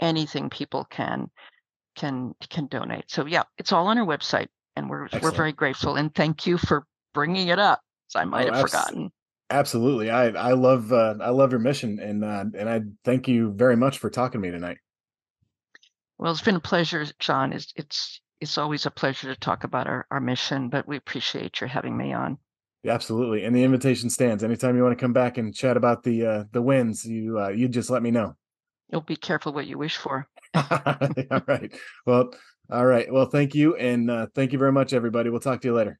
anything 0.00 0.50
people 0.50 0.84
can 0.84 1.30
can 1.96 2.34
can 2.50 2.66
donate. 2.66 3.10
So 3.10 3.26
yeah, 3.26 3.44
it's 3.58 3.72
all 3.72 3.86
on 3.88 3.98
our 3.98 4.06
website 4.06 4.48
and 4.76 4.88
we're 4.88 5.04
Excellent. 5.04 5.24
we're 5.24 5.30
very 5.32 5.52
grateful 5.52 5.96
and 5.96 6.14
thank 6.14 6.46
you 6.46 6.58
for 6.58 6.86
bringing 7.14 7.48
it 7.48 7.58
up. 7.58 7.80
I 8.14 8.24
might 8.24 8.48
oh, 8.48 8.52
have 8.52 8.62
abs- 8.62 8.70
forgotten. 8.70 9.10
Absolutely, 9.48 10.10
I 10.10 10.26
I 10.28 10.52
love 10.52 10.92
uh, 10.92 11.14
I 11.20 11.30
love 11.30 11.52
your 11.52 11.60
mission 11.60 11.98
and 11.98 12.24
uh, 12.24 12.44
and 12.54 12.68
I 12.68 12.82
thank 13.04 13.28
you 13.28 13.52
very 13.52 13.76
much 13.76 13.98
for 13.98 14.10
talking 14.10 14.40
to 14.40 14.46
me 14.46 14.52
tonight. 14.52 14.78
Well, 16.18 16.32
it's 16.32 16.42
been 16.42 16.56
a 16.56 16.60
pleasure, 16.60 17.06
John. 17.18 17.52
It's 17.52 17.72
it's 17.76 18.20
it's 18.40 18.58
always 18.58 18.86
a 18.86 18.90
pleasure 18.90 19.32
to 19.32 19.40
talk 19.40 19.64
about 19.64 19.86
our, 19.86 20.06
our 20.10 20.20
mission, 20.20 20.68
but 20.68 20.86
we 20.86 20.96
appreciate 20.96 21.60
your 21.60 21.68
having 21.68 21.96
me 21.96 22.12
on. 22.12 22.38
Yeah, 22.82 22.92
absolutely, 22.92 23.44
and 23.44 23.54
the 23.54 23.64
invitation 23.64 24.10
stands. 24.10 24.44
Anytime 24.44 24.76
you 24.76 24.82
want 24.82 24.96
to 24.96 25.02
come 25.02 25.12
back 25.12 25.38
and 25.38 25.54
chat 25.54 25.76
about 25.76 26.04
the 26.04 26.26
uh, 26.26 26.44
the 26.52 26.62
wins, 26.62 27.04
you 27.04 27.38
uh, 27.38 27.48
you 27.48 27.68
just 27.68 27.90
let 27.90 28.02
me 28.02 28.10
know. 28.10 28.36
You'll 28.90 29.00
be 29.00 29.16
careful 29.16 29.52
what 29.52 29.66
you 29.66 29.78
wish 29.78 29.96
for. 29.96 30.28
all 30.54 31.42
right. 31.48 31.74
Well, 32.04 32.32
all 32.70 32.86
right. 32.86 33.12
Well, 33.12 33.26
thank 33.26 33.54
you. 33.54 33.74
And 33.76 34.10
uh, 34.10 34.28
thank 34.34 34.52
you 34.52 34.58
very 34.58 34.72
much, 34.72 34.92
everybody. 34.92 35.30
We'll 35.30 35.40
talk 35.40 35.60
to 35.62 35.68
you 35.68 35.74
later. 35.74 35.98